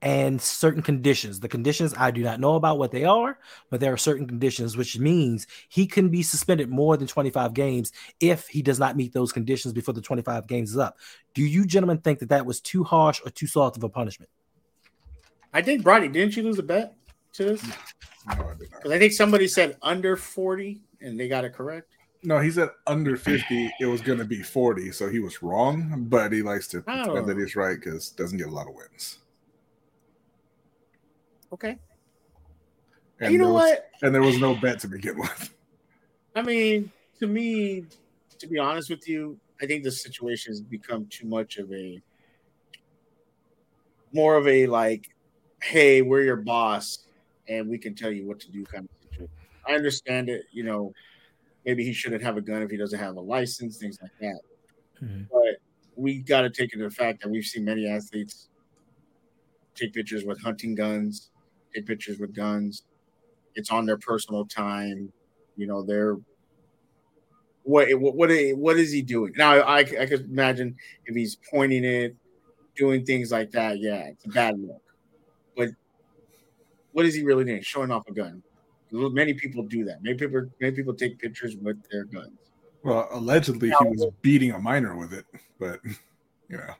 and 0.00 0.40
certain 0.40 0.82
conditions. 0.82 1.40
The 1.40 1.48
conditions 1.48 1.92
I 1.96 2.10
do 2.10 2.22
not 2.22 2.38
know 2.38 2.54
about 2.54 2.78
what 2.78 2.92
they 2.92 3.04
are, 3.04 3.38
but 3.68 3.80
there 3.80 3.92
are 3.92 3.96
certain 3.96 4.26
conditions, 4.26 4.76
which 4.76 4.98
means 4.98 5.46
he 5.68 5.86
can 5.86 6.08
be 6.08 6.22
suspended 6.22 6.68
more 6.68 6.96
than 6.96 7.08
25 7.08 7.52
games 7.52 7.92
if 8.20 8.46
he 8.46 8.62
does 8.62 8.78
not 8.78 8.96
meet 8.96 9.12
those 9.12 9.32
conditions 9.32 9.74
before 9.74 9.94
the 9.94 10.00
25 10.00 10.46
games 10.46 10.70
is 10.70 10.78
up. 10.78 10.98
Do 11.34 11.42
you 11.42 11.66
gentlemen 11.66 11.98
think 11.98 12.20
that 12.20 12.28
that 12.28 12.46
was 12.46 12.60
too 12.60 12.84
harsh 12.84 13.20
or 13.24 13.30
too 13.30 13.48
soft 13.48 13.76
of 13.76 13.82
a 13.82 13.88
punishment? 13.88 14.30
I 15.52 15.62
think 15.62 15.82
Bronny, 15.82 16.12
didn't 16.12 16.36
you 16.36 16.42
lose 16.44 16.58
a 16.58 16.62
bet 16.62 16.94
to 17.34 17.44
this? 17.44 17.62
No, 17.64 17.72
I 18.26 18.36
did 18.36 18.70
not. 18.70 18.82
Because 18.82 18.92
I 18.92 18.98
think 18.98 19.12
somebody 19.12 19.48
said 19.48 19.76
under 19.82 20.16
40 20.16 20.80
and 21.00 21.18
they 21.18 21.28
got 21.28 21.44
it 21.44 21.52
correct. 21.52 21.94
No, 22.24 22.40
he 22.40 22.50
said 22.50 22.70
under 22.86 23.16
50, 23.16 23.70
it 23.80 23.86
was 23.86 24.00
going 24.00 24.18
to 24.18 24.24
be 24.24 24.42
40. 24.42 24.90
So 24.92 25.08
he 25.08 25.20
was 25.20 25.42
wrong, 25.42 26.06
but 26.08 26.32
he 26.32 26.42
likes 26.42 26.66
to 26.68 26.78
Oh. 26.88 27.04
pretend 27.04 27.26
that 27.28 27.38
he's 27.38 27.54
right 27.54 27.76
because 27.78 28.10
doesn't 28.10 28.38
get 28.38 28.48
a 28.48 28.50
lot 28.50 28.66
of 28.68 28.74
wins. 28.74 29.18
Okay. 31.52 31.78
And 33.20 33.32
you 33.32 33.38
know 33.38 33.52
was, 33.52 33.62
what? 33.62 33.90
And 34.02 34.14
there 34.14 34.22
was 34.22 34.38
no 34.38 34.54
bet 34.54 34.80
to 34.80 34.88
begin 34.88 35.18
with. 35.18 35.54
I 36.36 36.42
mean, 36.42 36.90
to 37.20 37.26
me, 37.26 37.84
to 38.38 38.46
be 38.46 38.58
honest 38.58 38.90
with 38.90 39.08
you, 39.08 39.38
I 39.60 39.66
think 39.66 39.82
the 39.82 39.90
situation 39.90 40.52
has 40.52 40.60
become 40.60 41.06
too 41.06 41.26
much 41.26 41.56
of 41.56 41.72
a 41.72 42.00
more 44.12 44.36
of 44.36 44.46
a 44.46 44.66
like, 44.66 45.08
hey, 45.62 46.02
we're 46.02 46.22
your 46.22 46.36
boss 46.36 47.00
and 47.48 47.68
we 47.68 47.78
can 47.78 47.94
tell 47.94 48.10
you 48.10 48.26
what 48.26 48.40
to 48.40 48.50
do 48.50 48.64
kind 48.64 48.84
of 48.84 49.10
situation. 49.10 49.28
I 49.66 49.74
understand 49.74 50.28
it, 50.28 50.44
you 50.52 50.64
know, 50.64 50.92
maybe 51.64 51.84
he 51.84 51.92
shouldn't 51.92 52.22
have 52.22 52.36
a 52.36 52.40
gun 52.40 52.62
if 52.62 52.70
he 52.70 52.76
doesn't 52.76 52.98
have 52.98 53.16
a 53.16 53.20
license, 53.20 53.78
things 53.78 53.98
like 54.00 54.12
that. 54.20 54.40
Mhm. 55.02 55.28
But 55.30 55.58
we 55.96 56.20
got 56.20 56.42
to 56.42 56.50
take 56.50 56.72
into 56.72 56.84
the 56.88 56.94
fact 56.94 57.22
that 57.22 57.28
we've 57.28 57.44
seen 57.44 57.64
many 57.64 57.86
athletes 57.86 58.48
take 59.78 59.92
pictures 59.92 60.24
with 60.24 60.40
hunting 60.42 60.74
guns, 60.74 61.30
take 61.74 61.86
pictures 61.86 62.18
with 62.18 62.34
guns. 62.34 62.84
It's 63.54 63.70
on 63.70 63.86
their 63.86 63.98
personal 63.98 64.44
time. 64.46 65.12
You 65.56 65.66
know, 65.66 65.82
they're 65.82 66.16
what 67.62 67.88
what 68.00 68.14
what, 68.14 68.30
what 68.56 68.76
is 68.76 68.92
he 68.92 69.02
doing 69.02 69.32
now? 69.36 69.58
I, 69.60 69.78
I 69.78 69.84
could 69.84 70.30
imagine 70.30 70.76
if 71.06 71.14
he's 71.14 71.36
pointing 71.50 71.84
it, 71.84 72.16
doing 72.76 73.04
things 73.04 73.30
like 73.30 73.50
that. 73.52 73.78
Yeah, 73.78 74.06
it's 74.06 74.24
a 74.24 74.28
bad 74.28 74.58
look. 74.58 74.82
What 76.98 77.06
is 77.06 77.14
he 77.14 77.22
really 77.22 77.44
doing? 77.44 77.62
Showing 77.62 77.92
off 77.92 78.08
a 78.08 78.12
gun. 78.12 78.42
Many 78.90 79.32
people 79.32 79.62
do 79.62 79.84
that. 79.84 80.02
Many 80.02 80.16
people 80.16 80.48
many 80.60 80.74
people 80.74 80.92
take 80.92 81.16
pictures 81.20 81.54
with 81.54 81.80
their 81.92 82.02
guns. 82.02 82.36
Well, 82.82 83.06
allegedly, 83.12 83.68
he 83.68 83.86
was 83.86 84.08
beating 84.20 84.50
a 84.50 84.58
minor 84.58 84.96
with 84.96 85.12
it, 85.12 85.24
but 85.60 85.78
you 86.48 86.56
know, 86.56 86.64
I 86.66 86.74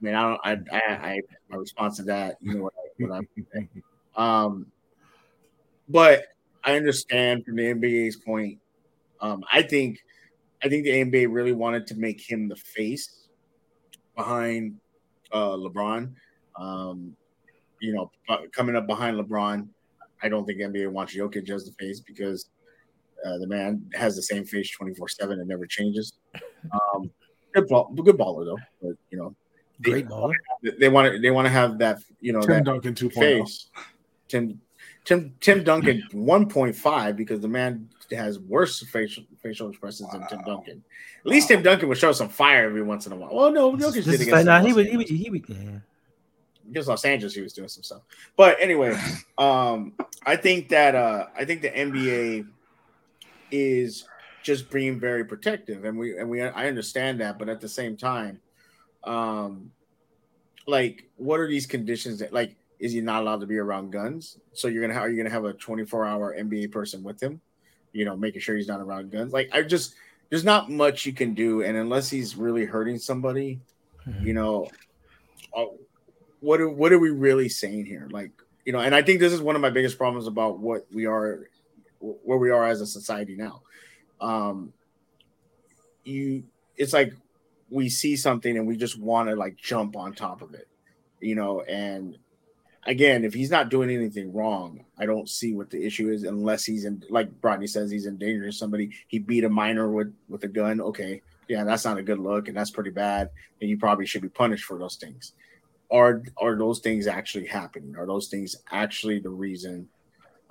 mean, 0.00 0.16
I 0.16 0.22
don't. 0.22 0.40
I, 0.72 0.76
I, 0.76 0.92
I 1.10 1.20
my 1.48 1.58
response 1.58 1.98
to 1.98 2.02
that, 2.06 2.38
you 2.40 2.54
know 2.54 2.64
what 2.64 2.72
I, 2.76 3.06
what 3.06 3.12
I 3.12 3.42
say. 3.54 3.68
Um, 4.16 4.66
but 5.88 6.24
I 6.64 6.74
understand 6.74 7.44
from 7.44 7.54
the 7.54 7.72
NBA's 7.72 8.16
point. 8.16 8.58
Um, 9.20 9.44
I 9.52 9.62
think, 9.62 10.00
I 10.60 10.68
think 10.68 10.82
the 10.82 10.90
NBA 10.90 11.28
really 11.30 11.52
wanted 11.52 11.86
to 11.86 11.94
make 11.94 12.20
him 12.20 12.48
the 12.48 12.56
face 12.56 13.28
behind 14.16 14.80
uh, 15.30 15.50
LeBron. 15.50 16.14
Um, 16.56 17.16
you 17.80 17.94
know, 17.94 18.10
coming 18.52 18.76
up 18.76 18.86
behind 18.86 19.18
LeBron, 19.18 19.68
I 20.22 20.28
don't 20.28 20.44
think 20.46 20.60
NBA 20.60 20.90
wants 20.90 21.14
Jokic 21.14 21.48
as 21.50 21.64
the 21.64 21.72
face 21.72 22.00
because 22.00 22.48
uh, 23.24 23.38
the 23.38 23.46
man 23.46 23.88
has 23.94 24.16
the 24.16 24.22
same 24.22 24.44
face 24.44 24.70
twenty 24.70 24.94
four 24.94 25.08
seven 25.08 25.38
and 25.40 25.48
never 25.48 25.66
changes. 25.66 26.12
Um, 26.72 27.10
good 27.54 27.68
ball, 27.68 27.92
good 27.94 28.16
baller 28.16 28.44
though, 28.44 28.58
but 28.82 28.96
you 29.10 29.18
know, 29.18 29.34
Great 29.82 30.08
baller. 30.08 30.32
they 30.78 30.88
want 30.88 31.12
to 31.12 31.20
they 31.20 31.30
want 31.30 31.46
to 31.46 31.50
have 31.50 31.78
that 31.78 31.98
you 32.20 32.32
know 32.32 32.40
Tim 32.40 32.50
that 32.50 32.64
Duncan 32.64 32.96
oh. 33.00 33.08
2.0. 33.08 33.14
face. 33.14 33.68
Tim 34.28 34.60
Tim 35.04 35.34
Tim 35.40 35.64
Duncan 35.64 36.02
1.5 36.12 37.16
because 37.16 37.40
the 37.40 37.48
man 37.48 37.88
has 38.10 38.38
worse 38.40 38.84
facial 38.86 39.24
facial 39.42 39.70
expressions 39.70 40.10
than 40.10 40.26
Tim 40.28 40.42
Duncan. 40.44 40.84
At 41.20 41.26
least 41.26 41.48
Tim 41.48 41.62
Duncan 41.62 41.88
would 41.88 41.98
show 41.98 42.12
some 42.12 42.28
fire 42.28 42.64
every 42.64 42.82
once 42.82 43.06
in 43.06 43.12
a 43.12 43.16
while. 43.16 43.34
Well, 43.34 43.52
no, 43.52 43.72
Jokic 43.72 43.94
This 43.94 44.04
did 44.04 44.14
against 44.14 44.32
like, 44.32 44.46
nah, 44.46 44.60
he 44.60 44.72
would, 44.72 44.86
he 44.86 44.96
would, 44.96 45.08
he 45.08 45.30
would, 45.30 45.44
yeah. 45.48 45.78
Against 46.68 46.88
Los 46.88 47.04
Angeles. 47.04 47.34
He 47.34 47.40
was 47.40 47.52
doing 47.52 47.68
some 47.68 47.82
stuff. 47.82 48.02
But 48.36 48.56
anyway, 48.60 48.98
um, 49.38 49.94
I 50.26 50.36
think 50.36 50.68
that 50.68 50.94
uh, 50.94 51.26
I 51.36 51.44
think 51.44 51.62
the 51.62 51.70
NBA 51.70 52.46
is 53.50 54.04
just 54.42 54.70
being 54.70 55.00
very 55.00 55.24
protective, 55.24 55.84
and 55.84 55.98
we 55.98 56.18
and 56.18 56.28
we 56.28 56.42
I 56.42 56.68
understand 56.68 57.20
that, 57.20 57.38
but 57.38 57.48
at 57.48 57.60
the 57.60 57.68
same 57.68 57.96
time, 57.96 58.40
um, 59.04 59.72
like 60.66 61.08
what 61.16 61.40
are 61.40 61.48
these 61.48 61.66
conditions 61.66 62.20
that 62.20 62.32
like 62.32 62.56
is 62.78 62.92
he 62.92 63.00
not 63.00 63.22
allowed 63.22 63.40
to 63.40 63.46
be 63.46 63.58
around 63.58 63.90
guns? 63.90 64.38
So 64.52 64.68
you're 64.68 64.82
gonna 64.82 64.94
have, 64.94 65.04
are 65.04 65.10
you 65.10 65.16
gonna 65.16 65.30
have 65.30 65.44
a 65.44 65.52
24 65.52 66.06
hour 66.06 66.36
NBA 66.38 66.70
person 66.70 67.02
with 67.02 67.20
him? 67.22 67.40
You 67.92 68.04
know, 68.04 68.16
making 68.16 68.40
sure 68.40 68.56
he's 68.56 68.68
not 68.68 68.80
around 68.80 69.10
guns. 69.10 69.32
Like 69.32 69.50
I 69.52 69.62
just 69.62 69.94
there's 70.30 70.44
not 70.44 70.70
much 70.70 71.06
you 71.06 71.12
can 71.12 71.34
do, 71.34 71.62
and 71.62 71.76
unless 71.76 72.10
he's 72.10 72.36
really 72.36 72.66
hurting 72.66 72.98
somebody, 72.98 73.60
you 74.22 74.34
know, 74.34 74.68
uh, 75.56 75.64
what 76.40 76.60
are, 76.60 76.68
what 76.68 76.92
are 76.92 76.98
we 76.98 77.10
really 77.10 77.48
saying 77.48 77.86
here? 77.86 78.08
Like, 78.10 78.32
you 78.64 78.72
know, 78.72 78.80
and 78.80 78.94
I 78.94 79.02
think 79.02 79.20
this 79.20 79.32
is 79.32 79.40
one 79.40 79.56
of 79.56 79.62
my 79.62 79.70
biggest 79.70 79.98
problems 79.98 80.26
about 80.26 80.58
what 80.58 80.86
we 80.92 81.06
are, 81.06 81.48
where 82.00 82.38
we 82.38 82.50
are 82.50 82.66
as 82.66 82.80
a 82.80 82.86
society 82.86 83.36
now. 83.36 83.62
Um, 84.20 84.72
you, 86.04 86.44
it's 86.76 86.92
like 86.92 87.12
we 87.70 87.88
see 87.88 88.16
something 88.16 88.56
and 88.56 88.66
we 88.66 88.76
just 88.76 88.98
want 88.98 89.28
to 89.28 89.36
like 89.36 89.56
jump 89.56 89.96
on 89.96 90.14
top 90.14 90.42
of 90.42 90.54
it, 90.54 90.68
you 91.20 91.34
know. 91.34 91.62
And 91.62 92.18
again, 92.84 93.24
if 93.24 93.34
he's 93.34 93.50
not 93.50 93.68
doing 93.68 93.90
anything 93.90 94.32
wrong, 94.32 94.84
I 94.98 95.06
don't 95.06 95.28
see 95.28 95.54
what 95.54 95.70
the 95.70 95.84
issue 95.84 96.10
is 96.10 96.24
unless 96.24 96.64
he's 96.64 96.84
in, 96.84 97.02
like 97.10 97.30
Rodney 97.42 97.66
says, 97.66 97.90
he's 97.90 98.06
endangering 98.06 98.52
somebody. 98.52 98.90
He 99.08 99.18
beat 99.18 99.44
a 99.44 99.48
minor 99.48 99.90
with 99.90 100.14
with 100.28 100.44
a 100.44 100.48
gun. 100.48 100.80
Okay, 100.80 101.22
yeah, 101.48 101.64
that's 101.64 101.84
not 101.84 101.98
a 101.98 102.02
good 102.02 102.18
look, 102.18 102.48
and 102.48 102.56
that's 102.56 102.70
pretty 102.70 102.90
bad. 102.90 103.30
And 103.60 103.68
you 103.68 103.78
probably 103.78 104.06
should 104.06 104.22
be 104.22 104.28
punished 104.28 104.64
for 104.64 104.78
those 104.78 104.96
things. 104.96 105.32
Are 105.90 106.22
are 106.36 106.56
those 106.56 106.80
things 106.80 107.06
actually 107.06 107.46
happening? 107.46 107.96
Are 107.96 108.06
those 108.06 108.28
things 108.28 108.56
actually 108.70 109.20
the 109.20 109.30
reason 109.30 109.88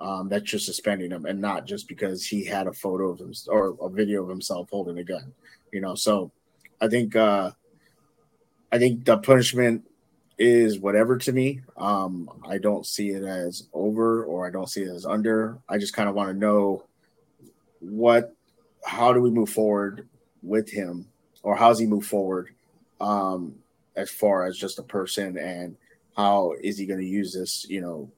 um, 0.00 0.28
that 0.28 0.52
you're 0.52 0.58
suspending 0.60 1.10
him, 1.10 1.26
and 1.26 1.40
not 1.40 1.66
just 1.66 1.88
because 1.88 2.26
he 2.26 2.44
had 2.44 2.66
a 2.66 2.72
photo 2.72 3.10
of 3.10 3.20
him 3.20 3.32
or 3.48 3.76
a 3.80 3.88
video 3.88 4.22
of 4.22 4.28
himself 4.28 4.68
holding 4.70 4.98
a 4.98 5.04
gun? 5.04 5.32
You 5.72 5.80
know, 5.80 5.94
so 5.94 6.32
I 6.80 6.88
think 6.88 7.14
uh, 7.14 7.52
I 8.72 8.78
think 8.78 9.04
the 9.04 9.18
punishment 9.18 9.84
is 10.38 10.78
whatever 10.78 11.18
to 11.18 11.32
me. 11.32 11.60
Um, 11.76 12.30
I 12.48 12.58
don't 12.58 12.86
see 12.86 13.10
it 13.10 13.24
as 13.24 13.66
over 13.72 14.24
or 14.24 14.46
I 14.46 14.50
don't 14.50 14.68
see 14.68 14.82
it 14.82 14.90
as 14.90 15.04
under. 15.04 15.58
I 15.68 15.78
just 15.78 15.94
kind 15.94 16.08
of 16.08 16.14
want 16.14 16.30
to 16.30 16.36
know 16.36 16.84
what, 17.80 18.34
how 18.84 19.12
do 19.12 19.20
we 19.20 19.30
move 19.30 19.50
forward 19.50 20.08
with 20.42 20.70
him, 20.70 21.08
or 21.42 21.56
how's 21.56 21.80
he 21.80 21.86
move 21.86 22.06
forward, 22.06 22.54
um, 23.00 23.56
as 23.98 24.10
far 24.10 24.46
as 24.46 24.56
just 24.56 24.78
a 24.78 24.82
person, 24.82 25.36
and 25.36 25.76
how 26.16 26.54
is 26.62 26.78
he 26.78 26.86
going 26.86 27.00
to 27.00 27.06
use 27.06 27.34
this? 27.34 27.66
You 27.68 27.80
know, 27.80 28.10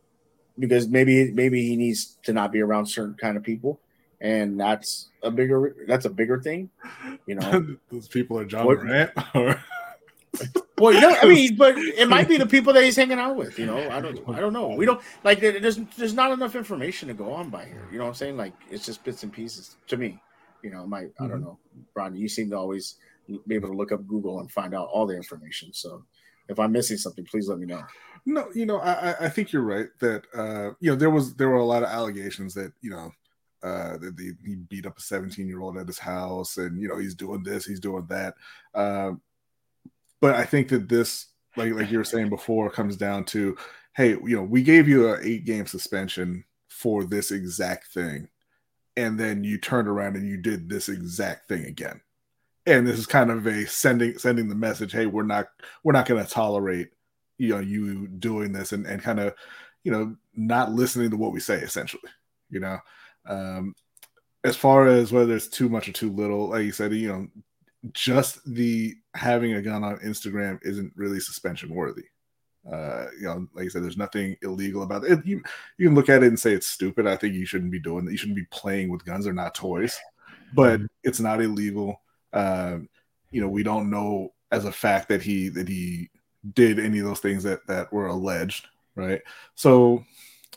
because 0.58 0.88
maybe 0.88 1.32
maybe 1.32 1.66
he 1.66 1.76
needs 1.76 2.18
to 2.24 2.32
not 2.32 2.52
be 2.52 2.60
around 2.60 2.86
certain 2.86 3.14
kind 3.14 3.36
of 3.36 3.42
people, 3.42 3.80
and 4.20 4.60
that's 4.60 5.08
a 5.22 5.30
bigger 5.30 5.74
that's 5.88 6.04
a 6.04 6.10
bigger 6.10 6.40
thing. 6.40 6.70
You 7.26 7.36
know, 7.36 7.76
Those 7.90 8.08
people 8.08 8.38
are 8.38 8.46
Ja 8.46 8.64
What- 8.64 8.84
Morant. 8.84 9.10
Or, 9.34 9.64
Well, 10.78 10.98
no, 10.98 11.14
I 11.20 11.26
mean, 11.26 11.56
but 11.58 11.76
it 11.76 12.08
might 12.08 12.26
be 12.26 12.38
the 12.38 12.46
people 12.46 12.72
that 12.72 12.82
he's 12.82 12.96
hanging 12.96 13.18
out 13.18 13.36
with. 13.36 13.58
You 13.58 13.66
know, 13.66 13.90
I 13.90 14.00
don't, 14.00 14.26
I 14.30 14.40
don't 14.40 14.54
know. 14.54 14.68
We 14.68 14.86
don't 14.86 15.00
like. 15.24 15.40
There's, 15.40 15.76
there's 15.98 16.14
not 16.14 16.32
enough 16.32 16.56
information 16.56 17.08
to 17.08 17.14
go 17.14 17.32
on 17.32 17.50
by 17.50 17.66
here. 17.66 17.86
You 17.92 17.98
know 17.98 18.04
what 18.04 18.10
I'm 18.10 18.14
saying? 18.14 18.36
Like, 18.38 18.54
it's 18.70 18.86
just 18.86 19.04
bits 19.04 19.22
and 19.22 19.32
pieces 19.32 19.76
to 19.88 19.98
me. 19.98 20.18
You 20.62 20.70
know, 20.70 20.86
my, 20.86 21.00
I 21.00 21.04
don't 21.18 21.30
mm-hmm. 21.30 21.42
know, 21.42 21.58
Ron. 21.94 22.16
You 22.16 22.28
seem 22.28 22.48
to 22.50 22.56
always 22.56 22.96
be 23.46 23.54
able 23.54 23.68
to 23.68 23.76
look 23.76 23.92
up 23.92 24.06
Google 24.06 24.40
and 24.40 24.50
find 24.50 24.74
out 24.74 24.88
all 24.92 25.06
the 25.06 25.16
information. 25.16 25.72
So, 25.72 26.04
if 26.48 26.58
I'm 26.58 26.72
missing 26.72 26.96
something, 26.96 27.24
please 27.24 27.48
let 27.48 27.58
me 27.58 27.66
know. 27.66 27.82
no, 28.26 28.48
you 28.54 28.66
know, 28.66 28.78
I, 28.80 29.14
I- 29.26 29.28
think 29.28 29.52
you're 29.52 29.62
right 29.62 29.88
that 30.00 30.24
uh, 30.34 30.74
you 30.80 30.90
know 30.90 30.96
there 30.96 31.10
was 31.10 31.34
there 31.36 31.48
were 31.48 31.56
a 31.56 31.64
lot 31.64 31.82
of 31.84 31.88
allegations 31.88 32.54
that 32.54 32.72
you 32.80 32.90
know 32.90 33.10
uh, 33.62 33.98
that 33.98 34.34
he 34.44 34.56
beat 34.56 34.86
up 34.86 34.98
a 34.98 35.00
17 35.00 35.46
year 35.46 35.60
old 35.60 35.76
at 35.78 35.86
his 35.86 35.98
house, 35.98 36.56
and 36.56 36.80
you 36.80 36.88
know 36.88 36.98
he's 36.98 37.14
doing 37.14 37.42
this, 37.42 37.64
he's 37.66 37.80
doing 37.80 38.06
that. 38.08 38.34
Um, 38.74 39.20
but 40.20 40.34
I 40.34 40.44
think 40.44 40.68
that 40.68 40.88
this, 40.88 41.28
like 41.56 41.72
like 41.72 41.90
you 41.90 41.98
were 41.98 42.04
saying 42.04 42.28
before, 42.30 42.70
comes 42.70 42.96
down 42.96 43.24
to, 43.26 43.56
hey, 43.96 44.10
you 44.10 44.36
know, 44.36 44.42
we 44.42 44.62
gave 44.62 44.88
you 44.88 45.12
an 45.12 45.20
eight 45.22 45.44
game 45.44 45.66
suspension 45.66 46.44
for 46.68 47.04
this 47.04 47.30
exact 47.30 47.92
thing, 47.92 48.28
and 48.96 49.18
then 49.20 49.44
you 49.44 49.56
turned 49.58 49.88
around 49.88 50.16
and 50.16 50.28
you 50.28 50.36
did 50.36 50.68
this 50.68 50.88
exact 50.88 51.48
thing 51.48 51.64
again. 51.64 52.00
And 52.78 52.86
this 52.86 52.98
is 52.98 53.06
kind 53.06 53.30
of 53.30 53.46
a 53.46 53.66
sending 53.66 54.18
sending 54.18 54.48
the 54.48 54.54
message, 54.54 54.92
hey, 54.92 55.06
we're 55.06 55.22
not 55.22 55.48
we're 55.82 55.92
not 55.92 56.06
going 56.06 56.24
to 56.24 56.30
tolerate 56.30 56.88
you 57.38 57.48
know 57.48 57.60
you 57.60 58.06
doing 58.06 58.52
this 58.52 58.72
and, 58.72 58.86
and 58.86 59.02
kind 59.02 59.18
of 59.18 59.34
you 59.82 59.90
know 59.90 60.14
not 60.34 60.72
listening 60.72 61.10
to 61.10 61.16
what 61.16 61.32
we 61.32 61.40
say 61.40 61.56
essentially 61.56 62.10
You 62.50 62.60
know, 62.60 62.78
um, 63.26 63.74
as 64.44 64.56
far 64.56 64.86
as 64.86 65.12
whether 65.12 65.34
it's 65.34 65.48
too 65.48 65.68
much 65.68 65.88
or 65.88 65.92
too 65.92 66.12
little, 66.12 66.50
like 66.50 66.64
you 66.64 66.72
said, 66.72 66.92
you 66.92 67.08
know, 67.08 67.28
just 67.92 68.38
the 68.54 68.94
having 69.14 69.54
a 69.54 69.62
gun 69.62 69.84
on 69.84 69.98
Instagram 69.98 70.58
isn't 70.62 70.92
really 70.96 71.20
suspension 71.20 71.74
worthy. 71.74 72.04
Uh, 72.70 73.06
you 73.18 73.24
know, 73.26 73.46
like 73.54 73.64
I 73.64 73.68
said, 73.68 73.82
there's 73.82 73.96
nothing 73.96 74.36
illegal 74.42 74.82
about 74.82 75.04
it. 75.04 75.24
You 75.24 75.42
you 75.78 75.88
can 75.88 75.94
look 75.94 76.10
at 76.10 76.22
it 76.22 76.26
and 76.26 76.38
say 76.38 76.52
it's 76.52 76.68
stupid. 76.68 77.06
I 77.06 77.16
think 77.16 77.34
you 77.34 77.46
shouldn't 77.46 77.72
be 77.72 77.80
doing 77.80 78.04
that. 78.04 78.12
You 78.12 78.18
shouldn't 78.18 78.36
be 78.36 78.46
playing 78.50 78.90
with 78.90 79.04
guns. 79.04 79.24
They're 79.24 79.34
not 79.34 79.54
toys, 79.54 79.98
but 80.54 80.80
it's 81.02 81.20
not 81.20 81.40
illegal. 81.40 82.02
Um, 82.32 82.88
you 83.30 83.40
know, 83.40 83.48
we 83.48 83.62
don't 83.62 83.90
know 83.90 84.32
as 84.50 84.64
a 84.64 84.72
fact 84.72 85.08
that 85.08 85.22
he 85.22 85.48
that 85.50 85.68
he 85.68 86.10
did 86.54 86.78
any 86.78 86.98
of 86.98 87.06
those 87.06 87.20
things 87.20 87.42
that 87.44 87.66
that 87.66 87.92
were 87.92 88.06
alleged, 88.06 88.66
right? 88.96 89.20
So, 89.54 90.04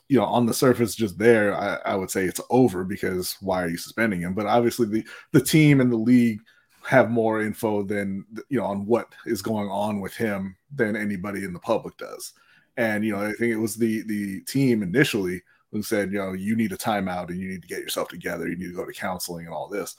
you 0.10 0.18
know, 0.18 0.26
on 0.26 0.46
the 0.46 0.54
surface, 0.54 0.96
just 0.96 1.18
there, 1.18 1.56
I, 1.56 1.80
I 1.86 1.96
would 1.96 2.10
say 2.10 2.26
it's 2.26 2.42
over 2.50 2.84
because 2.84 3.38
why 3.42 3.64
are 3.64 3.70
you 3.70 3.78
suspending 3.78 4.22
him? 4.22 4.34
But 4.34 4.48
obviously, 4.48 4.88
the 4.88 5.06
the 5.32 5.42
team 5.42 5.82
and 5.82 5.92
the 5.92 5.98
league 5.98 6.40
have 6.86 7.10
more 7.10 7.42
info 7.42 7.84
than 7.84 8.26
you 8.50 8.60
know 8.60 8.66
on 8.66 8.86
what 8.86 9.14
is 9.26 9.42
going 9.42 9.70
on 9.70 10.02
with 10.02 10.16
him 10.16 10.56
than 10.74 10.96
anybody 10.96 11.44
in 11.44 11.54
the 11.54 11.60
public 11.60 11.98
does. 11.98 12.34
And 12.78 13.06
you 13.06 13.14
know, 13.14 13.22
I 13.22 13.34
think 13.34 13.54
it 13.54 13.58
was 13.58 13.76
the 13.76 14.02
the 14.04 14.42
team 14.42 14.84
initially 14.84 15.42
who 15.72 15.82
said, 15.82 16.12
you 16.12 16.20
know, 16.20 16.34
you 16.34 16.56
need 16.56 16.72
a 16.72 16.78
timeout 16.78 17.30
and 17.30 17.40
you 17.40 17.50
need 17.50 17.62
to 17.64 17.68
get 17.68 17.82
yourself 17.82 18.08
together. 18.08 18.48
You 18.48 18.56
need 18.56 18.68
to 18.68 18.76
go 18.76 18.86
to 18.86 18.94
counseling 18.94 19.48
and 19.48 19.56
all 19.56 19.68
this. 19.68 19.96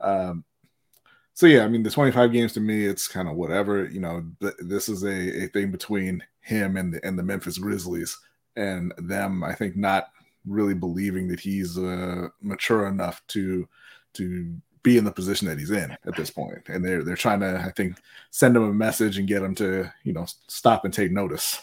Um, 0.00 0.44
so 1.38 1.46
yeah, 1.46 1.64
I 1.64 1.68
mean, 1.68 1.84
the 1.84 1.90
25 1.90 2.32
games 2.32 2.52
to 2.54 2.60
me, 2.60 2.84
it's 2.84 3.06
kind 3.06 3.28
of 3.28 3.36
whatever. 3.36 3.84
You 3.84 4.00
know, 4.00 4.24
th- 4.40 4.56
this 4.58 4.88
is 4.88 5.04
a, 5.04 5.44
a 5.44 5.46
thing 5.46 5.70
between 5.70 6.20
him 6.40 6.76
and 6.76 6.92
the, 6.92 7.06
and 7.06 7.16
the 7.16 7.22
Memphis 7.22 7.58
Grizzlies 7.58 8.18
and 8.56 8.92
them. 8.98 9.44
I 9.44 9.54
think 9.54 9.76
not 9.76 10.08
really 10.44 10.74
believing 10.74 11.28
that 11.28 11.38
he's 11.38 11.78
uh, 11.78 12.26
mature 12.42 12.88
enough 12.88 13.24
to 13.28 13.68
to 14.14 14.52
be 14.82 14.98
in 14.98 15.04
the 15.04 15.12
position 15.12 15.46
that 15.46 15.60
he's 15.60 15.70
in 15.70 15.92
at 15.92 16.16
this 16.16 16.28
point. 16.28 16.58
And 16.66 16.84
they're 16.84 17.04
they're 17.04 17.14
trying 17.14 17.38
to, 17.38 17.62
I 17.64 17.70
think, 17.70 17.98
send 18.32 18.56
him 18.56 18.64
a 18.64 18.74
message 18.74 19.16
and 19.16 19.28
get 19.28 19.40
him 19.40 19.54
to, 19.54 19.92
you 20.02 20.14
know, 20.14 20.26
stop 20.48 20.84
and 20.84 20.92
take 20.92 21.12
notice. 21.12 21.62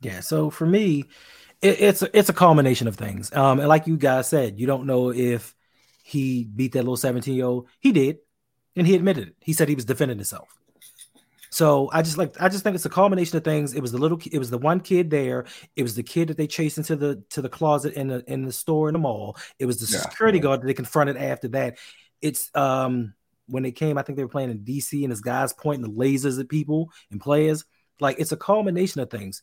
Yeah. 0.00 0.20
So 0.20 0.48
for 0.48 0.64
me, 0.64 1.04
it, 1.60 1.78
it's 1.78 2.00
a, 2.00 2.18
it's 2.18 2.30
a 2.30 2.32
culmination 2.32 2.88
of 2.88 2.96
things. 2.96 3.34
Um, 3.34 3.58
and 3.58 3.68
like 3.68 3.86
you 3.86 3.98
guys 3.98 4.30
said, 4.30 4.58
you 4.58 4.66
don't 4.66 4.86
know 4.86 5.12
if 5.12 5.54
he 6.02 6.44
beat 6.44 6.72
that 6.72 6.84
little 6.84 6.96
17 6.96 7.34
year 7.34 7.44
old. 7.44 7.68
He 7.78 7.92
did, 7.92 8.16
and 8.76 8.86
he 8.86 8.94
admitted 8.94 9.28
it. 9.28 9.36
He 9.40 9.52
said 9.52 9.68
he 9.68 9.74
was 9.74 9.84
defending 9.84 10.18
himself. 10.18 10.48
So 11.50 11.90
I 11.92 12.00
just 12.00 12.16
like 12.16 12.34
I 12.40 12.48
just 12.48 12.64
think 12.64 12.74
it's 12.76 12.86
a 12.86 12.90
culmination 12.90 13.36
of 13.36 13.44
things. 13.44 13.74
It 13.74 13.80
was 13.82 13.92
the 13.92 13.98
little 13.98 14.18
it 14.30 14.38
was 14.38 14.48
the 14.50 14.58
one 14.58 14.80
kid 14.80 15.10
there. 15.10 15.44
It 15.76 15.82
was 15.82 15.94
the 15.94 16.02
kid 16.02 16.28
that 16.28 16.38
they 16.38 16.46
chased 16.46 16.78
into 16.78 16.96
the 16.96 17.22
to 17.30 17.42
the 17.42 17.48
closet 17.50 17.92
in 17.94 18.08
the 18.08 18.24
in 18.26 18.44
the 18.46 18.52
store 18.52 18.88
in 18.88 18.94
the 18.94 18.98
mall. 18.98 19.36
It 19.58 19.66
was 19.66 19.78
the 19.78 19.86
Yeah, 19.86 19.98
security 20.00 20.38
yeah. 20.38 20.40
guard 20.40 20.62
that 20.62 20.66
they 20.66 20.74
confronted 20.74 21.18
after 21.18 21.48
that. 21.48 21.76
It's 22.22 22.50
um 22.54 23.12
when 23.48 23.62
they 23.62 23.72
came, 23.72 23.98
I 23.98 24.02
think 24.02 24.16
they 24.16 24.24
were 24.24 24.30
playing 24.30 24.50
in 24.50 24.64
DC 24.64 25.02
and 25.04 25.10
his 25.12 25.20
guys 25.20 25.52
pointing 25.52 25.82
the 25.82 25.90
lasers 25.90 26.40
at 26.40 26.48
people 26.48 26.90
and 27.10 27.20
players. 27.20 27.66
Like 28.00 28.18
it's 28.18 28.32
a 28.32 28.36
culmination 28.36 29.02
of 29.02 29.10
things. 29.10 29.42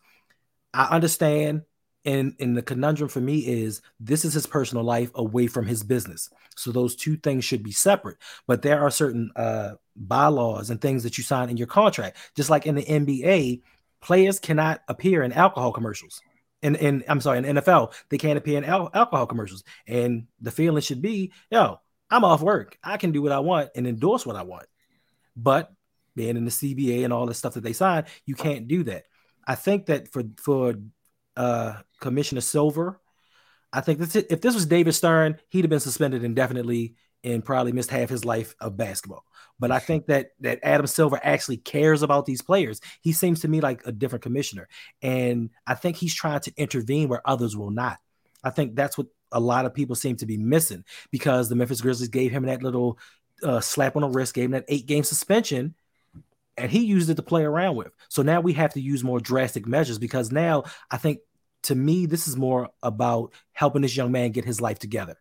I 0.74 0.86
understand 0.96 1.64
and 2.06 2.34
and 2.40 2.56
the 2.56 2.62
conundrum 2.62 3.10
for 3.10 3.20
me 3.20 3.40
is 3.40 3.82
this 4.00 4.24
is 4.24 4.34
his 4.34 4.48
personal 4.48 4.84
life 4.84 5.12
away 5.16 5.48
from 5.48 5.66
his 5.66 5.84
business. 5.84 6.30
So 6.56 6.72
those 6.72 6.96
two 6.96 7.18
things 7.18 7.44
should 7.44 7.64
be 7.64 7.72
separate. 7.72 8.18
But 8.48 8.62
there 8.62 8.82
are 8.82 8.92
certain 8.92 9.32
uh 9.36 9.74
bylaws 9.96 10.70
and 10.70 10.80
things 10.80 11.04
that 11.04 11.18
you 11.18 11.24
sign 11.24 11.50
in 11.50 11.58
your 11.58 11.68
contract. 11.68 12.18
Just 12.36 12.50
like 12.50 12.66
in 12.66 12.76
the 12.76 12.86
nba 12.86 13.62
players 14.02 14.40
cannot 14.40 14.82
appear 14.88 15.24
in 15.24 15.34
alcohol 15.34 15.74
commercials. 15.74 16.22
And 16.62 16.78
and 16.78 17.04
i'm 17.08 17.22
sorry 17.22 17.40
in 17.40 17.46
nfl 17.46 17.94
they 18.10 18.18
can't 18.18 18.38
appear 18.38 18.58
in 18.58 18.66
al- 18.66 18.92
alcohol 18.94 19.26
commercials. 19.26 19.64
And 19.86 20.28
the 20.40 20.52
feeling 20.52 20.82
should 20.82 21.02
be 21.02 21.34
yo 21.52 21.80
i'm 22.10 22.24
off 22.24 22.42
work. 22.42 22.78
I 22.84 22.98
can 22.98 23.12
do 23.12 23.22
what 23.22 23.34
i 23.34 23.40
want 23.40 23.72
and 23.76 23.86
endorse 23.86 24.26
what 24.26 24.38
i 24.38 24.44
want. 24.44 24.68
But 25.36 25.72
being 26.16 26.38
in 26.38 26.46
the 26.46 26.52
cba 26.52 27.04
and 27.04 27.12
all 27.12 27.26
the 27.26 27.34
stuff 27.34 27.56
that 27.56 27.64
they 27.64 27.74
sign 27.74 28.06
you 28.26 28.36
can't 28.36 28.70
do 28.70 28.84
that. 28.84 29.04
I 29.46 29.56
think 29.56 29.88
that 29.88 30.12
for 30.14 30.24
for 30.38 30.76
uh, 31.36 31.78
Commissioner 32.00 32.42
Silver. 32.42 33.00
I 33.72 33.82
think 33.82 34.00
this, 34.00 34.16
if 34.16 34.42
this 34.42 34.56
was 34.56 34.66
David 34.66 34.94
Stern, 34.94 35.38
he'd 35.50 35.64
have 35.64 35.70
been 35.70 35.80
suspended 35.80 36.24
indefinitely 36.24 36.96
and 37.24 37.44
probably 37.44 37.72
missed 37.72 37.92
half 37.92 38.10
his 38.10 38.26
life 38.26 38.56
of 38.60 38.78
basketball. 38.78 39.26
But 39.60 39.72
I 39.72 39.80
think 39.80 40.08
that 40.08 40.32
that 40.40 40.60
Adam 40.64 40.88
Silver 40.88 41.20
actually 41.22 41.58
cares 41.58 42.02
about 42.02 42.26
these 42.26 42.42
players. 42.42 42.80
He 43.02 43.12
seems 43.12 43.42
to 43.42 43.48
me 43.48 43.60
like 43.60 43.86
a 43.86 43.92
different 43.92 44.24
commissioner, 44.24 44.70
and 45.02 45.50
I 45.68 45.76
think 45.76 45.98
he's 45.98 46.16
trying 46.16 46.40
to 46.42 46.54
intervene 46.56 47.10
where 47.10 47.28
others 47.28 47.58
will 47.58 47.72
not. 47.72 47.98
I 48.44 48.52
think 48.52 48.76
that's 48.76 48.98
what 48.98 49.08
a 49.32 49.40
lot 49.40 49.66
of 49.66 49.74
people 49.74 49.96
seem 49.96 50.16
to 50.18 50.26
be 50.26 50.38
missing 50.38 50.86
because 51.12 51.50
the 51.50 51.56
Memphis 51.56 51.82
Grizzlies 51.82 52.10
gave 52.10 52.32
him 52.32 52.46
that 52.46 52.64
little 52.64 52.98
uh, 53.44 53.60
slap 53.60 53.96
on 53.96 54.02
the 54.02 54.10
wrist, 54.10 54.34
gave 54.34 54.46
him 54.46 54.52
that 54.52 54.66
eight 54.70 54.86
game 54.86 55.04
suspension, 55.04 55.76
and 56.58 56.72
he 56.72 56.86
used 56.86 57.10
it 57.10 57.16
to 57.16 57.22
play 57.22 57.44
around 57.44 57.76
with. 57.76 57.92
So 58.08 58.22
now 58.22 58.42
we 58.42 58.54
have 58.54 58.74
to 58.74 58.82
use 58.82 59.04
more 59.04 59.20
drastic 59.20 59.68
measures 59.68 60.00
because 60.00 60.32
now 60.32 60.64
I 60.90 60.98
think 60.98 61.20
to 61.64 61.76
me 61.76 62.06
this 62.06 62.28
is 62.28 62.38
more 62.38 62.70
about 62.84 63.34
helping 63.54 63.82
this 63.82 63.96
young 63.96 64.12
man 64.12 64.32
get 64.32 64.46
his 64.46 64.62
life 64.62 64.80
together. 64.80 65.18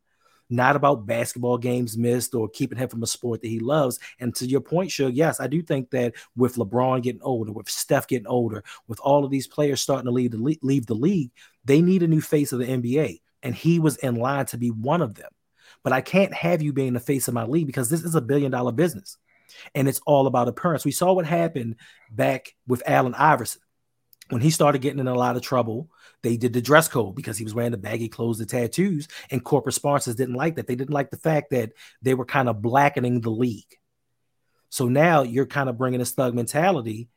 Not 0.51 0.77
about 0.77 1.07
basketball 1.07 1.59
games 1.59 1.99
missed 1.99 2.35
or 2.35 2.49
keeping 2.49 2.79
him 2.79 2.89
from 2.89 3.03
a 3.03 3.07
sport 3.07 3.43
that 3.43 3.49
he 3.49 3.59
loves. 3.59 3.99
And 4.19 4.35
to 4.37 4.47
your 4.47 4.63
point, 4.63 4.91
Shug, 4.91 5.13
yes, 5.13 5.41
I 5.41 5.47
do 5.47 5.61
think 5.61 5.91
that 5.91 6.15
with 6.37 6.57
LeBron 6.57 7.03
getting 7.03 7.21
older, 7.23 7.53
with 7.53 7.69
Steph 7.69 8.09
getting 8.09 8.27
older, 8.27 8.65
with 8.87 8.99
all 9.01 9.25
of 9.25 9.31
these 9.31 9.47
players 9.47 9.83
starting 9.83 10.07
to 10.07 10.11
leave 10.11 10.31
the 10.31 10.43
le- 10.43 10.55
leave 10.63 10.87
the 10.87 10.95
league, 10.95 11.33
they 11.67 11.83
need 11.83 12.03
a 12.03 12.09
new 12.09 12.23
face 12.23 12.53
of 12.53 12.61
the 12.61 12.67
NBA, 12.67 13.21
and 13.43 13.55
he 13.55 13.79
was 13.79 13.97
in 13.97 14.17
line 14.17 14.47
to 14.47 14.57
be 14.57 14.71
one 14.71 15.03
of 15.03 15.17
them. 15.17 15.31
But 15.85 15.93
I 15.93 16.01
can't 16.01 16.33
have 16.33 16.63
you 16.63 16.73
being 16.73 16.95
the 16.95 17.01
face 17.01 17.29
of 17.29 17.35
my 17.35 17.45
league 17.45 17.67
because 17.67 17.91
this 17.91 18.03
is 18.03 18.15
a 18.15 18.23
billion 18.23 18.51
dollar 18.51 18.73
business 18.73 19.19
and 19.75 19.89
it's 19.89 20.01
all 20.07 20.27
about 20.27 20.49
appearance. 20.49 20.85
We 20.85 20.93
saw 20.93 21.13
what 21.13 21.27
happened 21.27 21.77
back 22.11 22.55
with 22.67 22.83
Allen 22.87 23.15
Iverson 23.15 23.63
when 24.31 24.43
he 24.43 24.51
started 24.51 24.83
getting 24.83 25.01
in 25.01 25.09
a 25.09 25.15
lot 25.15 25.37
of 25.37 25.43
trouble. 25.43 25.91
They 26.23 26.37
did 26.37 26.53
the 26.53 26.61
dress 26.61 26.89
code 26.89 27.15
because 27.15 27.39
he 27.39 27.45
was 27.45 27.55
wearing 27.55 27.71
the 27.71 27.79
baggy 27.79 28.09
clothes, 28.09 28.39
the 28.39 28.47
tattoos, 28.47 29.09
and 29.31 29.45
corporate 29.45 29.75
sponsors 29.75 30.17
didn't 30.17 30.35
like 30.35 30.57
that. 30.57 30.67
They 30.67 30.75
didn't 30.75 30.95
like 30.95 31.11
the 31.11 31.17
fact 31.17 31.51
that 31.51 31.73
they 32.03 32.15
were 32.15 32.25
kind 32.25 32.49
of 32.49 32.61
blackening 32.61 33.21
the 33.21 33.31
league. 33.31 33.79
So 34.69 34.89
now 34.89 35.23
you're 35.23 35.47
kind 35.47 35.69
of 35.69 35.79
bringing 35.79 36.01
this 36.01 36.13
thug 36.13 36.35
mentality, 36.35 37.09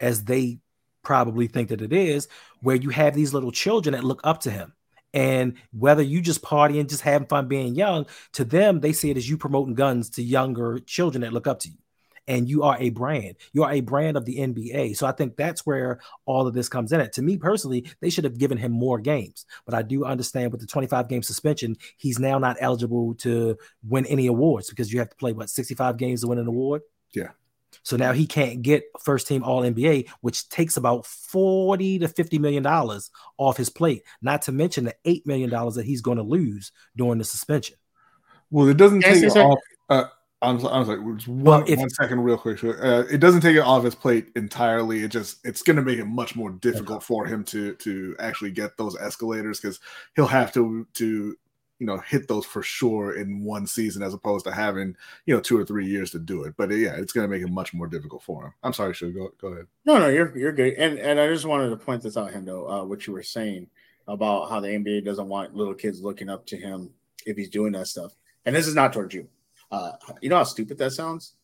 as 0.00 0.24
they 0.24 0.58
probably 1.02 1.46
think 1.46 1.70
that 1.70 1.82
it 1.82 1.92
is, 1.92 2.28
where 2.60 2.76
you 2.76 2.90
have 2.90 3.14
these 3.14 3.32
little 3.32 3.52
children 3.52 3.92
that 3.92 4.04
look 4.04 4.20
up 4.24 4.40
to 4.40 4.50
him. 4.50 4.74
And 5.14 5.54
whether 5.72 6.02
you 6.02 6.20
just 6.20 6.42
party 6.42 6.78
and 6.78 6.88
just 6.88 7.02
having 7.02 7.28
fun 7.28 7.48
being 7.48 7.74
young, 7.74 8.06
to 8.34 8.44
them, 8.44 8.80
they 8.80 8.92
see 8.92 9.10
it 9.10 9.16
as 9.16 9.28
you 9.28 9.38
promoting 9.38 9.74
guns 9.74 10.10
to 10.10 10.22
younger 10.22 10.80
children 10.80 11.22
that 11.22 11.32
look 11.32 11.46
up 11.46 11.60
to 11.60 11.68
you. 11.70 11.78
And 12.28 12.48
you 12.48 12.62
are 12.62 12.76
a 12.78 12.90
brand. 12.90 13.36
You 13.52 13.64
are 13.64 13.72
a 13.72 13.80
brand 13.80 14.16
of 14.16 14.24
the 14.24 14.36
NBA. 14.36 14.96
So 14.96 15.06
I 15.06 15.12
think 15.12 15.36
that's 15.36 15.66
where 15.66 15.98
all 16.26 16.46
of 16.46 16.54
this 16.54 16.68
comes 16.68 16.92
in 16.92 17.00
at. 17.00 17.14
To 17.14 17.22
me 17.22 17.36
personally, 17.38 17.90
they 18.00 18.10
should 18.10 18.24
have 18.24 18.38
given 18.38 18.58
him 18.58 18.70
more 18.70 19.00
games. 19.00 19.46
But 19.64 19.74
I 19.74 19.82
do 19.82 20.04
understand 20.04 20.52
with 20.52 20.60
the 20.60 20.66
25 20.66 21.08
game 21.08 21.22
suspension, 21.22 21.76
he's 21.96 22.18
now 22.18 22.38
not 22.38 22.56
eligible 22.60 23.14
to 23.16 23.56
win 23.82 24.06
any 24.06 24.26
awards 24.26 24.68
because 24.68 24.92
you 24.92 25.00
have 25.00 25.10
to 25.10 25.16
play 25.16 25.32
what 25.32 25.50
65 25.50 25.96
games 25.96 26.20
to 26.20 26.28
win 26.28 26.38
an 26.38 26.46
award. 26.46 26.82
Yeah. 27.14 27.30
So 27.82 27.96
now 27.96 28.12
he 28.12 28.26
can't 28.26 28.62
get 28.62 28.84
first 29.02 29.26
team 29.26 29.42
all 29.42 29.62
NBA, 29.62 30.08
which 30.20 30.48
takes 30.48 30.76
about 30.76 31.06
40 31.06 32.00
to 32.00 32.08
50 32.08 32.38
million 32.38 32.62
dollars 32.62 33.10
off 33.38 33.56
his 33.56 33.70
plate, 33.70 34.02
not 34.20 34.42
to 34.42 34.52
mention 34.52 34.84
the 34.84 34.94
eight 35.04 35.26
million 35.26 35.50
dollars 35.50 35.76
that 35.76 35.86
he's 35.86 36.02
going 36.02 36.18
to 36.18 36.22
lose 36.22 36.72
during 36.96 37.18
the 37.18 37.24
suspension. 37.24 37.76
Well, 38.50 38.68
it 38.68 38.76
doesn't 38.76 39.02
Can 39.02 39.10
I 39.10 39.20
take 39.20 39.30
say 39.30 39.40
it 39.40 39.44
off. 39.44 39.58
Uh, 39.88 40.04
I'm, 40.40 40.64
I'm 40.66 40.84
sorry. 40.84 41.14
just 41.16 41.28
Well, 41.28 41.64
if- 41.66 41.78
one 41.78 41.90
second, 41.90 42.20
real 42.20 42.38
quick. 42.38 42.62
Uh, 42.62 43.04
it 43.10 43.18
doesn't 43.18 43.40
take 43.40 43.56
it 43.56 43.60
off 43.60 43.84
his 43.84 43.94
plate 43.94 44.28
entirely. 44.36 45.02
It 45.02 45.08
just 45.08 45.44
it's 45.44 45.62
going 45.62 45.76
to 45.76 45.82
make 45.82 45.98
it 45.98 46.06
much 46.06 46.36
more 46.36 46.50
difficult 46.50 47.02
for 47.02 47.26
him 47.26 47.44
to 47.44 47.74
to 47.74 48.16
actually 48.20 48.52
get 48.52 48.76
those 48.76 48.96
escalators 48.96 49.60
because 49.60 49.80
he'll 50.14 50.26
have 50.26 50.52
to 50.54 50.86
to 50.94 51.36
you 51.80 51.86
know 51.86 51.98
hit 51.98 52.28
those 52.28 52.44
for 52.44 52.62
sure 52.62 53.16
in 53.16 53.42
one 53.42 53.66
season 53.66 54.02
as 54.02 54.14
opposed 54.14 54.44
to 54.44 54.52
having 54.52 54.96
you 55.26 55.34
know 55.34 55.40
two 55.40 55.58
or 55.58 55.64
three 55.64 55.86
years 55.86 56.12
to 56.12 56.20
do 56.20 56.44
it. 56.44 56.54
But 56.56 56.70
uh, 56.70 56.74
yeah, 56.74 56.94
it's 56.96 57.12
going 57.12 57.28
to 57.28 57.34
make 57.36 57.42
it 57.42 57.50
much 57.50 57.74
more 57.74 57.88
difficult 57.88 58.22
for 58.22 58.46
him. 58.46 58.52
I'm 58.62 58.72
sorry, 58.72 58.94
should 58.94 59.14
go 59.14 59.30
go 59.40 59.48
ahead. 59.48 59.66
No, 59.86 59.98
no, 59.98 60.08
you're 60.08 60.36
you're 60.38 60.52
good. 60.52 60.74
And 60.74 61.00
and 61.00 61.18
I 61.18 61.26
just 61.26 61.46
wanted 61.46 61.70
to 61.70 61.76
point 61.76 62.02
this 62.02 62.16
out, 62.16 62.30
Hendo, 62.30 62.82
uh, 62.82 62.84
what 62.84 63.06
you 63.08 63.12
were 63.12 63.24
saying 63.24 63.68
about 64.06 64.50
how 64.50 64.60
the 64.60 64.68
NBA 64.68 65.04
doesn't 65.04 65.28
want 65.28 65.54
little 65.54 65.74
kids 65.74 66.00
looking 66.00 66.30
up 66.30 66.46
to 66.46 66.56
him 66.56 66.90
if 67.26 67.36
he's 67.36 67.50
doing 67.50 67.72
that 67.72 67.88
stuff. 67.88 68.12
And 68.46 68.54
this 68.54 68.66
is 68.66 68.74
not 68.74 68.92
towards 68.92 69.14
you. 69.14 69.28
Uh, 69.70 69.92
you 70.20 70.28
know 70.28 70.36
how 70.36 70.44
stupid 70.44 70.78
that 70.78 70.92
sounds. 70.92 71.34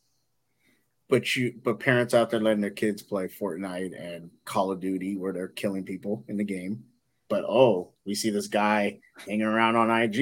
But 1.08 1.36
you, 1.36 1.54
but 1.62 1.80
parents 1.80 2.14
out 2.14 2.30
there 2.30 2.40
letting 2.40 2.62
their 2.62 2.70
kids 2.70 3.02
play 3.02 3.28
Fortnite 3.28 3.92
and 4.00 4.30
Call 4.44 4.70
of 4.70 4.80
Duty 4.80 5.16
where 5.16 5.32
they're 5.32 5.48
killing 5.48 5.84
people 5.84 6.24
in 6.28 6.38
the 6.38 6.44
game. 6.44 6.84
But 7.28 7.44
oh, 7.44 7.92
we 8.06 8.14
see 8.14 8.30
this 8.30 8.46
guy 8.46 9.00
hanging 9.26 9.42
around 9.42 9.76
on 9.76 9.90
IG. 9.90 10.16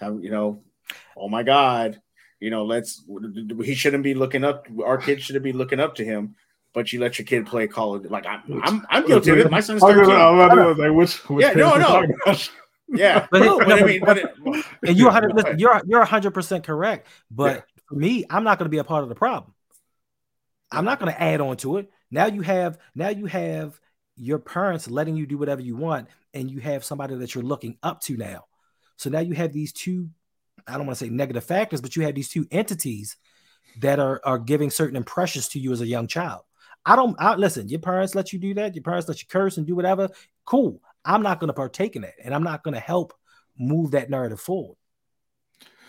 You 0.00 0.30
know, 0.30 0.62
oh 1.16 1.28
my 1.28 1.42
God, 1.42 2.00
you 2.40 2.50
know, 2.50 2.64
let's. 2.64 3.02
He 3.64 3.74
shouldn't 3.74 4.04
be 4.04 4.14
looking 4.14 4.44
up. 4.44 4.66
Our 4.84 4.98
kids 4.98 5.22
shouldn't 5.22 5.44
be 5.44 5.52
looking 5.52 5.80
up 5.80 5.94
to 5.96 6.04
him 6.04 6.34
but 6.74 6.92
you 6.92 7.00
let 7.00 7.18
your 7.18 7.26
kid 7.26 7.46
play 7.46 7.66
Call 7.68 7.94
of 7.94 8.02
Duty. 8.02 8.12
Like 8.12 8.26
I'm, 8.26 8.42
I'm, 8.62 8.86
I'm 8.88 9.06
guilty 9.06 9.30
of 9.30 9.38
it. 9.38 9.50
My 9.50 9.60
son's 9.60 9.82
I 9.82 9.86
was 9.88 9.94
13. 9.96 10.10
gonna- 10.10 10.24
I'm 10.24 10.50
about 10.50 10.74
to 10.76 10.82
say, 10.82 10.90
which, 10.90 11.16
which 11.28 11.44
Yeah, 11.44 11.52
no, 11.52 11.70
parents 11.72 11.88
no. 11.88 11.94
we're 11.94 12.06
talking 12.06 12.16
about? 12.24 12.50
Yeah, 12.88 13.26
But- 13.30 13.58
but, 13.58 13.82
I 13.82 13.84
mean, 13.84 14.00
but 14.04 14.18
it, 14.18 14.31
And 14.86 14.96
you're 14.96 15.06
100 15.08 15.34
listen, 15.34 15.58
you're 15.58 15.80
you're 15.86 16.00
100 16.00 16.32
percent 16.32 16.64
correct. 16.64 17.06
But 17.30 17.56
Yeah. 17.56 17.62
for 17.88 17.94
me, 17.96 18.24
I'm 18.30 18.44
not 18.44 18.58
going 18.58 18.66
to 18.66 18.70
be 18.70 18.78
a 18.78 18.84
part 18.84 19.02
of 19.02 19.08
the 19.08 19.14
problem. 19.14 19.54
I'm 20.70 20.84
not 20.84 20.98
going 20.98 21.12
to 21.12 21.22
add 21.22 21.40
on 21.40 21.56
to 21.58 21.78
it. 21.78 21.90
Now 22.10 22.26
you 22.26 22.42
have 22.42 22.78
now 22.94 23.08
you 23.10 23.26
have 23.26 23.78
your 24.16 24.38
parents 24.38 24.88
letting 24.90 25.16
you 25.16 25.26
do 25.26 25.38
whatever 25.38 25.60
you 25.60 25.76
want, 25.76 26.08
and 26.34 26.50
you 26.50 26.60
have 26.60 26.84
somebody 26.84 27.14
that 27.16 27.34
you're 27.34 27.44
looking 27.44 27.78
up 27.82 28.00
to 28.02 28.16
now. 28.16 28.44
So 28.96 29.10
now 29.10 29.20
you 29.20 29.34
have 29.34 29.52
these 29.52 29.72
two, 29.72 30.08
I 30.66 30.76
don't 30.76 30.86
want 30.86 30.98
to 30.98 31.04
say 31.04 31.10
negative 31.10 31.44
factors, 31.44 31.80
but 31.80 31.96
you 31.96 32.02
have 32.02 32.14
these 32.14 32.28
two 32.28 32.46
entities 32.50 33.16
that 33.80 33.98
are 33.98 34.20
are 34.24 34.38
giving 34.38 34.70
certain 34.70 34.96
impressions 34.96 35.48
to 35.48 35.58
you 35.58 35.72
as 35.72 35.80
a 35.80 35.86
young 35.86 36.06
child. 36.06 36.42
I 36.84 36.96
don't 36.96 37.16
I 37.18 37.34
listen, 37.36 37.68
your 37.68 37.80
parents 37.80 38.14
let 38.14 38.32
you 38.32 38.38
do 38.38 38.54
that, 38.54 38.74
your 38.74 38.82
parents 38.82 39.08
let 39.08 39.20
you 39.22 39.28
curse 39.28 39.56
and 39.56 39.66
do 39.66 39.74
whatever. 39.74 40.08
Cool. 40.44 40.80
I'm 41.04 41.22
not 41.22 41.40
going 41.40 41.48
to 41.48 41.54
partake 41.54 41.96
in 41.96 42.02
that, 42.02 42.14
and 42.22 42.34
I'm 42.34 42.44
not 42.44 42.62
going 42.62 42.74
to 42.74 42.80
help 42.80 43.12
move 43.62 43.92
that 43.92 44.10
narrative 44.10 44.40
forward. 44.40 44.76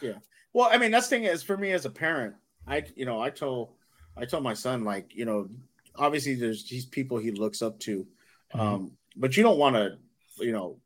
Yeah. 0.01 0.19
Well, 0.53 0.69
I 0.71 0.77
mean, 0.77 0.91
that's 0.91 1.07
the 1.07 1.15
thing 1.15 1.23
is 1.25 1.43
for 1.43 1.57
me 1.57 1.71
as 1.71 1.85
a 1.85 1.89
parent, 1.89 2.35
I 2.67 2.85
you 2.95 3.05
know, 3.05 3.21
I 3.21 3.29
told 3.29 3.69
I 4.15 4.25
told 4.25 4.43
my 4.43 4.53
son 4.53 4.83
like, 4.83 5.15
you 5.15 5.25
know, 5.25 5.49
obviously 5.95 6.35
there's 6.35 6.67
these 6.69 6.85
people 6.85 7.17
he 7.17 7.31
looks 7.31 7.61
up 7.61 7.79
to. 7.81 8.05
Um, 8.53 8.91
but 9.15 9.35
you 9.35 9.43
don't 9.43 9.57
want 9.57 9.75
to, 9.75 9.97
you 10.37 10.51
know, 10.51 10.77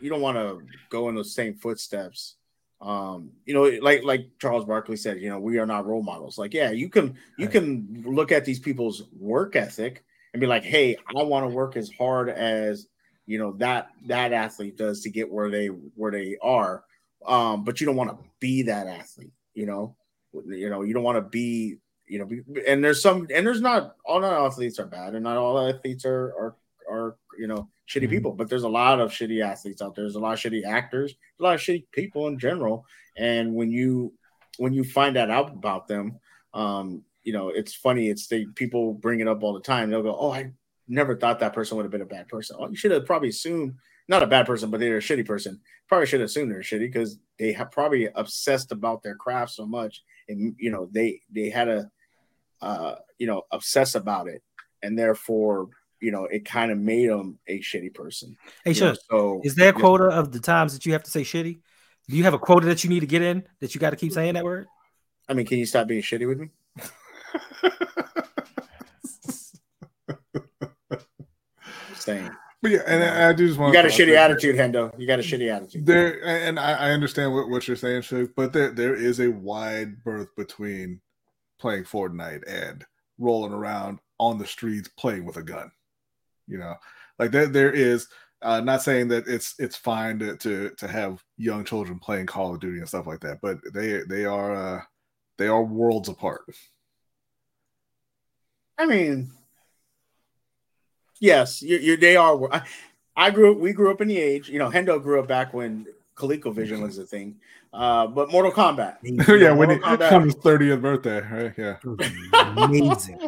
you 0.00 0.10
don't 0.10 0.20
want 0.20 0.36
to 0.36 0.62
go 0.90 1.08
in 1.08 1.14
those 1.14 1.34
same 1.34 1.54
footsteps. 1.54 2.36
Um, 2.80 3.30
you 3.46 3.54
know, 3.54 3.62
like 3.80 4.02
like 4.02 4.26
Charles 4.40 4.64
Barkley 4.64 4.96
said, 4.96 5.20
you 5.20 5.28
know, 5.28 5.38
we 5.38 5.58
are 5.58 5.66
not 5.66 5.86
role 5.86 6.02
models. 6.02 6.38
Like, 6.38 6.52
yeah, 6.52 6.72
you 6.72 6.88
can 6.88 7.16
you 7.38 7.46
Right. 7.46 7.52
can 7.52 8.04
look 8.04 8.32
at 8.32 8.44
these 8.44 8.58
people's 8.58 9.04
work 9.16 9.54
ethic 9.54 10.04
and 10.32 10.40
be 10.40 10.48
like, 10.48 10.64
hey, 10.64 10.96
I 11.16 11.22
want 11.22 11.44
to 11.48 11.54
work 11.54 11.76
as 11.76 11.90
hard 11.92 12.28
as 12.28 12.88
you 13.32 13.38
know 13.38 13.52
that 13.58 13.82
that 14.06 14.32
athlete 14.44 14.76
does 14.76 15.02
to 15.02 15.10
get 15.10 15.32
where 15.34 15.50
they 15.50 15.66
where 16.00 16.12
they 16.18 16.36
are 16.42 16.84
um, 17.26 17.64
but 17.64 17.80
you 17.80 17.86
don't 17.86 17.96
want 17.96 18.10
to 18.10 18.18
be 18.40 18.62
that 18.62 18.86
athlete, 18.86 19.32
you 19.54 19.66
know. 19.66 19.96
You 20.34 20.70
know, 20.70 20.82
you 20.82 20.94
don't 20.94 21.02
want 21.02 21.18
to 21.18 21.28
be, 21.42 21.76
you 22.06 22.18
know, 22.18 22.24
be, 22.24 22.40
and 22.66 22.82
there's 22.82 23.02
some, 23.02 23.28
and 23.34 23.46
there's 23.46 23.60
not 23.60 23.96
all 24.06 24.20
not 24.20 24.44
athletes 24.46 24.78
are 24.78 24.86
bad, 24.86 25.14
and 25.14 25.24
not 25.24 25.36
all 25.36 25.68
athletes 25.68 26.04
are 26.04 26.32
are 26.40 26.56
are 26.90 27.16
you 27.38 27.46
know 27.46 27.68
shitty 27.88 28.06
Mhm. 28.06 28.10
people, 28.10 28.32
but 28.32 28.48
there's 28.48 28.62
a 28.62 28.68
lot 28.68 28.98
of 28.98 29.10
shitty 29.12 29.42
athletes 29.44 29.82
out 29.82 29.94
there. 29.94 30.04
There's 30.04 30.16
a 30.16 30.20
lot 30.20 30.32
of 30.32 30.40
shitty 30.40 30.64
actors, 30.64 31.14
a 31.38 31.42
lot 31.42 31.54
of 31.54 31.60
shitty 31.60 31.84
people 31.92 32.28
in 32.28 32.38
general, 32.38 32.86
and 33.16 33.54
when 33.54 33.70
you 33.70 34.14
when 34.56 34.72
you 34.72 34.84
find 34.84 35.16
that 35.16 35.30
out 35.30 35.52
about 35.52 35.86
them, 35.86 36.18
um, 36.54 37.04
you 37.22 37.32
know, 37.32 37.50
it's 37.50 37.74
funny. 37.74 38.08
It's 38.08 38.26
they 38.26 38.46
people 38.46 38.94
bring 38.94 39.20
it 39.20 39.28
up 39.28 39.42
all 39.42 39.52
the 39.52 39.60
time. 39.60 39.90
They'll 39.90 40.02
go, 40.02 40.16
"Oh, 40.18 40.32
I 40.32 40.50
never 40.88 41.16
thought 41.16 41.40
that 41.40 41.52
person 41.52 41.76
would 41.76 41.84
have 41.84 41.92
been 41.92 42.02
a 42.02 42.06
bad 42.06 42.28
person." 42.28 42.56
Oh, 42.58 42.68
you 42.68 42.76
should 42.76 42.90
have 42.90 43.06
probably 43.06 43.28
assumed 43.28 43.74
not 44.08 44.22
a 44.22 44.26
bad 44.26 44.46
person, 44.46 44.70
but 44.70 44.80
they're 44.80 44.98
a 44.98 45.00
shitty 45.00 45.26
person. 45.26 45.60
Probably 45.88 46.06
should 46.06 46.20
have 46.20 46.28
assumed 46.28 46.50
they're 46.50 46.60
shitty 46.60 46.92
because 46.92 47.18
they 47.38 47.52
have 47.52 47.70
probably 47.70 48.08
obsessed 48.14 48.72
about 48.72 49.02
their 49.02 49.14
craft 49.14 49.52
so 49.52 49.66
much, 49.66 50.02
and 50.28 50.54
you 50.58 50.70
know 50.70 50.88
they 50.92 51.20
they 51.30 51.50
had 51.50 51.68
a 51.68 51.90
uh, 52.60 52.96
you 53.18 53.26
know 53.26 53.42
obsess 53.50 53.94
about 53.94 54.28
it, 54.28 54.42
and 54.82 54.98
therefore 54.98 55.68
you 56.00 56.10
know 56.10 56.24
it 56.24 56.44
kind 56.44 56.70
of 56.70 56.78
made 56.78 57.08
them 57.08 57.38
a 57.46 57.60
shitty 57.60 57.94
person. 57.94 58.36
Hey, 58.64 58.72
you 58.72 58.80
know, 58.80 58.94
sure. 58.94 58.96
so 59.10 59.40
Is 59.44 59.54
there 59.54 59.70
a 59.70 59.74
yeah. 59.74 59.80
quota 59.80 60.04
of 60.04 60.32
the 60.32 60.40
times 60.40 60.72
that 60.74 60.86
you 60.86 60.92
have 60.92 61.04
to 61.04 61.10
say 61.10 61.22
shitty? 61.22 61.60
Do 62.08 62.16
you 62.16 62.24
have 62.24 62.34
a 62.34 62.38
quota 62.38 62.66
that 62.66 62.82
you 62.82 62.90
need 62.90 63.00
to 63.00 63.06
get 63.06 63.22
in 63.22 63.44
that 63.60 63.74
you 63.74 63.80
got 63.80 63.90
to 63.90 63.96
keep 63.96 64.12
saying 64.12 64.34
that 64.34 64.44
word? 64.44 64.66
I 65.28 65.34
mean, 65.34 65.46
can 65.46 65.58
you 65.58 65.66
stop 65.66 65.86
being 65.86 66.02
shitty 66.02 66.26
with 66.26 66.38
me? 66.38 66.50
saying. 72.02 72.30
But 72.62 72.70
yeah, 72.70 72.82
and 72.86 73.02
I, 73.02 73.30
I 73.30 73.32
do 73.32 73.48
just 73.48 73.58
want 73.58 73.74
You 73.74 73.82
got 73.82 73.86
a 73.86 73.92
shitty 73.92 74.16
attitude, 74.16 74.54
Hendo. 74.54 74.96
You 74.98 75.06
got 75.06 75.18
a 75.18 75.22
shitty 75.22 75.52
attitude. 75.52 75.84
There, 75.84 76.24
and 76.24 76.60
I, 76.60 76.72
I 76.72 76.90
understand 76.92 77.34
what, 77.34 77.48
what 77.48 77.66
you're 77.66 77.76
saying, 77.76 78.02
Shug, 78.02 78.30
but 78.36 78.52
there 78.52 78.70
there 78.70 78.94
is 78.94 79.18
a 79.18 79.30
wide 79.30 80.04
berth 80.04 80.28
between 80.36 81.00
playing 81.58 81.84
Fortnite 81.84 82.42
and 82.46 82.84
rolling 83.18 83.52
around 83.52 83.98
on 84.18 84.38
the 84.38 84.46
streets 84.46 84.88
playing 84.96 85.24
with 85.24 85.36
a 85.38 85.42
gun. 85.42 85.72
You 86.46 86.58
know, 86.58 86.74
like 87.18 87.30
there 87.30 87.46
there 87.46 87.72
is. 87.72 88.08
Uh, 88.44 88.60
not 88.60 88.82
saying 88.82 89.06
that 89.06 89.28
it's 89.28 89.54
it's 89.60 89.76
fine 89.76 90.18
to, 90.18 90.36
to 90.36 90.70
to 90.76 90.88
have 90.88 91.22
young 91.36 91.64
children 91.64 92.00
playing 92.00 92.26
Call 92.26 92.52
of 92.52 92.60
Duty 92.60 92.80
and 92.80 92.88
stuff 92.88 93.06
like 93.06 93.20
that, 93.20 93.38
but 93.40 93.58
they 93.72 94.00
they 94.08 94.24
are 94.24 94.54
uh, 94.56 94.80
they 95.38 95.46
are 95.46 95.62
worlds 95.62 96.08
apart. 96.08 96.42
I 98.78 98.86
mean, 98.86 99.30
yes, 101.22 101.62
you, 101.62 101.78
you 101.78 101.96
they 101.96 102.16
are. 102.16 102.52
I, 102.52 102.62
I 103.16 103.30
grew. 103.30 103.56
We 103.56 103.72
grew 103.72 103.90
up 103.90 104.00
in 104.00 104.08
the 104.08 104.18
age. 104.18 104.48
You 104.48 104.58
know, 104.58 104.68
Hendo 104.70 105.02
grew 105.02 105.20
up 105.20 105.28
back 105.28 105.54
when 105.54 105.86
ColecoVision 106.16 106.82
was 106.82 106.98
a 106.98 107.06
thing. 107.06 107.36
Uh, 107.72 108.06
but 108.06 108.30
Mortal 108.30 108.52
Kombat. 108.52 108.96
yeah, 109.02 109.52
when 109.52 109.68
Mortal 109.68 109.76
it 109.76 109.82
Kombat- 109.82 110.08
comes 110.10 110.34
30th 110.34 110.82
birthday, 110.82 111.20
right? 111.22 111.54
Yeah. 111.56 111.76
Amazing. 112.64 113.18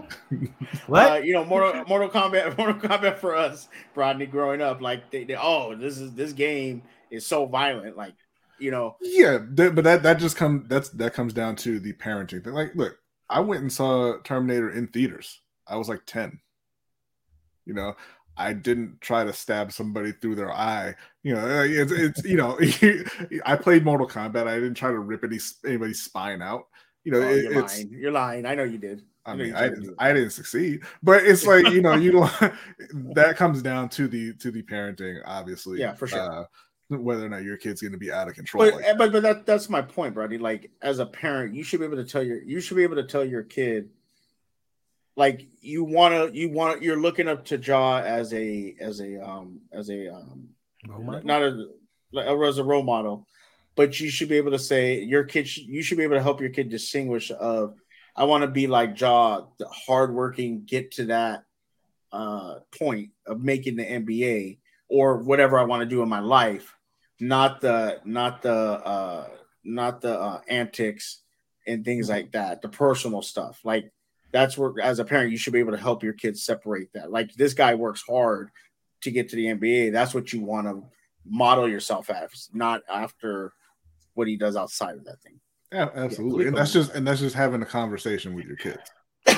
what? 0.86 1.12
Uh, 1.12 1.14
you 1.16 1.32
know, 1.32 1.44
Mortal 1.44 1.84
Mortal 1.86 2.10
Kombat, 2.10 2.58
Mortal 2.58 2.74
Kombat 2.76 3.16
for 3.16 3.34
us, 3.34 3.68
Rodney, 3.94 4.26
growing 4.26 4.60
up, 4.60 4.80
like 4.82 5.10
they, 5.10 5.24
they, 5.24 5.36
oh, 5.36 5.74
this 5.74 5.98
is 5.98 6.12
this 6.12 6.32
game 6.32 6.82
is 7.10 7.26
so 7.26 7.46
violent, 7.46 7.96
like 7.96 8.14
you 8.58 8.70
know, 8.70 8.96
Yeah, 9.00 9.38
th- 9.56 9.74
but 9.74 9.84
that 9.84 10.02
that 10.02 10.18
just 10.18 10.36
comes 10.36 10.68
that's 10.68 10.90
that 10.90 11.14
comes 11.14 11.32
down 11.32 11.56
to 11.56 11.80
the 11.80 11.92
parenting 11.94 12.44
thing. 12.44 12.52
Like, 12.52 12.74
look, 12.74 12.98
I 13.30 13.40
went 13.40 13.62
and 13.62 13.72
saw 13.72 14.18
Terminator 14.24 14.70
in 14.70 14.88
theaters. 14.88 15.40
I 15.66 15.76
was 15.76 15.88
like 15.88 16.02
ten. 16.06 16.40
You 17.66 17.74
know, 17.74 17.94
I 18.36 18.52
didn't 18.52 19.00
try 19.00 19.24
to 19.24 19.32
stab 19.32 19.72
somebody 19.72 20.12
through 20.12 20.34
their 20.36 20.52
eye. 20.52 20.94
You 21.22 21.34
know, 21.34 21.62
it's 21.62 21.92
it's 21.92 22.24
you 22.24 22.36
know, 22.36 22.58
I 23.46 23.56
played 23.56 23.84
Mortal 23.84 24.08
Kombat. 24.08 24.46
I 24.46 24.54
didn't 24.54 24.74
try 24.74 24.90
to 24.90 24.98
rip 24.98 25.24
any 25.24 25.38
anybody's 25.64 26.02
spine 26.02 26.42
out. 26.42 26.66
You 27.04 27.12
know, 27.12 27.20
oh, 27.20 27.28
it- 27.28 27.44
you're 27.44 27.64
it's 27.64 27.76
lying, 27.76 27.90
you're 27.92 28.12
lying. 28.12 28.46
I 28.46 28.54
know 28.54 28.64
you 28.64 28.78
did. 28.78 29.02
I 29.26 29.34
know 29.34 29.44
mean, 29.44 29.54
I 29.54 29.68
didn't. 29.68 29.94
I 29.98 30.12
didn't 30.12 30.30
succeed, 30.30 30.82
but 31.02 31.24
it's 31.24 31.46
like 31.46 31.68
you 31.70 31.80
know, 31.80 31.94
you 31.94 32.12
don't. 32.12 32.32
that 33.14 33.36
comes 33.36 33.62
down 33.62 33.88
to 33.90 34.08
the 34.08 34.34
to 34.34 34.50
the 34.50 34.62
parenting, 34.62 35.20
obviously. 35.24 35.80
Yeah, 35.80 35.94
for 35.94 36.06
sure. 36.06 36.20
Uh, 36.20 36.44
whether 36.88 37.24
or 37.24 37.30
not 37.30 37.42
your 37.42 37.56
kid's 37.56 37.80
going 37.80 37.92
to 37.92 37.98
be 37.98 38.12
out 38.12 38.28
of 38.28 38.34
control. 38.34 38.64
But, 38.64 38.74
like 38.74 38.98
but 38.98 39.12
but 39.12 39.22
that 39.22 39.46
that's 39.46 39.70
my 39.70 39.80
point, 39.80 40.14
Brody. 40.14 40.38
Like 40.38 40.70
as 40.82 40.98
a 40.98 41.06
parent, 41.06 41.54
you 41.54 41.62
should 41.62 41.80
be 41.80 41.86
able 41.86 41.96
to 41.96 42.04
tell 42.04 42.22
your 42.22 42.42
you 42.42 42.60
should 42.60 42.76
be 42.76 42.82
able 42.82 42.96
to 42.96 43.04
tell 43.04 43.24
your 43.24 43.42
kid, 43.42 43.88
like 45.16 45.46
you 45.60 45.84
want 45.84 46.14
to 46.14 46.38
you 46.38 46.50
want 46.50 46.82
you're 46.82 47.00
looking 47.00 47.28
up 47.28 47.44
to 47.46 47.56
Ja 47.56 47.98
as 47.98 48.32
a 48.32 48.74
as 48.80 49.00
a 49.00 49.24
um 49.24 49.60
as 49.72 49.88
a 49.88 50.12
um 50.12 50.48
not 51.24 51.42
a 51.42 51.66
like, 52.12 52.26
as 52.26 52.58
a 52.58 52.64
role 52.64 52.82
model, 52.82 53.26
but 53.76 53.98
you 54.00 54.10
should 54.10 54.28
be 54.28 54.36
able 54.36 54.52
to 54.52 54.58
say 54.58 55.00
your 55.02 55.24
kid. 55.24 55.56
You 55.56 55.82
should 55.82 55.98
be 55.98 56.04
able 56.04 56.16
to 56.16 56.22
help 56.22 56.40
your 56.40 56.50
kid 56.50 56.68
distinguish 56.68 57.30
of 57.30 57.74
I 58.16 58.24
want 58.24 58.42
to 58.42 58.48
be 58.48 58.66
like 58.66 58.98
Ja, 59.00 59.42
the 59.58 59.66
hardworking, 59.68 60.64
get 60.64 60.92
to 60.92 61.06
that 61.06 61.44
uh 62.12 62.56
point 62.78 63.10
of 63.26 63.40
making 63.40 63.76
the 63.76 63.84
NBA 63.84 64.58
or 64.88 65.18
whatever 65.18 65.58
I 65.58 65.64
want 65.64 65.80
to 65.80 65.86
do 65.86 66.02
in 66.02 66.08
my 66.08 66.20
life, 66.20 66.76
not 67.20 67.60
the 67.60 68.00
not 68.04 68.42
the 68.42 68.52
uh 68.52 69.28
not 69.64 70.00
the 70.00 70.18
uh, 70.18 70.40
antics 70.48 71.20
and 71.66 71.84
things 71.84 72.08
like 72.08 72.32
that, 72.32 72.60
the 72.60 72.68
personal 72.68 73.22
stuff. 73.22 73.60
Like 73.64 73.90
that's 74.34 74.58
where 74.58 74.72
as 74.82 74.98
a 74.98 75.04
parent 75.04 75.30
you 75.30 75.38
should 75.38 75.52
be 75.52 75.60
able 75.60 75.70
to 75.70 75.78
help 75.78 76.02
your 76.02 76.12
kids 76.12 76.42
separate 76.44 76.92
that. 76.92 77.12
Like 77.12 77.32
this 77.34 77.54
guy 77.54 77.76
works 77.76 78.02
hard 78.06 78.50
to 79.02 79.12
get 79.12 79.28
to 79.28 79.36
the 79.36 79.46
NBA. 79.46 79.92
That's 79.92 80.12
what 80.12 80.32
you 80.32 80.40
want 80.42 80.66
to 80.66 80.82
model 81.24 81.68
yourself 81.68 82.10
as, 82.10 82.50
not 82.52 82.82
after 82.92 83.52
what 84.14 84.26
he 84.26 84.36
does 84.36 84.56
outside 84.56 84.96
of 84.96 85.04
that 85.04 85.22
thing. 85.22 85.38
Yeah, 85.72 85.88
absolutely. 85.94 86.48
and 86.48 86.56
that's 86.56 86.72
just 86.72 86.92
and 86.96 87.06
that's 87.06 87.20
just 87.20 87.36
having 87.36 87.62
a 87.62 87.66
conversation 87.66 88.34
with 88.34 88.44
your 88.44 88.56
kids. 88.56 88.90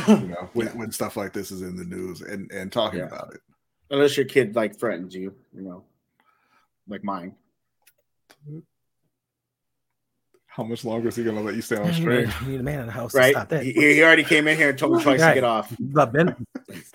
You 0.09 0.29
know, 0.29 0.49
when, 0.55 0.69
when 0.69 0.91
stuff 0.93 1.15
like 1.19 1.35
this 1.35 1.51
is 1.51 1.61
in 1.61 1.77
the 1.77 1.85
news 1.85 2.23
and 2.23 2.51
and 2.51 2.73
talking 2.73 3.01
Yeah. 3.01 3.07
about 3.07 3.35
it. 3.35 3.41
Unless 3.91 4.17
your 4.17 4.27
kid 4.27 4.57
like 4.57 4.81
threatens 4.81 5.15
you, 5.15 5.35
you 5.55 5.61
know, 5.61 5.85
like 6.89 7.05
mine. 7.05 7.35
How 10.57 10.63
much 10.63 10.87
longer 10.87 11.09
is 11.09 11.17
he 11.17 11.23
gonna 11.23 11.43
let 11.43 11.55
you 11.55 11.61
stay 11.61 11.77
on 11.77 11.85
You 11.89 11.93
stream? 11.93 12.33
you 12.41 12.47
need 12.53 12.61
a 12.61 12.63
man 12.63 12.81
in 12.81 12.87
the 12.87 12.93
house 12.93 13.13
to 13.13 13.19
Right? 13.19 13.35
stop 13.35 13.51
that. 13.51 13.63
He, 13.63 13.73
he 13.73 14.03
already 14.03 14.25
came 14.25 14.49
in 14.49 14.57
here 14.57 14.71
and 14.71 14.79
told 14.79 14.97
me 14.97 15.03
twice 15.03 15.21
Right. 15.21 15.29
to 15.29 15.35
get 15.35 15.45
off. 15.45 15.71
But 15.79 16.15
Ben, 16.15 16.35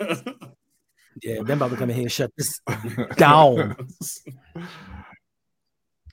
yeah, 1.22 1.42
Ben 1.42 1.58
about 1.58 1.70
to 1.70 1.76
come 1.76 1.88
in 1.90 1.94
here 1.94 2.02
and 2.02 2.10
shut 2.10 2.32
this 2.36 2.60
down. 3.14 3.76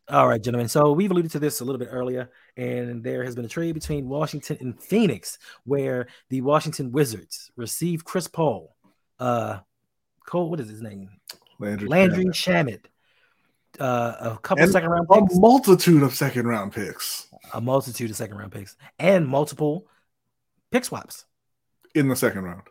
All 0.10 0.28
right, 0.28 0.40
gentlemen. 0.44 0.68
So 0.68 0.92
we've 0.92 1.10
alluded 1.10 1.32
to 1.32 1.40
this 1.40 1.60
a 1.62 1.66
little 1.66 1.80
bit 1.80 1.90
earlier, 1.92 2.30
and 2.56 3.04
there 3.04 3.24
has 3.24 3.36
been 3.36 3.46
a 3.46 3.50
trade 3.50 3.74
between 3.74 4.08
Washington 4.08 4.58
and 4.60 4.80
Phoenix, 4.80 5.40
where 5.64 6.06
the 6.30 6.42
Washington 6.42 6.92
Wizards 6.92 7.50
received 7.56 8.06
Chris 8.06 8.28
Paul, 8.28 8.76
uh, 9.20 9.60
Cole, 10.28 10.52
what 10.52 10.60
is 10.60 10.70
his 10.70 10.84
name? 10.84 11.10
Landry, 11.58 11.88
Landry 11.88 12.26
Shamet. 12.26 12.86
Uh, 13.80 14.16
a 14.36 14.40
couple 14.42 14.64
And 14.64 14.72
second 14.72 14.90
round 14.90 15.08
a 15.10 15.22
picks, 15.22 15.36
multitude 15.38 16.04
of 16.04 16.14
second 16.14 16.48
round 16.48 16.74
picks 16.74 17.28
a 17.54 17.62
multitude 17.62 18.10
of 18.12 18.16
second 18.16 18.38
round 18.38 18.52
picks, 18.52 18.76
and 19.00 19.28
multiple 19.28 19.88
pick 20.72 20.86
swaps. 20.86 21.26
in 21.96 22.08
the 22.08 22.16
second 22.16 22.44
round. 22.44 22.64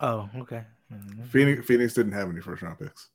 Oh, 0.00 0.28
okay. 0.38 0.64
Mhm. 0.92 1.26
Phoenix 1.28 1.66
Phoenix 1.66 1.94
didn't 1.94 2.12
have 2.12 2.28
any 2.28 2.40
first 2.40 2.62
round 2.62 2.78
picks. 2.78 3.08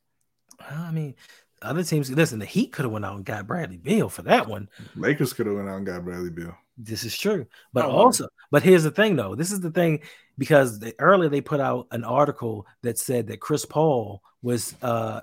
I 0.60 0.92
mean, 0.92 1.16
Other 1.64 1.84
teams, 1.84 2.12
listen, 2.12 2.38
the 2.38 2.46
Heat 2.46 2.72
could 2.72 2.86
have 2.86 2.92
went 2.92 3.04
out 3.04 3.16
and 3.16 3.26
got 3.26 3.48
Bradley 3.48 3.78
Beal 3.78 4.10
for 4.10 4.22
that 4.22 4.48
one. 4.48 4.70
Lakers 4.96 5.34
could 5.34 5.48
have 5.48 5.56
went 5.56 5.68
out 5.68 5.78
and 5.78 5.86
got 5.88 6.04
Bradley 6.06 6.30
Beal. 6.30 6.56
This 6.78 7.04
is 7.04 7.18
true. 7.18 7.48
But 7.74 7.86
Oh, 7.86 7.90
also, 7.92 8.28
but 8.52 8.62
here's 8.62 8.84
the 8.84 8.92
thing 8.92 9.16
though. 9.16 9.34
This 9.34 9.52
is 9.52 9.60
the 9.62 9.72
thing 9.72 10.02
because 10.38 10.78
they, 10.78 10.94
earlier 11.00 11.30
they 11.30 11.42
put 11.42 11.60
out 11.60 11.88
an 11.90 12.04
article 12.04 12.68
that 12.84 13.00
said 13.00 13.26
that 13.28 13.40
Chris 13.42 13.66
Paul 13.66 14.22
was 14.44 14.76
uh 14.84 15.22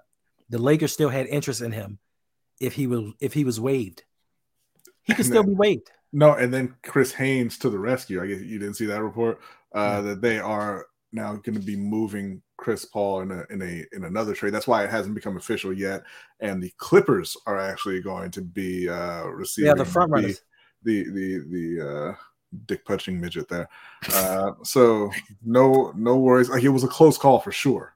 the 0.48 0.58
Lakers 0.58 0.92
still 0.92 1.08
had 1.08 1.26
interest 1.26 1.60
in 1.62 1.72
him 1.72 1.98
if 2.60 2.74
he 2.74 2.86
was 2.86 3.12
if 3.20 3.32
he 3.32 3.44
was 3.44 3.60
waived. 3.60 4.04
He 5.02 5.12
could 5.12 5.24
And 5.26 5.32
still 5.34 5.42
then- 5.42 5.52
be 5.52 5.56
waived. 5.56 5.90
No, 6.12 6.34
and 6.34 6.54
then 6.54 6.76
Chris 6.84 7.12
Haynes 7.12 7.58
to 7.58 7.68
the 7.70 7.78
rescue. 7.78 8.22
I 8.22 8.26
guess 8.28 8.40
you 8.40 8.58
didn't 8.60 8.74
see 8.74 8.86
that 8.86 9.02
report. 9.02 9.40
Uh, 9.74 10.00
that 10.02 10.20
they 10.20 10.38
are 10.38 10.86
now 11.12 11.32
going 11.32 11.54
to 11.54 11.60
be 11.60 11.74
moving 11.76 12.40
Chris 12.56 12.84
Paul 12.84 13.22
in 13.22 13.32
a 13.32 13.44
in 13.50 13.60
a 13.62 13.84
in 13.96 14.04
another 14.04 14.32
trade. 14.32 14.54
That's 14.54 14.68
why 14.68 14.84
it 14.84 14.90
hasn't 14.90 15.16
become 15.16 15.36
official 15.36 15.72
yet. 15.72 16.04
And 16.38 16.62
the 16.62 16.72
Clippers 16.76 17.36
are 17.46 17.58
actually 17.58 18.00
going 18.00 18.30
to 18.30 18.42
be 18.42 18.88
uh 18.88 19.24
receiving 19.24 19.68
Yeah, 19.70 19.74
the 19.74 19.84
front 19.84 20.12
runners. 20.12 20.40
the 20.84 21.02
the 21.10 21.38
the 21.50 21.88
uh 22.12 22.14
dick 22.66 22.84
punching 22.84 23.20
midget 23.20 23.48
there. 23.48 23.68
Uh 24.14 24.52
so 24.62 25.10
no 25.44 25.92
no 25.96 26.16
worries. 26.18 26.48
Like 26.48 26.62
it 26.62 26.68
was 26.68 26.84
a 26.84 26.88
close 26.88 27.18
call 27.18 27.40
for 27.40 27.50
sure. 27.50 27.93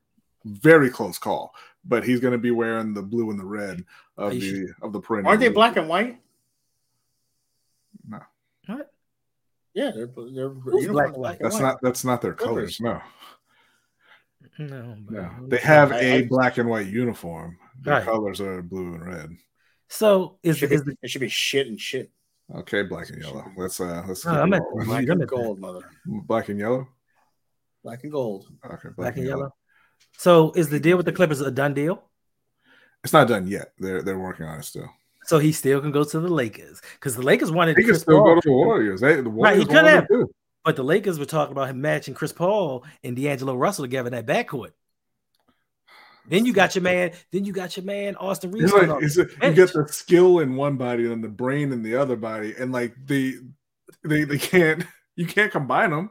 Very 0.49 0.91
close 0.91 1.19
call. 1.19 1.55
But 1.85 2.05
he's 2.05 2.21
gonna 2.21 2.39
be 2.39 2.51
wearing 2.51 2.95
the 2.95 3.03
blue 3.03 3.31
and 3.31 3.39
the 3.39 3.45
red 3.45 3.85
of 4.17 4.33
Are 4.33 4.35
you 4.35 4.69
the 4.69 4.87
of 4.87 4.93
the 4.93 5.01
perennial. 5.01 5.29
Aren't 5.29 5.41
they 5.41 5.49
black 5.49 5.77
and 5.77 5.89
white? 5.89 6.21
No. 8.09 8.21
What? 8.67 8.93
Yeah, 9.75 9.91
they're 9.95 10.07
they're 10.35 10.49
Who's 10.51 10.85
uniforms 10.85 10.89
black 10.93 11.07
and 11.09 11.17
white? 11.17 11.39
That's 11.41 11.59
not 11.61 11.79
that's 11.83 12.05
not 12.05 12.21
their 12.23 12.35
colors. 12.35 12.81
No. 12.81 13.01
No, 14.59 14.97
but- 15.07 15.13
No. 15.15 15.31
They 15.49 15.59
have 15.59 15.93
I- 15.93 16.01
a 16.01 16.19
I- 16.19 16.27
black 16.27 16.59
and 16.59 16.69
white 16.69 16.87
uniform. 16.89 17.59
The 17.83 17.91
Right. 17.93 18.05
colors 18.05 18.41
are 18.41 18.61
blue 18.63 18.95
and 18.95 19.07
red. 19.07 19.31
So 19.89 20.39
It 20.43 20.51
is, 20.51 20.59
should, 20.59 20.73
is 20.73 20.83
be, 20.83 20.97
it 21.01 21.11
should 21.11 21.21
be 21.21 21.29
shit 21.29 21.67
and 21.69 21.81
shit. 21.81 22.11
Okay, 22.55 22.83
black 22.83 23.09
and 23.11 23.23
yellow. 23.23 23.45
Let's 23.57 23.81
uh 23.81 24.05
let's 24.09 24.23
keep 24.25 24.33
I 24.33 24.43
it 24.43 24.47
meant 24.47 24.65
rolling. 24.65 24.87
black. 24.87 25.05
Black 25.07 25.11
I'm 25.15 25.21
and 25.21 25.29
gold, 25.29 25.59
mother. 25.61 25.81
black 26.07 26.49
and 26.49 26.59
yellow. 26.59 26.89
Black 27.85 28.03
and 28.03 28.13
gold. 28.13 28.49
Okay, 28.65 28.89
black 28.97 29.17
and 29.17 29.27
yellow? 29.27 29.55
So 30.17 30.53
is 30.53 30.69
the 30.69 30.81
deal 30.81 30.97
with 30.97 31.07
the 31.07 31.13
Clippers 31.13 31.41
a 31.41 31.51
done 31.51 31.75
deal? 31.75 32.03
It's 33.05 33.13
not 33.13 33.29
done 33.29 33.47
yet. 33.47 33.73
They're 33.79 34.03
they're 34.03 34.19
working 34.19 34.47
on 34.47 34.59
it 34.59 34.65
still. 34.65 34.91
So 35.25 35.39
he 35.39 35.53
still 35.53 35.81
can 35.81 35.93
go 35.93 36.05
to 36.05 36.21
the 36.21 36.29
Lakers 36.29 36.81
because 36.95 37.15
the 37.15 37.23
Lakers 37.23 37.53
wanted 37.53 37.77
He 37.77 37.83
can 37.83 37.91
Chris 37.91 38.03
still 38.03 38.19
Paul, 38.19 38.35
go 38.35 38.41
to 38.41 38.49
the 38.49 38.53
Warriors. 38.53 39.01
They, 39.01 39.21
the 39.21 39.29
Right, 39.29 39.59
he 39.59 39.65
could 39.65 39.85
have. 39.85 40.09
but 40.65 40.75
the 40.75 40.83
Lakers 40.83 41.19
were 41.19 41.27
talking 41.27 41.53
about 41.53 41.69
him 41.69 41.81
matching 41.81 42.15
Chris 42.15 42.33
Paul 42.33 42.85
and 43.05 43.15
D'Angelo 43.15 43.55
Russell 43.55 43.85
together 43.85 44.09
in 44.09 44.13
that 44.13 44.27
backcourt. 44.27 44.73
Then 46.29 46.45
you 46.45 46.53
got 46.53 46.75
your 46.75 46.83
man. 46.83 47.13
Then 47.31 47.45
you 47.45 47.53
got 47.53 47.77
your 47.77 47.85
man 47.85 48.17
Austin 48.17 48.51
Reaves. 48.51 48.73
Like 48.73 48.89
off 48.89 49.01
the 49.01 49.37
a, 49.41 49.49
you 49.51 49.55
get 49.55 49.73
the 49.73 49.87
skill 49.89 50.41
in 50.41 50.57
one 50.57 50.77
body 50.77 51.11
and 51.11 51.23
the 51.23 51.29
brain 51.29 51.73
in 51.73 51.83
the 51.83 51.97
other 51.97 52.17
body, 52.17 52.55
and 52.59 52.73
like 52.73 52.95
the 53.07 53.39
they 54.05 54.25
they 54.25 54.39
can't 54.39 54.85
you 55.17 55.27
can't 55.27 55.53
combine 55.53 55.91
them. 55.91 56.11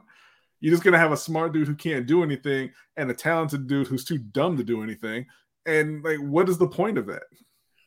You're 0.60 0.72
just 0.72 0.82
gonna 0.84 0.98
have 0.98 1.12
a 1.12 1.16
smart 1.16 1.52
dude 1.52 1.68
who 1.68 1.74
can't 1.74 2.06
do 2.06 2.22
anything 2.22 2.70
and 2.96 3.10
a 3.10 3.14
talented 3.14 3.66
dude 3.68 3.86
who's 3.86 4.04
too 4.04 4.18
dumb 4.18 4.56
to 4.56 4.64
do 4.64 4.82
anything. 4.82 5.26
And 5.66 6.02
like, 6.02 6.18
what 6.18 6.48
is 6.48 6.58
the 6.58 6.66
point 6.68 6.98
of 6.98 7.06
that? 7.06 7.22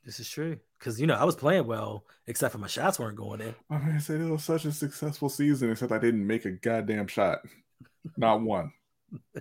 This 0.06 0.20
is 0.20 0.30
true 0.30 0.58
because 0.80 1.00
you 1.00 1.06
know 1.08 1.16
I 1.16 1.26
was 1.26 1.36
playing 1.36 1.68
well, 1.68 2.06
except 2.28 2.54
for 2.54 2.58
my 2.58 2.68
shots 2.68 2.98
weren't 3.00 3.18
going 3.18 3.42
in. 3.42 3.54
I 3.70 3.78
mean, 3.78 3.96
I 3.96 4.00
said 4.00 4.22
it 4.22 4.30
was 4.30 4.44
such 4.44 4.66
a 4.66 4.72
successful 4.72 5.30
season, 5.30 5.70
except 5.72 5.92
I 5.92 6.00
didn't 6.00 6.26
make 6.26 6.46
a 6.46 6.52
goddamn 6.52 7.08
shot, 7.08 7.40
not 8.18 8.42
one. 8.42 8.72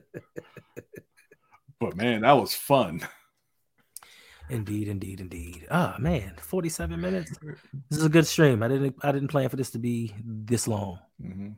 but 1.80 1.96
man, 1.96 2.22
that 2.22 2.32
was 2.32 2.54
fun. 2.54 3.06
Indeed, 4.50 4.88
indeed, 4.88 5.20
indeed. 5.20 5.66
Ah 5.70 5.96
man, 5.98 6.34
forty-seven 6.40 7.00
minutes. 7.00 7.30
This 7.88 8.00
is 8.00 8.04
a 8.04 8.08
good 8.10 8.26
stream. 8.26 8.62
I 8.62 8.68
didn't, 8.68 8.96
I 9.02 9.12
didn't 9.12 9.28
plan 9.28 9.48
for 9.48 9.56
this 9.56 9.70
to 9.70 9.78
be 9.78 10.12
this 10.24 10.66
long, 10.66 10.98
Mhm. 11.22 11.54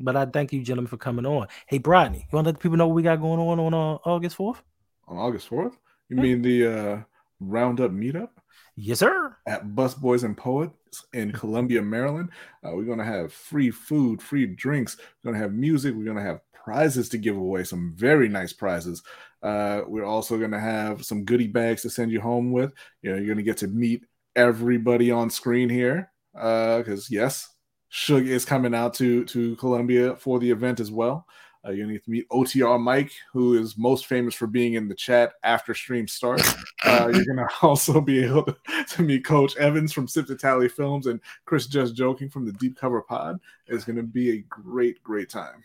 But 0.00 0.16
I 0.16 0.26
thank 0.26 0.52
you, 0.52 0.62
gentlemen, 0.62 0.88
for 0.88 0.96
coming 0.96 1.26
on. 1.26 1.48
Hey, 1.66 1.78
Brodney, 1.78 2.18
you 2.18 2.24
want 2.32 2.44
to 2.44 2.48
let 2.50 2.54
the 2.56 2.60
people 2.62 2.76
know 2.76 2.86
what 2.88 2.94
we 2.96 3.02
got 3.02 3.20
going 3.20 3.40
on 3.40 3.58
on 3.60 3.74
uh, 3.74 3.98
August 4.08 4.36
fourth? 4.36 4.62
On 5.08 5.16
August 5.16 5.48
fourth, 5.48 5.76
you 6.08 6.16
Yeah. 6.16 6.22
mean 6.22 6.42
the 6.42 6.66
uh, 6.66 6.98
roundup 7.40 7.90
meetup? 7.90 8.28
Yes, 8.76 8.98
sir. 9.00 9.36
at 9.46 9.66
Busboys 9.68 10.24
and 10.24 10.36
Poets 10.36 11.04
in 11.12 11.30
Columbia, 11.32 11.80
Maryland. 11.82 12.30
Uh, 12.64 12.72
we're 12.74 12.84
going 12.84 12.98
to 12.98 13.04
have 13.04 13.32
free 13.32 13.70
food, 13.70 14.20
free 14.20 14.46
drinks. 14.46 14.96
We're 15.22 15.30
going 15.30 15.40
to 15.40 15.44
have 15.46 15.52
music. 15.54 15.94
We're 15.94 16.04
going 16.04 16.16
to 16.16 16.22
have 16.22 16.40
prizes 16.52 17.08
to 17.10 17.18
give 17.18 17.36
away, 17.36 17.62
some 17.64 17.92
very 17.96 18.28
nice 18.28 18.52
prizes. 18.52 19.02
Uh, 19.42 19.82
we're 19.86 20.04
also 20.04 20.38
going 20.38 20.50
to 20.50 20.58
have 20.58 21.04
some 21.04 21.24
goodie 21.24 21.46
bags 21.46 21.82
to 21.82 21.90
send 21.90 22.10
you 22.10 22.20
home 22.20 22.50
with. 22.50 22.72
You 23.02 23.10
know, 23.10 23.16
you're 23.16 23.26
going 23.26 23.36
to 23.36 23.42
get 23.44 23.58
to 23.58 23.68
meet 23.68 24.04
everybody 24.34 25.10
on 25.12 25.30
screen 25.30 25.68
here 25.68 26.10
because, 26.32 27.08
yes, 27.10 27.48
Suge 27.94 28.26
is 28.26 28.44
coming 28.44 28.74
out 28.74 28.92
to, 28.94 29.24
to 29.26 29.54
Columbia 29.56 30.16
for 30.16 30.40
the 30.40 30.50
event 30.50 30.80
as 30.80 30.90
well. 30.90 31.26
Uh, 31.64 31.70
you're 31.70 31.86
going 31.86 31.88
to 31.88 31.94
get 31.94 32.04
to 32.04 32.10
meet 32.10 32.28
OTR 32.28 32.78
Mike, 32.78 33.12
who 33.32 33.54
is 33.54 33.78
most 33.78 34.04
famous 34.06 34.34
for 34.34 34.46
being 34.46 34.74
in 34.74 34.86
the 34.86 34.94
chat 34.94 35.32
after 35.44 35.74
stream 35.74 36.06
starts. 36.08 36.54
Uh, 36.84 37.10
you're 37.14 37.24
going 37.24 37.36
to 37.38 37.48
also 37.62 37.98
be 37.98 38.22
able 38.22 38.42
to, 38.44 38.54
to 38.90 39.02
meet 39.02 39.24
Coach 39.24 39.56
Evans 39.56 39.90
from 39.90 40.06
Sip 40.06 40.26
to 40.26 40.36
Tally 40.36 40.68
Films 40.68 41.06
and 41.06 41.18
Chris 41.46 41.66
Just 41.66 41.94
Joking 41.96 42.28
from 42.28 42.44
the 42.44 42.52
Deep 42.52 42.76
Cover 42.76 43.00
Pod. 43.00 43.40
It's 43.68 43.84
going 43.84 43.96
to 43.96 44.02
be 44.02 44.32
a 44.32 44.38
great, 44.50 45.02
great 45.02 45.30
time. 45.30 45.64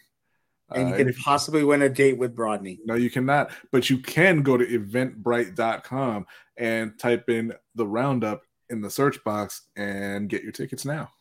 And 0.71 0.88
you 0.88 0.95
Uh, 0.95 0.97
can 0.99 1.13
possibly 1.15 1.65
win 1.65 1.82
a 1.82 1.89
date 1.89 2.17
with 2.17 2.38
Brodney. 2.38 2.80
no, 2.86 2.93
you 2.93 3.09
cannot, 3.09 3.51
but 3.73 3.89
you 3.89 3.97
can 3.97 4.41
go 4.41 4.55
to 4.55 4.65
eventbrite.com 4.65 6.25
and 6.55 6.97
type 6.97 7.30
in 7.30 7.53
the 7.75 7.86
roundup 7.86 8.43
in 8.69 8.80
the 8.80 8.89
search 8.89 9.21
box 9.25 9.63
and 9.75 10.30
get 10.30 10.41
your 10.43 10.53
tickets 10.53 10.86
now. 10.86 11.11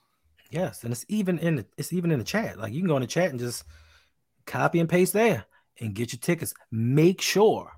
Yes, 0.51 0.83
and 0.83 0.93
it's 0.93 1.05
even 1.09 1.39
in 1.39 1.57
the, 1.57 1.67
it's 1.77 1.93
even 1.93 2.11
in 2.11 2.19
the 2.19 2.25
chat. 2.25 2.59
Like 2.59 2.73
you 2.73 2.81
can 2.81 2.89
go 2.89 2.97
in 2.97 3.03
the 3.03 3.07
chat 3.07 3.31
and 3.31 3.39
just 3.39 3.65
copy 4.47 4.81
and 4.81 4.89
paste 4.89 5.13
there 5.13 5.45
and 5.81 5.95
get 5.95 6.13
your 6.13 6.21
tickets. 6.21 6.55
Make 6.71 7.21
sure, 7.21 7.71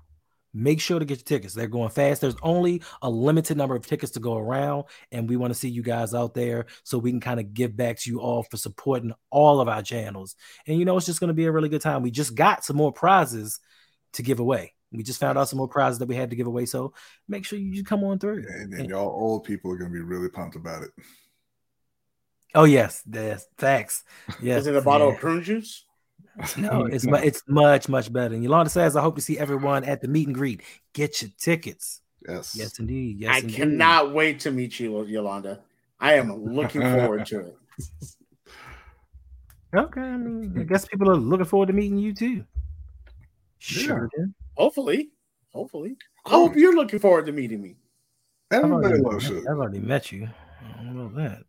make 0.53 0.79
sure 0.79 0.97
to 0.97 1.05
get 1.05 1.17
your 1.17 1.25
tickets. 1.25 1.53
They're 1.53 1.67
going 1.67 1.89
fast. 1.89 2.21
There's 2.21 2.35
only 2.41 2.81
a 3.01 3.09
limited 3.09 3.57
number 3.57 3.75
of 3.75 3.85
tickets 3.85 4.13
to 4.13 4.19
go 4.21 4.37
around, 4.37 4.85
and 5.11 5.27
we 5.27 5.35
want 5.35 5.51
to 5.53 5.59
see 5.59 5.69
you 5.69 5.83
guys 5.83 6.13
out 6.13 6.33
there 6.33 6.65
so 6.83 6.97
we 6.97 7.11
can 7.11 7.19
kind 7.19 7.39
of 7.39 7.53
give 7.53 7.75
back 7.75 7.99
to 7.99 8.09
you 8.09 8.21
all 8.21 8.43
for 8.43 8.57
supporting 8.57 9.13
all 9.29 9.59
of 9.59 9.67
our 9.67 9.81
channels. 9.81 10.35
And 10.65 10.79
you 10.79 10.85
know, 10.85 10.95
it's 10.95 11.05
just 11.05 11.19
going 11.19 11.27
to 11.27 11.33
be 11.33 11.45
a 11.45 11.51
really 11.51 11.69
good 11.69 11.81
time. 11.81 12.03
We 12.03 12.11
just 12.11 12.35
got 12.35 12.63
some 12.63 12.77
more 12.77 12.93
prizes 12.93 13.59
to 14.13 14.23
give 14.23 14.39
away. 14.39 14.73
We 14.93 15.03
just 15.03 15.19
found 15.19 15.37
out 15.37 15.47
some 15.47 15.57
more 15.57 15.69
prizes 15.69 15.99
that 15.99 16.07
we 16.07 16.15
had 16.15 16.29
to 16.31 16.35
give 16.35 16.47
away. 16.47 16.65
So 16.65 16.93
make 17.27 17.45
sure 17.45 17.57
you 17.57 17.83
come 17.83 18.03
on 18.03 18.19
through. 18.19 18.45
And, 18.47 18.73
and 18.73 18.89
y'all 18.89 19.07
old 19.07 19.45
people 19.45 19.71
are 19.71 19.77
going 19.77 19.91
to 19.91 19.93
be 19.93 20.03
really 20.03 20.27
pumped 20.27 20.57
about 20.57 20.83
it. 20.83 20.91
Oh 22.53 22.65
yes, 22.65 23.03
yes, 23.11 23.45
facts. 23.57 24.03
Yes, 24.41 24.61
Is 24.61 24.67
it 24.67 24.75
a 24.75 24.81
bottle 24.81 25.07
yeah. 25.07 25.13
of 25.13 25.19
prune 25.19 25.43
juice? 25.43 25.85
No, 26.57 26.85
it's 26.85 27.05
mu- 27.05 27.15
it's 27.15 27.43
much 27.47 27.87
much 27.89 28.11
better. 28.11 28.33
And 28.33 28.43
Yolanda 28.43 28.69
says, 28.69 28.95
"I 28.95 29.01
hope 29.01 29.15
to 29.15 29.21
see 29.21 29.37
everyone 29.37 29.83
at 29.83 30.01
the 30.01 30.07
meet 30.07 30.27
and 30.27 30.35
greet. 30.35 30.61
Get 30.93 31.21
your 31.21 31.31
tickets." 31.37 32.01
Yes. 32.27 32.55
Yes, 32.57 32.79
indeed. 32.79 33.19
Yes, 33.19 33.35
I 33.35 33.39
indeed. 33.39 33.55
cannot 33.55 34.13
wait 34.13 34.39
to 34.41 34.51
meet 34.51 34.79
you, 34.79 35.03
Yolanda. 35.05 35.59
I 35.99 36.13
am 36.13 36.33
looking 36.53 36.81
forward 36.81 37.25
to 37.27 37.39
it. 37.39 37.57
Okay, 39.73 40.01
I 40.01 40.17
mean, 40.17 40.53
I 40.59 40.63
guess 40.63 40.83
people 40.85 41.09
are 41.09 41.15
looking 41.15 41.45
forward 41.45 41.67
to 41.67 41.73
meeting 41.73 41.97
you 41.97 42.13
too. 42.13 42.43
Sure. 43.59 44.09
Hopefully. 44.57 45.11
Hopefully. 45.53 45.95
I 46.25 46.31
hope 46.31 46.57
you're 46.57 46.75
looking 46.75 46.99
forward 46.99 47.25
to 47.27 47.31
meeting 47.31 47.61
me. 47.61 47.77
I've 48.51 48.65
Everybody 48.65 48.85
already, 48.95 49.01
loves 49.03 49.29
Suge. 49.29 49.49
I've 49.49 49.57
already 49.57 49.79
met 49.79 50.11
you. 50.11 50.27
I 50.77 50.83
don't 50.83 50.97
know 50.97 51.09
that. 51.15 51.43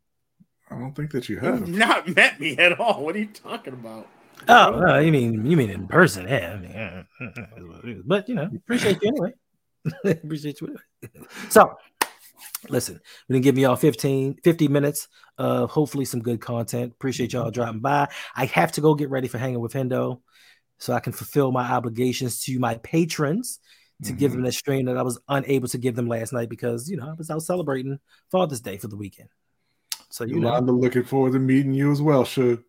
I 0.73 0.79
don't 0.79 0.95
think 0.95 1.11
that 1.13 1.29
you 1.29 1.39
You've 1.43 1.69
not 1.69 2.09
met 2.17 2.41
me 2.41 2.57
at 2.57 2.79
all. 2.81 3.05
What 3.05 3.15
are 3.17 3.21
you 3.21 3.27
talking 3.27 3.73
about? 3.75 4.09
Oh, 4.49 4.89
uh, 4.95 4.99
you 4.99 5.13
mean 5.13 5.47
you 5.47 5.57
mean 5.57 5.71
in 5.71 5.87
person? 5.87 6.27
Yeah, 6.27 6.55
I 6.55 6.57
mean, 6.59 7.07
is 7.57 7.69
what 7.69 7.85
it 7.85 7.97
is. 7.99 8.03
but 8.05 8.29
you 8.29 8.35
know, 8.35 8.51
appreciate 8.55 8.99
you 9.03 9.09
anyway. 9.09 9.33
appreciate 10.25 10.61
you. 10.61 10.77
Anyway. 11.03 11.27
So, 11.49 11.77
listen, 12.69 13.01
we're 13.29 13.35
gonna 13.35 13.43
give 13.43 13.59
y'all 13.59 13.77
15, 13.77 14.39
50 14.43 14.69
minutes 14.69 15.09
of 15.39 15.71
hopefully 15.71 16.05
some 16.05 16.21
good 16.23 16.41
content. 16.41 16.93
Appreciate 16.93 17.33
y'all 17.33 17.51
dropping 17.51 17.81
by. 17.81 18.09
I 18.35 18.47
have 18.47 18.73
to 18.73 18.81
go 18.81 18.95
get 18.95 19.11
ready 19.11 19.29
for 19.29 19.39
hanging 19.39 19.61
with 19.61 19.75
Hendo, 19.75 20.21
so 20.79 20.93
I 20.93 21.01
can 21.01 21.13
fulfill 21.13 21.53
my 21.53 21.71
obligations 21.71 22.43
to 22.45 22.59
my 22.59 22.77
patrons 22.79 23.61
to 24.05 24.13
give 24.13 24.33
Mhm. 24.33 24.35
them 24.35 24.43
that 24.43 24.53
stream 24.53 24.87
that 24.87 24.97
I 24.97 25.03
was 25.03 25.21
unable 25.29 25.69
to 25.69 25.79
give 25.79 25.95
them 25.95 26.09
last 26.09 26.33
night 26.33 26.49
because 26.49 26.91
you 26.91 26.97
know 26.97 27.09
I 27.09 27.13
was 27.13 27.31
out 27.31 27.43
celebrating 27.45 28.01
Father's 28.33 28.61
Day 28.61 28.77
for 28.77 28.89
the 28.89 28.97
weekend. 28.97 29.29
So 30.13 30.25
you 30.25 30.35
know, 30.41 30.49
Yolanda 30.49 30.73
looking 30.73 31.05
forward 31.05 31.33
to 31.33 31.39
meeting 31.39 31.73
you 31.73 31.91
as 31.91 32.03
well, 32.03 32.25
Suge. 32.25 32.63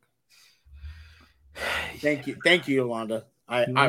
Thank 1.98 2.26
you. 2.26 2.38
Thank 2.42 2.70
you, 2.70 2.76
Yolanda. 2.76 3.26
I, 3.50 3.66
I 3.76 3.88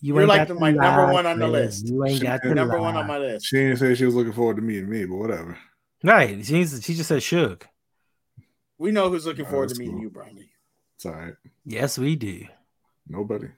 you 0.00 0.14
You're 0.14 0.24
like 0.26 0.46
the- 0.46 0.54
to 0.54 0.60
my 0.60 0.70
number 0.70 1.12
one 1.12 1.26
on 1.26 1.40
the 1.40 1.46
man. 1.46 1.52
list. 1.52 1.88
You 1.88 2.04
ain't 2.06 2.22
got 2.22 2.42
to 2.42 2.54
number 2.54 2.74
lie. 2.74 2.80
one 2.80 2.96
on 2.96 3.08
my 3.08 3.18
list. 3.18 3.46
She 3.46 3.56
didn't 3.56 3.78
say 3.78 3.96
she 3.96 4.04
was 4.04 4.14
looking 4.14 4.32
forward 4.32 4.56
to 4.56 4.62
meeting 4.62 4.88
me, 4.88 5.04
but 5.06 5.16
whatever. 5.16 5.58
Right. 6.04 6.44
She's, 6.46 6.80
she 6.84 6.94
just 6.94 7.08
said 7.08 7.20
shook. 7.22 7.66
We 8.78 8.92
know 8.92 9.10
who's 9.10 9.26
looking 9.26 9.46
Oh, 9.46 9.50
forward 9.50 9.70
to 9.70 9.74
meeting 9.78 9.94
cool. 9.94 10.02
you, 10.02 10.10
Brownie. 10.10 10.50
It's 10.94 11.06
all 11.06 11.12
right. 11.14 11.34
Yes, 11.64 11.98
we 11.98 12.14
do. 12.14 12.44
Nobody. 13.08 13.48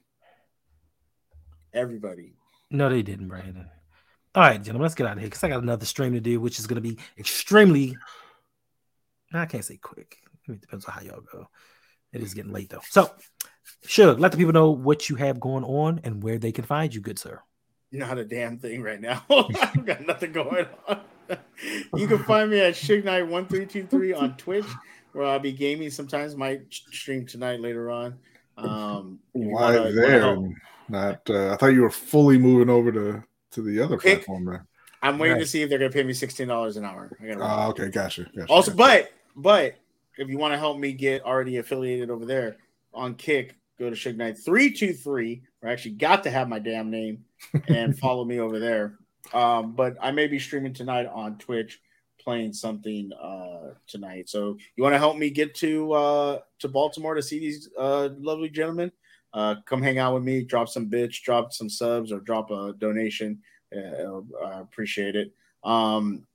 Everybody. 1.74 2.32
No, 2.70 2.88
they 2.88 3.02
didn't, 3.02 3.28
Brandon. 3.28 3.68
All 4.34 4.42
right, 4.42 4.56
gentlemen, 4.62 4.82
let's 4.82 4.94
get 4.94 5.06
out 5.06 5.14
of 5.14 5.18
here 5.18 5.26
because 5.28 5.44
I 5.44 5.48
got 5.48 5.62
another 5.62 5.84
stream 5.86 6.12
to 6.14 6.20
do, 6.20 6.40
which 6.40 6.58
is 6.58 6.66
going 6.66 6.82
to 6.82 6.88
be 6.88 6.96
extremely. 7.18 7.96
I 9.36 9.46
can't 9.46 9.64
say 9.64 9.76
quick. 9.76 10.16
It 10.48 10.60
depends 10.60 10.84
on 10.84 10.94
how 10.94 11.00
y'all 11.02 11.20
go. 11.20 11.48
It 12.12 12.22
is 12.22 12.34
getting 12.34 12.52
late 12.52 12.70
though. 12.70 12.80
So, 12.88 13.10
Shug, 13.84 14.20
let 14.20 14.32
the 14.32 14.38
people 14.38 14.52
know 14.52 14.70
what 14.70 15.08
you 15.08 15.16
have 15.16 15.40
going 15.40 15.64
on 15.64 16.00
and 16.04 16.22
where 16.22 16.38
they 16.38 16.52
can 16.52 16.64
find 16.64 16.94
you, 16.94 17.00
good 17.00 17.18
sir. 17.18 17.40
Not 17.92 18.18
a 18.18 18.24
damn 18.24 18.58
thing 18.58 18.82
right 18.82 19.00
now. 19.00 19.24
I've 19.30 19.84
got 19.84 20.06
nothing 20.06 20.32
going 20.32 20.66
on. 20.88 21.00
you 21.94 22.06
can 22.06 22.18
find 22.24 22.50
me 22.50 22.60
at 22.60 22.74
Suge 22.74 23.04
Knight 23.04 23.26
one 23.26 23.46
three 23.46 23.66
two 23.66 23.86
three 23.86 24.12
on 24.12 24.36
Twitch, 24.36 24.66
where 25.12 25.26
I'll 25.26 25.38
be 25.38 25.52
gaming. 25.52 25.90
Sometimes 25.90 26.36
might 26.36 26.62
stream 26.70 27.26
tonight 27.26 27.60
later 27.60 27.90
on. 27.90 28.18
Um, 28.56 29.18
Why 29.32 29.62
wanna- 29.76 29.78
wanna 29.80 29.92
there? 29.92 30.38
Not. 30.88 31.28
Uh, 31.28 31.52
I 31.52 31.56
thought 31.56 31.68
you 31.74 31.82
were 31.82 31.90
fully 31.90 32.38
moving 32.38 32.70
over 32.70 32.92
to 32.92 33.22
to 33.52 33.62
the 33.62 33.80
other 33.80 33.96
Okay. 33.96 34.14
platform 34.16 34.44
there. 34.44 34.66
I'm 35.02 35.18
waiting 35.18 35.38
to 35.38 35.46
see 35.46 35.62
if 35.62 35.68
they're 35.68 35.78
gonna 35.78 35.90
pay 35.90 36.02
me 36.04 36.12
sixteen 36.12 36.48
dollars 36.48 36.76
an 36.76 36.84
hour. 36.84 37.10
I 37.22 37.26
gotta 37.26 37.40
Oh, 37.42 37.68
okay, 37.70 37.88
gotcha. 37.90 38.24
gotcha 38.36 38.52
Also, 38.52 38.70
gotcha. 38.72 38.76
but 38.76 39.12
but 39.36 39.76
if 40.18 40.28
you 40.28 40.38
want 40.38 40.54
to 40.54 40.58
help 40.58 40.78
me 40.78 40.92
get 40.92 41.22
already 41.22 41.58
affiliated 41.58 42.10
over 42.10 42.24
there 42.24 42.56
on 42.94 43.14
Kick, 43.14 43.56
go 43.78 43.90
to 43.90 43.96
Suge 43.96 44.16
Knight 44.16 44.38
three 44.38 44.72
two 44.72 44.92
three. 44.92 45.42
I 45.62 45.70
actually 45.70 45.92
got 45.92 46.22
to 46.24 46.30
have 46.30 46.48
my 46.48 46.58
damn 46.58 46.90
name 46.90 47.24
and 47.68 47.98
follow 48.00 48.24
me 48.24 48.40
over 48.40 48.58
there. 48.58 48.98
Um, 49.32 49.72
but 49.72 49.96
I 50.00 50.12
may 50.12 50.26
be 50.26 50.38
streaming 50.38 50.72
tonight 50.72 51.06
on 51.06 51.38
Twitch, 51.38 51.80
playing 52.20 52.52
something 52.52 53.12
uh 53.12 53.74
tonight. 53.86 54.28
So 54.28 54.56
you 54.76 54.82
want 54.82 54.94
to 54.94 54.98
help 54.98 55.16
me 55.16 55.30
get 55.30 55.54
to 55.56 55.92
uh 55.92 56.38
to 56.60 56.68
Baltimore 56.68 57.14
to 57.14 57.22
see 57.22 57.38
these 57.38 57.68
uh 57.78 58.10
lovely 58.18 58.48
gentlemen? 58.48 58.92
Uh, 59.34 59.56
come 59.66 59.82
hang 59.82 59.98
out 59.98 60.14
with 60.14 60.22
me, 60.22 60.42
drop 60.42 60.66
some 60.66 60.88
bitch, 60.88 61.22
drop 61.22 61.52
some 61.52 61.68
subs, 61.68 62.10
or 62.10 62.20
drop 62.20 62.50
a 62.50 62.72
donation. 62.78 63.38
Uh, 63.76 64.20
I 64.42 64.60
appreciate 64.60 65.14
it. 65.14 65.30
Um, 65.62 66.26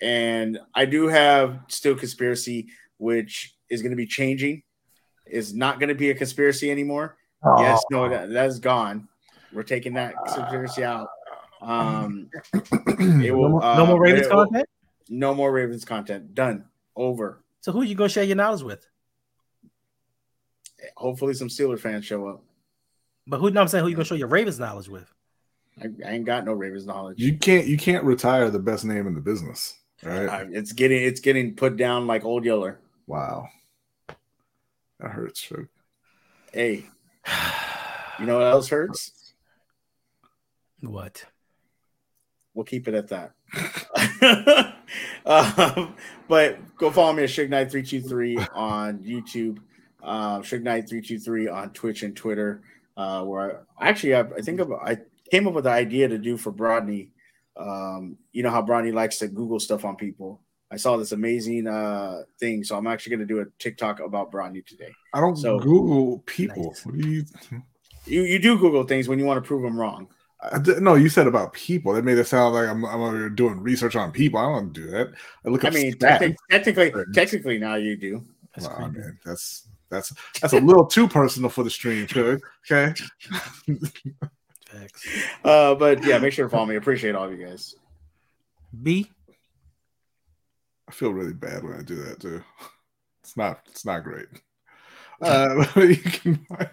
and 0.00 0.58
I 0.74 0.84
do 0.84 1.08
have 1.08 1.60
still 1.68 1.94
conspiracy, 1.96 2.68
which 2.98 3.54
is 3.70 3.82
going 3.82 3.90
to 3.90 3.96
be 3.96 4.06
changing. 4.06 4.62
Is 5.26 5.54
not 5.54 5.80
going 5.80 5.88
to 5.88 5.94
be 5.94 6.10
a 6.10 6.14
conspiracy 6.14 6.70
anymore. 6.70 7.16
Yes, 7.58 7.82
no, 7.90 8.08
that 8.08 8.30
that's 8.30 8.58
gone. 8.60 9.08
We're 9.52 9.62
taking 9.64 9.94
that 9.94 10.14
conspiracy 10.26 10.84
out. 10.84 11.08
Um, 11.60 12.28
it 12.54 13.30
No 13.30 13.36
will, 13.36 13.48
more, 13.48 13.64
uh, 13.64 13.76
no 13.76 13.86
more 13.86 14.00
Ravens 14.00 14.26
it 14.26 14.32
will- 14.34 14.44
content. 14.44 14.68
No 15.08 15.34
more 15.34 15.52
Ravens 15.52 15.84
content. 15.84 16.34
Done. 16.34 16.64
Over. 16.96 17.42
So 17.60 17.72
who 17.72 17.80
are 17.80 17.84
you 17.84 17.94
gonna 17.94 18.08
share 18.08 18.24
your 18.24 18.36
knowledge 18.36 18.62
with? 18.62 18.86
Hopefully, 20.96 21.34
some 21.34 21.48
Steeler 21.48 21.78
fans 21.78 22.04
show 22.04 22.26
up. 22.28 22.42
But 23.26 23.38
who? 23.38 23.50
No, 23.50 23.60
I'm 23.60 23.68
saying 23.68 23.82
who 23.84 23.90
you 23.90 23.96
gonna 23.96 24.04
show 24.04 24.14
your 24.14 24.28
Ravens 24.28 24.58
knowledge 24.58 24.88
with? 24.88 25.12
I, 25.82 25.86
I 26.06 26.10
ain't 26.12 26.24
got 26.24 26.44
no 26.44 26.52
Ravens 26.52 26.86
knowledge. 26.86 27.18
you 27.18 27.36
can't 27.36 27.66
you 27.66 27.76
can't 27.76 28.04
retire 28.04 28.50
the 28.50 28.58
best 28.58 28.84
name 28.84 29.06
in 29.06 29.14
the 29.14 29.20
business, 29.20 29.74
right? 30.02 30.28
I- 30.28 30.48
it's 30.50 30.72
getting 30.72 31.02
it's 31.02 31.20
getting 31.20 31.54
put 31.54 31.76
down 31.76 32.06
like 32.06 32.24
old 32.24 32.44
Yeller. 32.44 32.78
Wow, 33.06 33.48
that 34.98 35.10
hurts. 35.10 35.46
Suge. 35.46 35.68
Hey, 36.52 36.86
you 38.18 38.26
know 38.26 38.38
what 38.38 38.46
else 38.46 38.68
hurts? 38.68 39.34
What? 40.80 41.24
We'll 42.54 42.64
keep 42.64 42.88
it 42.88 42.94
at 42.94 43.08
that. 43.08 43.32
um, 45.26 45.94
but 46.28 46.76
go 46.76 46.90
follow 46.90 47.12
me 47.12 47.24
at 47.24 47.28
Suge 47.28 47.48
Knight 47.50 47.70
three 47.70 47.82
two 47.82 48.00
three 48.00 48.38
on 48.54 48.98
YouTube, 49.00 49.58
uh, 50.02 50.38
Suge 50.40 50.62
Knight 50.62 50.88
three 50.88 51.02
two 51.02 51.18
three 51.18 51.48
on 51.48 51.70
Twitch 51.70 52.02
and 52.02 52.16
Twitter. 52.16 52.62
Uh, 52.96 53.22
where 53.24 53.66
I 53.78 53.88
actually 53.88 54.14
I, 54.14 54.20
I 54.20 54.40
think 54.40 54.58
of, 54.60 54.72
I 54.72 54.96
came 55.30 55.46
up 55.46 55.52
with 55.52 55.64
the 55.64 55.70
idea 55.70 56.08
to 56.08 56.16
do 56.18 56.36
for 56.38 56.50
Brodney. 56.50 57.10
Um, 57.56 58.16
you 58.32 58.42
know 58.42 58.50
how 58.50 58.62
Brodney 58.62 58.92
likes 58.92 59.18
to 59.18 59.28
Google 59.28 59.58
stuff 59.60 59.84
on 59.84 59.96
people. 59.96 60.40
I 60.70 60.76
saw 60.76 60.96
this 60.96 61.12
amazing 61.12 61.66
uh, 61.68 62.22
thing, 62.40 62.64
so 62.64 62.76
I'm 62.76 62.86
actually 62.88 63.16
going 63.16 63.26
to 63.28 63.34
do 63.34 63.40
a 63.40 63.44
TikTok 63.58 64.00
about 64.00 64.32
Brodney 64.32 64.66
today. 64.66 64.90
I 65.14 65.20
don't 65.20 65.36
So- 65.36 65.58
Google 65.60 66.18
people. 66.26 66.64
Nice. 66.70 66.84
What 66.84 66.98
do 66.98 67.08
you? 67.08 67.24
You 68.06 68.22
you 68.22 68.38
do 68.38 68.58
Google 68.58 68.84
things 68.84 69.08
when 69.08 69.18
you 69.18 69.24
want 69.24 69.42
to 69.42 69.46
prove 69.46 69.62
them 69.62 69.78
wrong. 69.78 70.08
I 70.42 70.58
no, 70.80 70.94
you 70.96 71.08
said 71.08 71.26
about 71.26 71.54
people. 71.54 71.92
That 71.94 72.04
made 72.04 72.18
it 72.18 72.26
sound 72.26 72.54
like 72.54 72.68
I'm, 72.68 72.84
I'm 72.84 73.34
doing 73.34 73.58
research 73.60 73.96
on 73.96 74.12
people. 74.12 74.38
I 74.38 74.42
don't 74.44 74.72
do 74.72 74.86
that. 74.90 75.12
I 75.44 75.48
look 75.48 75.64
I 75.64 75.70
mean, 75.70 75.94
stats. 75.94 76.18
technic- 76.18 76.36
technically, 76.50 76.92
technically 77.14 77.58
now 77.58 77.74
you 77.76 77.96
do. 77.96 78.22
That's 78.54 78.68
Nah, 78.68 78.74
creepy. 78.76 78.98
man, 78.98 79.18
that's 79.24 79.66
that's 79.88 80.12
that's 80.40 80.52
a 80.52 80.60
little 80.60 80.84
too 80.86 81.08
personal 81.08 81.48
for 81.50 81.64
the 81.64 81.70
stream, 81.70 82.06
Suge. 82.06 82.40
Okay. 82.70 82.94
Facts. 84.78 85.08
Uh, 85.44 85.76
but 85.76 86.02
yeah, 86.04 86.18
make 86.18 86.32
sure 86.32 86.46
to 86.46 86.50
follow 86.50 86.66
me. 86.66 86.74
Appreciate 86.74 87.14
all 87.14 87.24
of 87.24 87.30
you 87.38 87.46
guys. 87.46 87.76
B. 88.82 89.08
I 90.88 90.92
feel 90.92 91.12
really 91.12 91.34
bad 91.34 91.62
when 91.62 91.74
I 91.74 91.82
do 91.82 91.94
that 92.02 92.18
too. 92.18 92.42
It's 93.22 93.36
not 93.36 93.60
it's 93.68 93.84
not 93.84 94.04
great. 94.04 94.26
Uh, 95.22 95.64
you 95.76 95.96
can 95.96 96.36
find, 96.46 96.68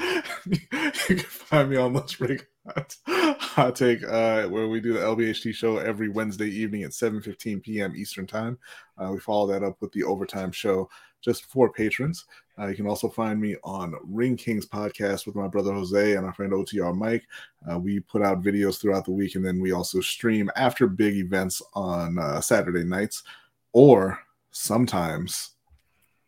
you 0.46 0.58
can 0.68 1.18
find 1.18 1.70
me 1.70 1.76
on 1.76 1.92
Lunch 1.92 2.18
Break 2.18 2.46
Hot, 2.66 2.96
Hot 3.06 3.76
Take, 3.76 4.02
uh, 4.04 4.46
where 4.48 4.68
we 4.68 4.80
do 4.80 4.92
the 4.94 5.00
LBHT 5.00 5.54
show 5.54 5.78
every 5.78 6.08
Wednesday 6.08 6.48
evening 6.48 6.84
at 6.84 6.92
7:15 6.92 7.62
p.m. 7.62 7.94
Eastern 7.96 8.26
Time. 8.26 8.58
Uh, 8.98 9.10
we 9.12 9.18
follow 9.18 9.46
that 9.48 9.62
up 9.62 9.80
with 9.80 9.92
the 9.92 10.04
overtime 10.04 10.52
show 10.52 10.88
just 11.20 11.44
for 11.46 11.70
patrons. 11.70 12.24
Uh, 12.58 12.66
you 12.66 12.74
can 12.74 12.86
also 12.86 13.08
find 13.08 13.40
me 13.40 13.56
on 13.62 13.94
Ring 14.04 14.36
Kings 14.36 14.66
podcast 14.66 15.26
with 15.26 15.34
my 15.34 15.48
brother 15.48 15.72
Jose 15.72 16.14
and 16.14 16.24
our 16.26 16.32
friend 16.32 16.52
OTR 16.52 16.96
Mike. 16.96 17.26
Uh, 17.70 17.78
we 17.78 18.00
put 18.00 18.22
out 18.22 18.42
videos 18.42 18.80
throughout 18.80 19.04
the 19.04 19.10
week, 19.10 19.34
and 19.34 19.44
then 19.44 19.60
we 19.60 19.72
also 19.72 20.00
stream 20.00 20.50
after 20.56 20.86
big 20.86 21.16
events 21.16 21.62
on 21.74 22.18
uh, 22.18 22.40
Saturday 22.40 22.84
nights, 22.84 23.22
or 23.72 24.18
sometimes 24.50 25.52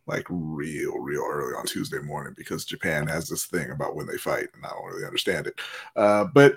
like 0.07 0.27
real, 0.29 0.99
real 0.99 1.25
early 1.29 1.55
on 1.55 1.67
Tuesday 1.67 2.01
morning 2.01 2.35
because 2.37 2.65
Japan 2.65 3.07
has 3.07 3.29
this 3.29 3.47
thing 3.47 3.71
about 3.71 3.95
when 3.95 4.07
they 4.07 4.17
fight, 4.17 4.49
and 4.55 4.65
I 4.65 4.71
don't 4.71 4.87
really 4.87 5.05
understand 5.05 5.47
it. 5.47 5.61
Uh, 5.97 6.25
but 6.25 6.57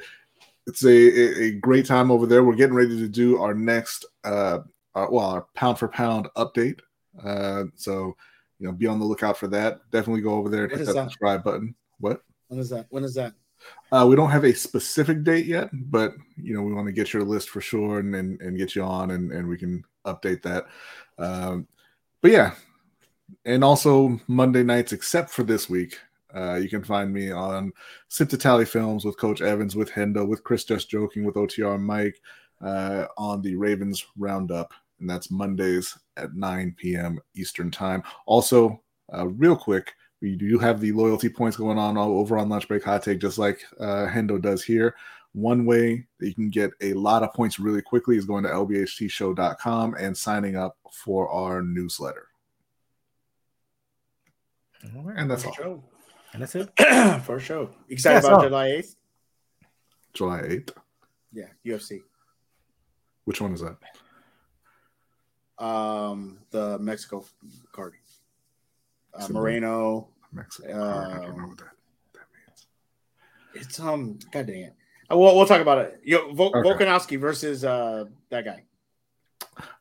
it's 0.68 0.84
a, 0.84 1.44
a, 1.44 1.52
great 1.52 1.86
time 1.86 2.10
over 2.10 2.26
there. 2.26 2.44
We're 2.44 2.56
getting 2.56 2.76
ready 2.76 2.98
to 2.98 3.08
do 3.08 3.40
our 3.40 3.54
next, 3.54 4.06
uh, 4.24 4.60
our, 4.96 5.12
well, 5.12 5.26
our 5.26 5.46
pound 5.54 5.78
for 5.78 5.88
pound 5.88 6.28
update. 6.36 6.80
Uh, 7.24 7.66
so, 7.76 8.16
you 8.60 8.66
know, 8.66 8.72
be 8.72 8.88
on 8.88 9.00
the 9.00 9.06
lookout 9.06 9.38
for 9.38 9.48
that. 9.50 9.80
Definitely 9.92 10.22
go 10.22 10.34
over 10.34 10.50
there 10.50 10.64
and 10.64 10.72
hit 10.72 10.86
that, 10.88 10.94
that? 10.96 11.04
subscribe 11.04 11.44
button. 11.44 11.76
What? 12.00 12.22
When 12.48 12.60
is 12.60 12.70
that? 12.72 12.88
When 12.90 13.04
is 13.04 13.14
that? 13.14 13.34
Uh, 13.92 14.06
we 14.08 14.16
don't 14.16 14.32
have 14.32 14.44
a 14.44 14.54
specific 14.54 15.24
date 15.24 15.46
yet, 15.46 15.70
but 15.72 16.14
you 16.36 16.54
know 16.54 16.62
we 16.62 16.74
want 16.74 16.88
to 16.88 16.94
get 16.94 17.14
your 17.14 17.24
list 17.24 17.50
for 17.50 17.62
sure 17.62 18.00
and 18.00 18.14
and, 18.16 18.40
and 18.42 18.58
get 18.58 18.76
you 18.76 18.84
on 18.84 19.12
and, 19.12 19.32
and 19.32 19.48
we 19.48 19.58
can 19.58 19.84
update 20.06 20.42
that. 20.44 20.66
Um, 21.18 21.68
but 22.22 22.32
yeah, 22.32 22.54
and 23.46 23.64
also 23.64 24.20
Monday 24.28 24.64
nights, 24.64 24.94
except 24.94 25.30
for 25.30 25.44
this 25.44 25.70
week, 25.70 26.00
uh, 26.36 26.56
you 26.56 26.70
can 26.70 26.84
find 26.84 27.14
me 27.14 27.32
on 27.32 27.72
Sip 28.10 28.30
to 28.30 28.38
Tally 28.38 28.66
Films 28.66 29.06
with 29.06 29.18
Coach 29.18 29.42
Evans, 29.42 29.76
with 29.76 29.92
Hendo, 29.92 30.28
with 30.28 30.44
Chris 30.44 30.66
Just 30.66 30.90
Joking, 30.90 31.24
with 31.24 31.36
OTR 31.36 31.82
Mike 31.82 32.20
uh, 32.62 33.06
on 33.18 33.42
the 33.42 33.56
Ravens 33.56 34.06
Roundup, 34.18 34.74
and 35.00 35.10
that's 35.10 35.32
Mondays 35.32 35.98
at 36.18 36.34
9 36.34 36.76
p.m. 36.78 37.20
Eastern 37.36 37.72
Time. 37.72 38.04
Also, 38.26 38.82
uh, 39.14 39.28
real 39.28 39.56
quick, 39.56 39.94
we 40.22 40.36
do 40.36 40.58
have 40.58 40.82
the 40.82 40.92
loyalty 40.92 41.30
points 41.30 41.58
going 41.58 41.78
on 41.78 41.98
all 41.98 42.18
over 42.20 42.38
on 42.38 42.50
Lunch 42.50 42.68
Break 42.68 42.84
Hot 42.84 43.04
Take, 43.04 43.20
just 43.20 43.38
like 43.38 43.62
uh, 43.80 44.08
Hendo 44.08 44.42
does 44.42 44.64
here. 44.64 44.96
One 45.34 45.66
way 45.66 46.08
that 46.20 46.28
you 46.28 46.34
can 46.34 46.50
get 46.50 46.72
a 46.82 46.94
lot 46.94 47.22
of 47.22 47.34
points 47.34 47.60
really 47.60 47.82
quickly 47.82 48.18
is 48.18 48.26
going 48.26 48.44
to 48.46 48.50
lbhtshow.com 48.50 49.96
and 50.00 50.18
signing 50.18 50.56
up 50.56 50.78
for 50.92 51.30
our 51.30 51.62
newsletter. 51.62 52.30
All 54.96 55.04
right. 55.04 55.18
And 55.18 55.30
that's 55.30 55.44
For 55.44 55.50
all. 55.50 55.56
show. 55.56 55.84
And 56.34 56.42
that's 56.42 56.56
it. 56.56 56.70
For 57.24 57.40
sure. 57.40 57.70
Excited 57.90 58.18
That's 58.18 58.28
about 58.28 58.40
all. 58.40 58.44
July 58.48 58.68
8th? 58.70 58.96
July 60.14 60.42
8th. 60.42 60.70
Yeah, 61.34 61.46
UFC. 61.66 62.02
Which 63.26 63.40
one 63.42 63.54
is 63.54 63.62
that? 63.62 63.78
Um, 65.58 66.40
the 66.52 66.78
Mexico 66.80 67.26
card. 67.72 67.94
Uh, 69.14 69.28
Moreno. 69.30 70.10
Mexico. 70.34 70.68
I 70.70 71.26
don't 71.26 71.38
know 71.38 71.48
what 71.48 71.58
that, 71.60 71.68
that 72.14 72.26
means. 72.36 72.68
It's 73.54 73.80
um, 73.80 74.20
god 74.32 74.48
dang 74.48 74.62
it. 74.64 74.76
Uh, 75.10 75.18
we'll, 75.18 75.36
we'll 75.36 75.46
talk 75.46 75.62
about 75.62 75.78
it. 75.80 76.02
Yo, 76.04 76.34
Vol- 76.34 76.52
Okay. 76.56 76.68
Volkanovski 76.86 77.18
versus 77.20 77.64
uh 77.64 78.06
that 78.30 78.44
guy. 78.44 78.64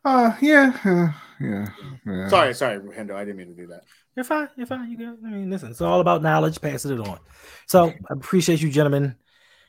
Uh, 0.05 0.37
yeah, 0.41 0.79
uh, 0.85 1.09
yeah, 1.45 1.67
yeah. 2.07 2.29
Sorry, 2.29 2.55
sorry, 2.55 2.79
Hendo. 2.79 3.15
I 3.17 3.25
didn't 3.25 3.39
mean 3.39 3.49
to 3.49 3.55
do 3.55 3.67
that. 3.69 3.83
You're 4.17 4.25
fine. 4.25 4.49
You're 4.57 4.67
fine. 4.67 4.91
You 4.91 4.97
good. 4.97 5.19
I 5.25 5.31
mean, 5.31 5.51
listen, 5.51 5.71
it's 5.71 5.81
all 5.81 6.01
about 6.01 6.23
knowledge, 6.23 6.61
passing 6.61 6.93
it 6.93 7.01
on. 7.01 7.19
So 7.67 7.89
I 7.89 7.95
appreciate 8.11 8.63
you, 8.63 8.71
gentlemen, 8.71 9.17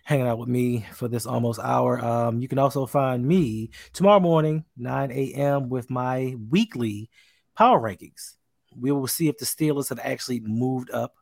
hanging 0.03 0.27
out 0.27 0.37
with 0.37 0.49
me 0.49 0.85
for 0.93 1.07
this 1.07 1.25
almost 1.25 1.59
hour. 1.59 2.03
Um, 2.03 2.39
you 2.39 2.47
can 2.47 2.59
also 2.59 2.85
find 2.85 3.25
me 3.25 3.71
tomorrow 3.93 4.19
morning, 4.19 4.63
9 4.77 5.11
a.m., 5.11 5.69
with 5.69 5.89
my 5.89 6.35
weekly 6.49 7.09
power 7.57 7.79
rankings. 7.79 8.33
We 8.77 8.91
will 8.91 9.07
see 9.07 9.29
if 9.29 9.37
the 9.37 9.45
Steelers 9.45 9.89
have 9.89 9.99
actually 10.03 10.41
moved 10.41 10.91
up 10.91 11.13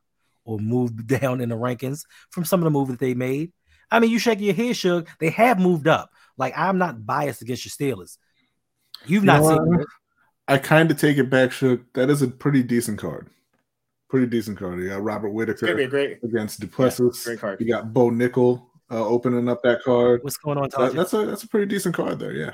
or 0.43 0.59
moved 0.59 1.07
down 1.19 1.39
in 1.39 1.49
the 1.49 1.55
rankings 1.55 2.03
from 2.29 2.43
some 2.43 2.59
of 2.59 2.65
the 2.65 2.71
moves 2.71 2.91
that 2.91 2.99
they 2.99 3.13
made. 3.13 3.53
I 3.89 3.99
mean, 3.99 4.09
you 4.09 4.19
shaking 4.19 4.45
your 4.45 4.55
head, 4.55 4.75
Shug. 4.75 5.07
They 5.19 5.29
have 5.29 5.59
moved 5.59 5.87
up, 5.87 6.09
Like 6.35 6.57
I'm 6.57 6.77
not 6.77 7.05
biased 7.05 7.41
against 7.41 7.63
your 7.63 7.71
Steelers. 7.71 8.17
You've 9.05 9.23
You 9.23 9.27
not 9.27 9.45
seen. 9.45 9.85
I 10.47 10.57
kind 10.57 10.91
of 10.91 10.99
take 10.99 11.17
it 11.17 11.29
back, 11.29 11.51
Shook. 11.51 11.93
That 11.93 12.09
is 12.09 12.21
a 12.21 12.27
pretty 12.27 12.63
decent 12.63 12.99
card. 12.99 13.29
Pretty 14.09 14.27
decent 14.27 14.57
card. 14.59 14.79
You 14.79 14.89
got 14.89 15.01
Robert 15.03 15.27
It's 15.27 15.61
be 15.61 15.67
a 15.69 15.73
Whitaker 15.73 15.87
great, 15.87 16.19
against 16.23 16.59
Du 16.59 16.67
Plessis. 16.67 17.23
great 17.25 17.39
card. 17.39 17.59
You 17.61 17.67
got 17.67 17.93
Bo 17.93 18.09
Nickal 18.11 18.63
uh, 18.91 19.05
opening 19.05 19.47
up 19.49 19.61
that 19.63 19.81
card. 19.83 20.23
What's 20.23 20.37
going 20.37 20.57
on, 20.57 20.69
That- 20.69 20.93
that's 20.93 21.13
a 21.13 21.25
that's 21.25 21.43
a 21.43 21.47
pretty 21.47 21.67
decent 21.67 21.95
card 21.95 22.19
there. 22.19 22.33
Yeah. 22.33 22.51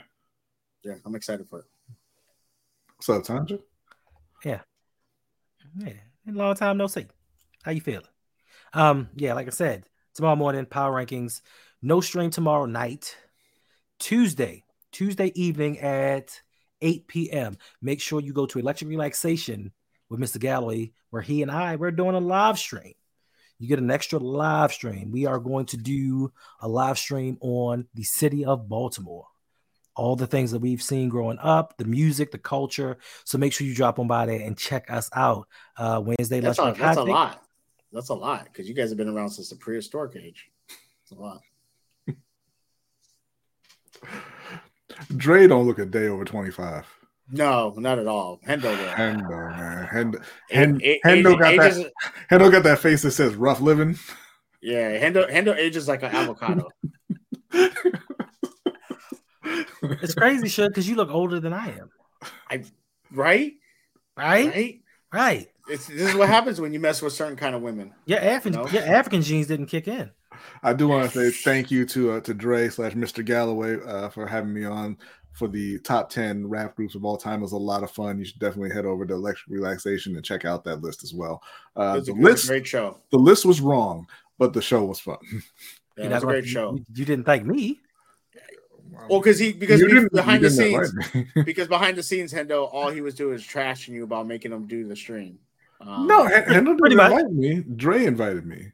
Yeah, 0.84 0.94
I'm 1.06 1.16
excited 1.16 1.48
for 1.50 1.60
it. 1.60 1.66
What's 2.96 3.10
up, 3.10 3.24
Tanja? 3.24 3.60
Yeah, 4.46 4.62
a 5.86 5.94
long 6.32 6.56
time 6.56 6.78
no 6.78 6.88
see. 6.88 7.08
How 7.64 7.72
you 7.72 7.82
feeling? 7.82 8.06
Um, 8.74 9.10
yeah, 9.16 9.34
like 9.34 9.48
I 9.48 9.50
said, 9.50 9.86
tomorrow 10.14 10.38
morning 10.38 10.66
power 10.66 10.94
rankings. 10.94 11.42
No 11.82 12.00
stream 12.00 12.30
tomorrow 12.30 12.66
night. 12.66 13.18
Tuesday, 14.00 14.64
Tuesday 14.94 15.32
evening 15.36 15.80
at 15.80 16.42
8 16.82 17.08
p.m. 17.08 17.58
Make 17.82 18.02
sure 18.02 18.22
you 18.22 18.34
go 18.34 18.46
to 18.46 18.60
Electric 18.60 18.90
Relaxation 18.90 19.72
with 20.10 20.20
Mr. 20.20 20.40
Galloway, 20.40 20.92
where 21.10 21.22
he 21.22 21.42
and 21.42 21.52
I 21.52 21.76
we're 21.76 21.92
doing 21.92 22.16
a 22.16 22.20
live 22.20 22.58
stream. 22.58 22.94
You 23.60 23.68
get 23.68 23.80
an 23.80 23.92
extra 23.92 24.20
live 24.20 24.72
stream. 24.72 25.12
We 25.12 25.26
are 25.26 25.38
going 25.38 25.66
to 25.68 25.78
do 25.78 26.32
a 26.62 26.68
live 26.68 26.98
stream 26.98 27.38
on 27.42 27.88
the 27.94 28.04
city 28.04 28.46
of 28.46 28.70
Baltimore. 28.70 29.28
All 29.96 30.16
the 30.16 30.28
things 30.28 30.52
that 30.52 30.60
we've 30.60 30.82
seen 30.82 31.10
growing 31.10 31.40
up, 31.40 31.76
the 31.78 31.84
music, 31.84 32.32
the 32.32 32.38
culture. 32.38 32.98
So 33.26 33.38
make 33.38 33.52
sure 33.52 33.68
you 33.68 33.76
drop 33.76 34.00
on 34.00 34.08
by 34.08 34.28
there 34.28 34.40
and 34.40 34.58
check 34.58 34.90
us 34.90 35.10
out. 35.14 35.50
Uh, 35.76 36.02
Wednesday, 36.04 36.40
That's, 36.40 36.58
a, 36.58 36.74
that's 36.78 36.98
a 36.98 37.04
lot. 37.04 37.44
That's 37.92 38.10
a 38.10 38.14
lot 38.14 38.46
because 38.46 38.70
you 38.70 38.76
guys 38.76 38.90
have 38.90 38.98
been 38.98 39.10
around 39.10 39.32
since 39.32 39.50
the 39.50 39.58
prehistoric 39.58 40.16
age. 40.16 40.50
It's 41.04 41.12
a 41.12 41.16
lot. 41.16 41.42
Dre 45.16 45.48
don't 45.48 45.66
look 45.68 45.80
a 45.80 45.86
day 45.86 46.08
over 46.08 46.26
25. 46.26 46.86
No, 47.32 47.74
not 47.78 48.00
at 48.00 48.08
all. 48.08 48.40
Hendo 48.48 48.64
will. 48.64 48.90
Hendo, 48.94 49.30
man. 49.56 49.88
Hendo, 49.92 50.16
A- 50.52 50.56
Hen- 50.56 50.80
Hendo 51.06 51.34
age- 51.34 51.40
got 51.40 51.54
ages- 51.54 51.78
that. 51.84 51.94
Hendo 52.32 52.52
got 52.52 52.64
that 52.64 52.80
face 52.80 53.02
that 53.04 53.12
says 53.12 53.36
rough 53.36 53.62
living. 53.62 53.98
Yeah, 54.62 55.00
Hendo 55.00 55.30
Hendo 55.30 55.56
ages 55.56 55.88
like 55.88 56.04
an 56.04 56.12
avocado. 56.16 56.68
It's 59.82 60.14
crazy, 60.14 60.48
shit, 60.50 60.70
because 60.70 60.88
you 60.90 60.96
look 60.96 61.10
older 61.10 61.40
than 61.40 61.54
I 61.54 61.70
am. 61.70 61.90
Right? 63.12 63.54
Right? 64.18 64.48
Right? 64.48 64.82
Right. 65.12 65.48
It's, 65.70 65.88
this 65.88 66.10
is 66.10 66.16
what 66.16 66.28
happens 66.30 66.60
when 66.60 66.74
you 66.74 66.80
mess 66.80 67.02
with 67.02 67.14
certain 67.14 67.36
kind 67.38 67.56
of 67.56 67.62
women. 67.62 67.94
Your 68.06 68.20
African, 68.20 68.62
No. 68.62 68.68
your 68.68 68.84
African 68.84 69.22
genes 69.22 69.48
didn't 69.48 69.68
kick 69.68 69.88
in. 69.88 70.12
I 70.64 70.74
do 70.74 70.88
want 70.88 71.10
to 71.12 71.32
say 71.32 71.32
thank 71.44 71.72
you 71.72 71.86
to 71.88 72.12
uh, 72.14 72.20
to 72.22 72.34
Dre 72.34 72.70
slash 72.70 72.94
Mr. 72.94 73.24
Galloway 73.24 73.78
uh, 73.86 74.10
for 74.10 74.26
having 74.28 74.54
me 74.54 74.66
on 74.66 74.98
for 75.34 75.48
the 75.48 75.80
top 75.80 76.10
10 76.10 76.48
rap 76.50 76.76
groups 76.76 76.96
of 76.96 77.06
all 77.06 77.16
time. 77.16 77.40
It 77.40 77.44
was 77.44 77.52
a 77.54 77.58
lot 77.58 77.84
of 77.84 77.92
fun. 77.92 78.20
You 78.20 78.26
should 78.26 78.40
definitely 78.40 78.74
head 78.74 78.86
over 78.86 79.06
to 79.06 79.14
Electric 79.14 79.50
Relaxation 79.50 80.16
and 80.16 80.26
check 80.26 80.44
out 80.44 80.64
that 80.66 80.82
list 80.82 81.04
as 81.04 81.14
well. 81.14 81.42
Uh, 81.76 81.94
the 81.94 81.98
it 81.98 82.00
was 82.00 82.08
a 82.10 82.14
list 82.14 82.48
great 82.48 82.68
show. 82.68 82.98
the 83.12 83.18
list 83.18 83.46
was 83.46 83.62
wrong, 83.62 84.06
but 84.38 84.54
the 84.54 84.62
show 84.62 84.84
was 84.86 85.00
fun. 85.00 85.18
Yeah, 85.98 86.06
You're 86.06 86.12
it 86.12 86.16
was 86.16 86.24
a 86.24 86.26
gonna- 86.28 86.40
great 86.42 86.50
show. 86.50 86.74
You, 86.76 86.86
you 86.96 87.06
didn't 87.06 87.26
thank 87.26 87.46
me. 87.46 87.80
Well, 89.10 89.20
because 89.20 89.38
he 89.40 89.54
because 89.54 89.80
You 89.82 90.10
behind 90.12 90.44
the 90.44 90.50
scenes, 90.50 90.94
invite 91.14 91.28
because 91.46 91.68
behind 91.68 91.98
the 91.98 92.04
scenes, 92.04 92.34
Hendo, 92.34 92.70
all 92.72 92.90
he 92.90 93.02
was 93.02 93.16
doing 93.16 93.36
is 93.36 93.44
trashing 93.46 93.90
you 93.90 94.04
about 94.04 94.26
making 94.28 94.52
him 94.52 94.66
do 94.68 94.88
the 94.88 94.96
stream. 94.96 95.40
Um, 95.82 96.08
no, 96.08 96.26
H- 96.28 96.46
Hendo 96.46 96.76
didn't 96.78 96.94
invite 96.94 97.32
me. 97.32 97.64
Dre 97.76 98.06
invited 98.06 98.46
me. 98.46 98.72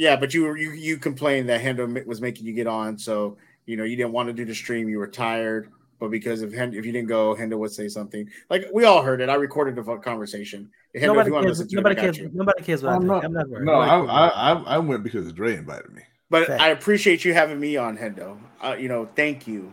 Yeah, 0.00 0.16
but 0.16 0.32
you 0.32 0.44
were 0.44 0.56
you 0.56 0.70
you 0.70 0.96
complained 0.96 1.50
that 1.50 1.60
Hendo 1.60 2.06
was 2.06 2.22
making 2.22 2.46
you 2.46 2.54
get 2.54 2.66
on, 2.66 2.96
so 2.96 3.36
you 3.66 3.76
know 3.76 3.84
you 3.84 3.96
didn't 3.96 4.12
want 4.12 4.28
to 4.28 4.32
do 4.32 4.46
the 4.46 4.54
stream. 4.54 4.88
You 4.88 4.98
were 4.98 5.06
tired, 5.06 5.68
but 5.98 6.10
because 6.10 6.40
of 6.40 6.52
Hendo, 6.52 6.74
if 6.76 6.86
you 6.86 6.92
didn't 6.92 7.08
go, 7.08 7.34
Hendo 7.34 7.58
would 7.58 7.70
say 7.70 7.86
something. 7.86 8.26
Like 8.48 8.64
we 8.72 8.84
all 8.84 9.02
heard 9.02 9.20
it. 9.20 9.28
I 9.28 9.34
recorded 9.34 9.76
the 9.76 9.82
conversation. 9.98 10.70
Hendo, 10.96 11.02
if 11.02 11.02
Nobody 11.02 11.28
you 11.28 11.34
cares. 11.34 11.46
listen 11.48 11.68
to 11.68 11.76
Nobody 11.76 11.96
it, 11.96 11.98
I 11.98 12.02
cares. 12.02 12.16
got 12.16 12.22
you. 12.24 12.30
Nobody 12.32 12.62
cares 12.62 12.82
what 12.82 12.92
I 12.92 12.96
I'm 12.96 13.06
not- 13.06 13.24
I'm 13.26 13.32
not. 13.34 13.46
No, 13.50 13.74
I, 13.74 13.98
I, 14.00 14.28
I 14.28 14.52
I 14.76 14.78
went 14.78 15.02
because 15.02 15.30
Dre 15.34 15.54
invited 15.54 15.92
me. 15.92 16.00
But 16.30 16.46
Fact. 16.46 16.62
I 16.62 16.68
appreciate 16.68 17.22
you 17.26 17.34
having 17.34 17.60
me 17.60 17.76
on, 17.76 17.98
Hendo. 17.98 18.38
Uh, 18.62 18.76
you 18.80 18.88
know, 18.88 19.06
thank 19.14 19.46
you. 19.46 19.70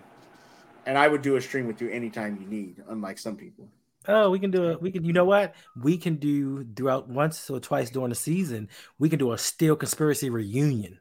And 0.85 0.97
I 0.97 1.07
would 1.07 1.21
do 1.21 1.37
a 1.37 1.41
stream 1.41 1.67
with 1.67 1.79
you 1.81 1.89
anytime 1.89 2.37
you 2.41 2.47
need, 2.49 2.83
unlike 2.89 3.17
some 3.17 3.37
people. 3.37 3.69
Oh, 4.07 4.29
we 4.29 4.39
can 4.39 4.51
do 4.51 4.69
it. 4.71 4.81
We 4.81 4.91
can. 4.91 5.03
You 5.03 5.13
know 5.13 5.25
what? 5.25 5.55
We 5.81 5.97
can 5.97 6.15
do 6.15 6.65
throughout 6.75 7.09
once 7.09 7.49
or 7.49 7.59
twice 7.59 7.89
during 7.89 8.09
the 8.09 8.15
season. 8.15 8.69
We 8.99 9.09
can 9.09 9.19
do 9.19 9.31
a 9.33 9.37
Steel 9.37 9.75
Conspiracy 9.75 10.29
reunion. 10.29 10.99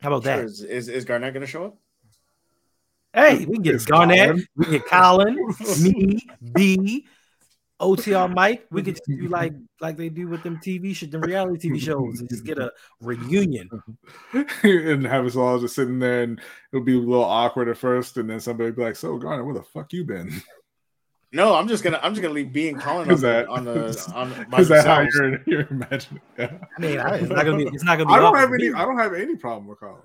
How 0.00 0.08
about 0.12 0.24
Sure, 0.24 0.36
that? 0.36 0.44
is, 0.44 0.62
is 0.62 0.88
is 0.88 1.04
Garnett 1.04 1.32
going 1.32 1.42
to 1.42 1.46
show 1.46 1.64
up? 1.66 1.76
Hey, 3.14 3.44
we 3.46 3.54
can 3.54 3.62
get 3.62 3.74
It's 3.74 3.84
Garnett. 3.84 4.28
Colin. 4.30 4.46
We 4.56 4.64
can 4.64 4.72
get 4.74 4.86
Colin, 4.86 5.36
me, 5.82 6.18
B, 6.54 7.06
OTR 7.80 8.34
Mike. 8.34 8.66
We 8.70 8.82
could 8.82 8.94
just 8.96 9.06
do 9.06 9.28
like 9.28 9.52
like 9.80 9.96
they 9.96 10.08
do 10.08 10.28
with 10.28 10.42
them 10.42 10.58
TV 10.58 10.94
shows, 10.94 11.10
the 11.10 11.20
reality 11.20 11.70
TV 11.70 11.80
shows, 11.80 12.20
and 12.20 12.28
just 12.28 12.44
get 12.44 12.58
a 12.58 12.72
reunion. 13.00 13.68
and 14.62 15.06
have 15.06 15.24
us 15.26 15.36
all 15.36 15.58
just 15.60 15.74
sitting 15.74 15.98
there, 15.98 16.22
and 16.24 16.40
it'll 16.72 16.84
be 16.84 16.96
a 16.96 16.98
little 17.00 17.24
awkward 17.24 17.68
at 17.68 17.76
first, 17.78 18.16
and 18.16 18.28
then 18.28 18.40
somebody 18.40 18.70
will 18.70 18.76
be 18.76 18.82
like, 18.82 18.96
"So 18.96 19.16
Garner, 19.18 19.44
where 19.44 19.54
the 19.54 19.62
fuck 19.62 19.92
you 19.92 20.04
been?" 20.04 20.30
No, 21.34 21.54
I'm 21.54 21.66
just 21.68 21.82
gonna 21.82 21.98
I'm 22.02 22.12
just 22.12 22.20
gonna 22.22 22.34
leave 22.34 22.52
being 22.52 22.78
Colin 22.78 23.10
on 23.10 23.16
the 23.16 23.26
that- 23.26 23.48
on 23.48 23.64
the 23.64 24.12
on 24.14 24.46
by 24.50 24.58
Is 24.60 24.68
that 24.68 24.86
how 24.86 25.00
you're 25.00 25.40
you're 25.46 25.66
imagining? 25.70 26.20
Yeah. 26.38 26.52
I 26.76 26.80
mean, 26.80 26.98
I, 26.98 27.16
it's 27.16 27.30
not 27.30 27.44
gonna 27.44 27.56
be. 27.56 27.64
It's 27.72 27.84
not 27.84 27.96
gonna 27.98 28.08
be. 28.08 28.14
I 28.14 28.18
don't 28.18 28.36
have 28.36 28.52
any. 28.52 28.68
me. 28.70 28.74
I 28.74 28.84
don't 28.84 28.98
have 28.98 29.14
any 29.14 29.36
problem 29.36 29.66
with 29.66 29.80
Colin. 29.80 30.02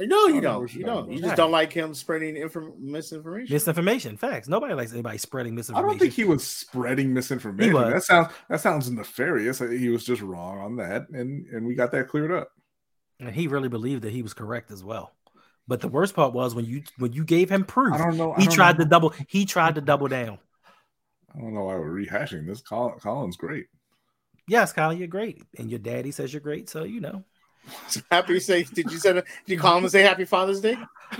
No, 0.00 0.26
I 0.26 0.28
you 0.28 0.40
don't 0.40 0.42
don't. 0.60 0.74
You 0.74 0.84
don't. 0.84 0.96
talking 1.02 1.12
You 1.14 1.20
just 1.22 1.36
don't 1.36 1.50
like 1.50 1.72
him 1.72 1.92
spreading 1.92 2.36
inform- 2.36 2.74
misinformation. 2.78 3.52
Misinformation, 3.52 4.16
facts. 4.16 4.46
Nobody 4.48 4.74
likes 4.74 4.92
anybody 4.92 5.18
spreading 5.18 5.54
misinformation. 5.56 5.88
I 5.88 5.92
don't 5.92 5.98
think 5.98 6.12
he 6.14 6.22
was 6.24 6.46
spreading 6.46 7.12
misinformation. 7.12 7.72
was. 7.74 7.92
That 7.92 8.02
sounds 8.04 8.28
that 8.48 8.60
sounds 8.60 8.90
nefarious. 8.90 9.58
He 9.58 9.88
was 9.88 10.04
just 10.04 10.22
wrong 10.22 10.58
on 10.58 10.76
that, 10.76 11.08
and 11.10 11.46
and 11.48 11.66
we 11.66 11.74
got 11.74 11.90
that 11.92 12.08
cleared 12.08 12.30
up. 12.32 12.50
and 13.20 13.34
he 13.34 13.46
really 13.48 13.68
believed 13.68 14.02
that 14.02 14.12
he 14.12 14.22
was 14.22 14.34
correct 14.34 14.70
as 14.70 14.82
well. 14.84 15.12
But 15.66 15.80
the 15.80 15.88
worst 15.88 16.14
part 16.14 16.32
was 16.32 16.54
when 16.54 16.64
you 16.64 16.82
when 16.98 17.12
you 17.12 17.24
gave 17.24 17.50
him 17.50 17.64
proof, 17.64 17.92
I 17.94 17.98
don't 17.98 18.16
know. 18.16 18.32
I 18.32 18.38
he 18.40 18.46
don't 18.46 18.54
tried 18.54 18.78
know, 18.78 18.84
to 18.84 18.90
double. 18.90 19.14
He 19.26 19.44
tried 19.46 19.74
to 19.74 19.80
double 19.80 20.06
down. 20.08 20.38
I 21.38 21.42
don't 21.42 21.54
know 21.54 21.64
why 21.64 21.76
we're 21.76 21.90
rehashing 21.90 22.46
this. 22.46 22.60
Colin, 22.60 22.98
Colin's 22.98 23.36
great. 23.36 23.66
Yes, 24.48 24.72
Colin, 24.72 24.98
you're 24.98 25.06
great, 25.06 25.42
and 25.58 25.70
your 25.70 25.78
daddy 25.78 26.10
says 26.10 26.32
you're 26.32 26.40
great. 26.40 26.68
So 26.68 26.84
you 26.84 27.00
know. 27.00 27.24
Happy 28.10 28.40
say 28.40 28.62
did 28.62 28.90
you 28.90 28.98
say 28.98 29.12
did 29.12 29.24
you 29.46 29.58
call 29.58 29.76
him 29.76 29.84
and 29.84 29.92
say 29.92 30.02
Happy 30.02 30.24
Father's 30.24 30.60
Day? 30.60 30.76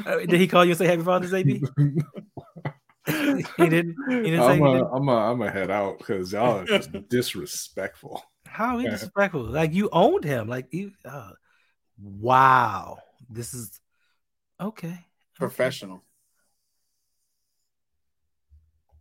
Uh, 0.06 0.18
did 0.18 0.40
he 0.40 0.48
call 0.48 0.64
you 0.64 0.70
and 0.70 0.78
say 0.78 0.86
Happy 0.86 1.02
Father's 1.02 1.30
Day? 1.30 1.42
B? 1.42 1.62
he 3.06 3.68
didn't. 3.68 3.96
He 4.08 4.22
didn't 4.22 4.40
I'm 4.40 4.62
a, 4.62 4.70
anything. 4.70 4.90
I'm 4.92 5.08
a, 5.08 5.16
I'm 5.16 5.42
a 5.42 5.50
head 5.50 5.70
out 5.70 5.98
because 5.98 6.32
y'all 6.32 6.60
are 6.60 6.64
just 6.64 6.90
disrespectful. 7.08 8.22
How 8.46 8.80
disrespectful? 8.80 9.44
Like 9.44 9.74
you 9.74 9.88
owned 9.92 10.24
him. 10.24 10.48
Like 10.48 10.72
you. 10.72 10.92
Uh, 11.04 11.30
wow. 12.00 12.98
This 13.28 13.54
is 13.54 13.80
okay. 14.60 14.88
okay. 14.88 15.04
Professional. 15.36 16.02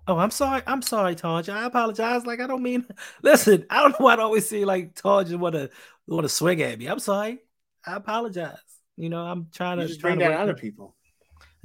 Oh, 0.08 0.18
I'm 0.18 0.32
sorry. 0.32 0.62
I'm 0.66 0.82
sorry, 0.82 1.16
Taj. 1.16 1.49
I 1.49 1.66
apologize. 1.66 2.26
Like 2.26 2.39
I 2.39 2.47
don't 2.47 2.64
mean. 2.64 2.86
Listen, 3.24 3.66
I 3.70 3.82
don't 3.82 3.91
know 3.91 4.05
why 4.05 4.16
I 4.16 4.20
always 4.20 4.47
see 4.47 4.64
like 4.64 4.95
Taj 4.95 5.34
want 5.34 5.55
to 5.55 5.70
want 6.08 6.24
to 6.24 6.30
swing 6.30 6.62
at 6.62 6.80
me. 6.80 6.88
I'm 6.88 6.99
sorry. 6.99 7.39
I 7.86 7.95
apologize. 7.95 8.58
You 8.95 9.10
know, 9.10 9.22
I'm 9.22 9.47
trying 9.53 9.80
You 9.80 9.88
to 9.88 9.97
trying 9.97 10.18
bring 10.18 10.28
to 10.28 10.34
that 10.34 10.41
out 10.41 10.49
of 10.49 10.58
people. 10.58 10.95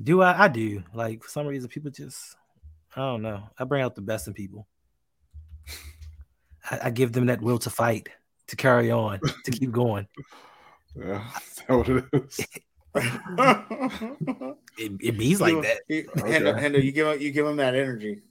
Do 0.02 0.22
I? 0.22 0.44
I 0.44 0.48
do. 0.48 0.82
Like 0.92 1.22
for 1.22 1.28
some 1.28 1.46
reason, 1.46 1.68
people 1.68 1.90
just. 1.90 2.36
I 2.96 3.00
don't 3.00 3.22
know. 3.22 3.44
I 3.58 3.64
bring 3.64 3.82
out 3.82 3.94
the 3.94 4.02
best 4.02 4.26
in 4.26 4.34
people. 4.34 4.66
I, 6.70 6.80
I 6.84 6.90
give 6.90 7.12
them 7.12 7.26
that 7.26 7.40
will 7.40 7.58
to 7.60 7.70
fight, 7.70 8.08
to 8.48 8.56
carry 8.56 8.90
on, 8.90 9.20
to 9.44 9.50
keep 9.50 9.70
going. 9.72 10.06
Yeah, 10.94 11.24
that's 11.32 11.60
what 11.68 11.88
it 11.88 12.04
is? 12.12 12.40
It, 14.78 14.92
it 15.00 15.18
bees 15.18 15.40
like 15.40 15.54
that. 15.62 15.80
Hendo, 15.90 16.58
Hendo, 16.58 16.82
you 16.82 16.92
give 16.92 17.06
him 17.06 17.20
you 17.20 17.30
give 17.30 17.46
him 17.46 17.56
that 17.56 17.74
energy. 17.74 18.22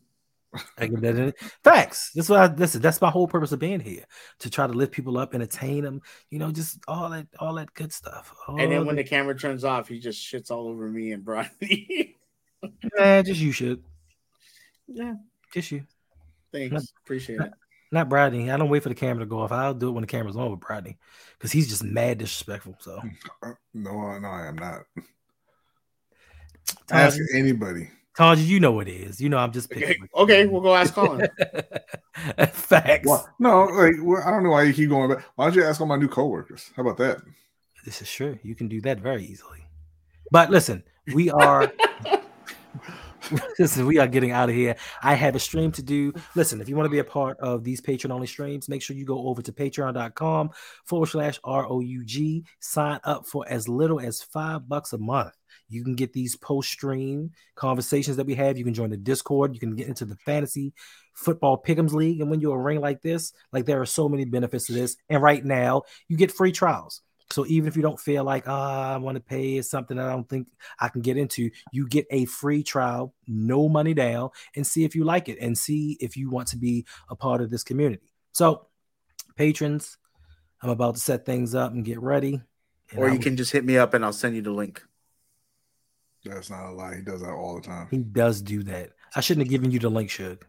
Facts. 1.64 2.12
That's 2.14 2.28
what 2.30 2.40
I 2.40 2.54
listen. 2.54 2.82
That's 2.82 3.00
my 3.02 3.10
whole 3.10 3.28
purpose 3.28 3.52
of 3.52 3.60
being 3.60 3.80
here 3.80 4.04
to 4.40 4.50
try 4.50 4.68
to 4.68 4.74
lift 4.74 4.92
people 4.92 5.18
up, 5.18 5.34
and 5.34 5.42
entertain 5.42 5.84
them. 5.84 6.02
You 6.30 6.40
know, 6.40 6.52
just 6.52 6.80
all 6.88 7.10
that, 7.12 7.28
all 7.40 7.54
that 7.56 7.74
good 7.74 7.94
stuff. 7.94 8.34
And 8.48 8.72
then 8.72 8.86
when 8.86 8.96
the- 8.96 9.04
the 9.04 9.10
camera 9.10 9.38
turns 9.38 9.64
off, 9.64 9.88
he 9.88 10.00
just 10.00 10.20
shits 10.22 10.52
all 10.52 10.68
over 10.68 10.90
me 10.90 11.12
and 11.14 11.24
Bronny. 11.24 12.16
Nah, 12.96 13.24
just 13.24 13.42
you 13.42 13.52
should. 13.52 13.84
yeah, 14.88 15.16
Just 15.52 15.72
you. 15.72 15.84
thanks. 16.52 16.94
Appreciate 17.04 17.42
it. 17.42 17.52
Not 17.92 18.08
Bradley. 18.08 18.52
I 18.52 18.58
don't 18.58 18.70
wait 18.70 18.84
for 18.84 18.90
the 18.90 18.94
camera 18.96 19.24
to 19.24 19.26
go 19.26 19.40
off. 19.40 19.52
I'll 19.52 19.74
do 19.74 19.90
it 19.90 19.94
when 19.94 20.02
the 20.02 20.08
camera's 20.08 20.36
on 20.36 20.52
with 20.52 20.60
Bradley 20.60 21.00
because 21.38 21.52
he's 21.52 21.68
just 21.70 21.84
mad 21.84 22.20
disrespectful. 22.20 22.76
So 22.80 23.02
No, 23.74 24.20
no, 24.20 24.28
I 24.28 24.46
am 24.48 24.56
not. 24.58 24.82
Taj, 26.88 27.18
Ask 27.18 27.20
anybody. 27.34 27.90
Taj, 28.18 28.40
you 28.40 28.60
know 28.60 28.72
what 28.74 28.88
it 28.88 28.94
is. 28.96 29.22
You 29.22 29.30
know 29.30 29.38
I'm 29.38 29.52
just 29.52 29.72
Okay, 29.72 29.86
picking. 29.86 30.08
okay, 30.16 30.46
we'll 30.46 30.62
go 30.62 30.76
ask 30.76 30.94
Colin. 30.94 31.28
Facts. 32.52 33.08
Why? 33.08 33.24
No, 33.40 33.64
like 33.66 33.94
well, 34.02 34.22
I 34.26 34.32
don't 34.32 34.44
know 34.44 34.52
why 34.52 34.64
you 34.64 34.74
keep 34.74 34.90
going 34.90 35.10
back. 35.14 35.24
Why 35.36 35.46
don't 35.46 35.56
you 35.56 35.64
ask 35.64 35.80
all 35.80 35.88
my 35.88 35.96
new 35.96 36.08
coworkers? 36.10 36.72
How 36.76 36.82
about 36.82 36.98
that? 36.98 37.22
This 37.86 38.02
is 38.02 38.12
true. 38.12 38.38
You 38.44 38.54
can 38.56 38.68
do 38.68 38.82
that 38.82 39.00
very 39.00 39.24
easily. 39.26 39.66
But 40.30 40.50
listen, 40.50 40.84
we 41.14 41.30
are 41.32 41.72
listen, 43.60 43.86
we 43.86 43.98
are 43.98 44.08
getting 44.08 44.32
out 44.32 44.50
of 44.50 44.56
here. 44.56 44.76
I 45.02 45.14
have 45.16 45.36
a 45.36 45.40
stream 45.40 45.72
to 45.74 45.82
do. 45.84 46.14
Listen, 46.36 46.62
if 46.62 46.68
you 46.70 46.76
want 46.76 46.86
to 46.86 46.92
be 46.92 47.00
a 47.00 47.04
part 47.04 47.40
of 47.40 47.64
these 47.64 47.82
patron 47.82 48.12
only 48.12 48.28
streams, 48.28 48.68
make 48.70 48.82
sure 48.82 48.96
you 48.96 49.06
go 49.06 49.28
over 49.28 49.42
to 49.42 49.52
patreon.com 49.52 50.50
forward 50.86 51.08
slash 51.08 51.40
R 51.44 51.66
O 51.68 51.80
U 51.80 52.06
G. 52.06 52.44
Sign 52.60 53.00
up 53.04 53.26
for 53.26 53.46
as 53.48 53.68
little 53.70 54.00
as 54.00 54.22
five 54.22 54.68
bucks 54.68 54.94
a 54.94 54.98
month. 54.98 55.34
You 55.72 55.84
can 55.84 55.96
get 55.96 56.14
these 56.14 56.36
post 56.36 56.70
stream 56.70 57.32
conversations 57.56 58.18
that 58.18 58.26
we 58.26 58.36
have. 58.36 58.58
You 58.58 58.64
can 58.64 58.74
join 58.74 58.90
the 58.90 58.98
Discord. 58.98 59.54
You 59.54 59.60
can 59.60 59.76
get 59.76 59.88
into 59.88 60.06
the 60.06 60.16
fantasy 60.18 60.74
football 61.14 61.62
pick'ems 61.62 61.94
league. 61.94 62.22
And 62.22 62.30
when 62.30 62.42
you're 62.42 62.58
a 62.58 62.62
ring 62.62 62.82
like 62.82 63.02
this, 63.02 63.34
like 63.52 63.66
there 63.66 63.82
are 63.82 63.86
so 63.86 64.10
many 64.10 64.26
benefits 64.26 64.66
to 64.68 64.74
this. 64.74 64.98
And 65.10 65.22
right 65.22 65.44
now, 65.44 65.84
you 66.08 66.18
get 66.18 66.32
free 66.32 66.52
trials. 66.52 67.02
So 67.32 67.46
even 67.48 67.68
if 67.68 67.78
you 67.78 67.82
don't 67.82 68.00
feel 68.00 68.24
like 68.24 68.44
ah, 68.48 68.94
I 68.94 68.98
want 68.98 69.16
to 69.16 69.22
pay 69.22 69.56
is 69.56 69.70
something 69.70 69.98
that 69.98 70.06
I 70.06 70.12
don't 70.12 70.28
think 70.28 70.50
I 70.80 70.90
can 70.90 71.02
get 71.02 71.18
into, 71.18 71.50
you 71.72 71.88
get 71.88 72.06
a 72.12 72.26
free 72.26 72.62
trial, 72.62 73.14
no 73.26 73.70
money 73.70 73.94
down, 73.94 74.32
and 74.56 74.68
see 74.68 74.84
if 74.84 74.96
you 74.96 75.06
like 75.06 75.30
it 75.30 75.38
and 75.40 75.58
see 75.58 75.98
if 76.02 76.18
you 76.18 76.30
want 76.30 76.50
to 76.50 76.58
be 76.58 76.86
a 77.10 77.16
part 77.16 77.42
of 77.42 77.50
this 77.50 77.64
community. 77.64 78.02
So, 78.34 78.68
patrons, 79.38 79.98
I'm 80.62 80.70
about 80.70 80.96
to 80.96 81.02
set 81.02 81.26
things 81.26 81.56
up 81.56 81.72
and 81.72 81.86
get 81.86 82.02
ready. 82.02 82.42
And 82.92 83.00
Or 83.00 83.10
you 83.10 83.20
can 83.20 83.38
just 83.38 83.52
hit 83.52 83.64
me 83.64 83.78
up 83.78 83.94
and 83.94 84.04
I'll 84.04 84.14
send 84.14 84.36
you 84.36 84.42
the 84.42 84.52
link. 84.52 84.84
That's 86.24 86.50
not 86.50 86.70
a 86.70 86.72
lie. 86.72 86.96
He 86.96 87.02
does 87.02 87.22
that 87.22 87.32
all 87.32 87.56
the 87.56 87.62
time. 87.62 87.88
He 87.90 87.98
does 87.98 88.42
do 88.42 88.64
that. 88.64 88.92
I 89.16 89.22
shouldn't 89.22 89.46
have 89.46 89.52
given 89.52 89.72
you 89.72 89.80
the 89.80 89.90
link, 89.90 90.10
Shug. 90.10 90.46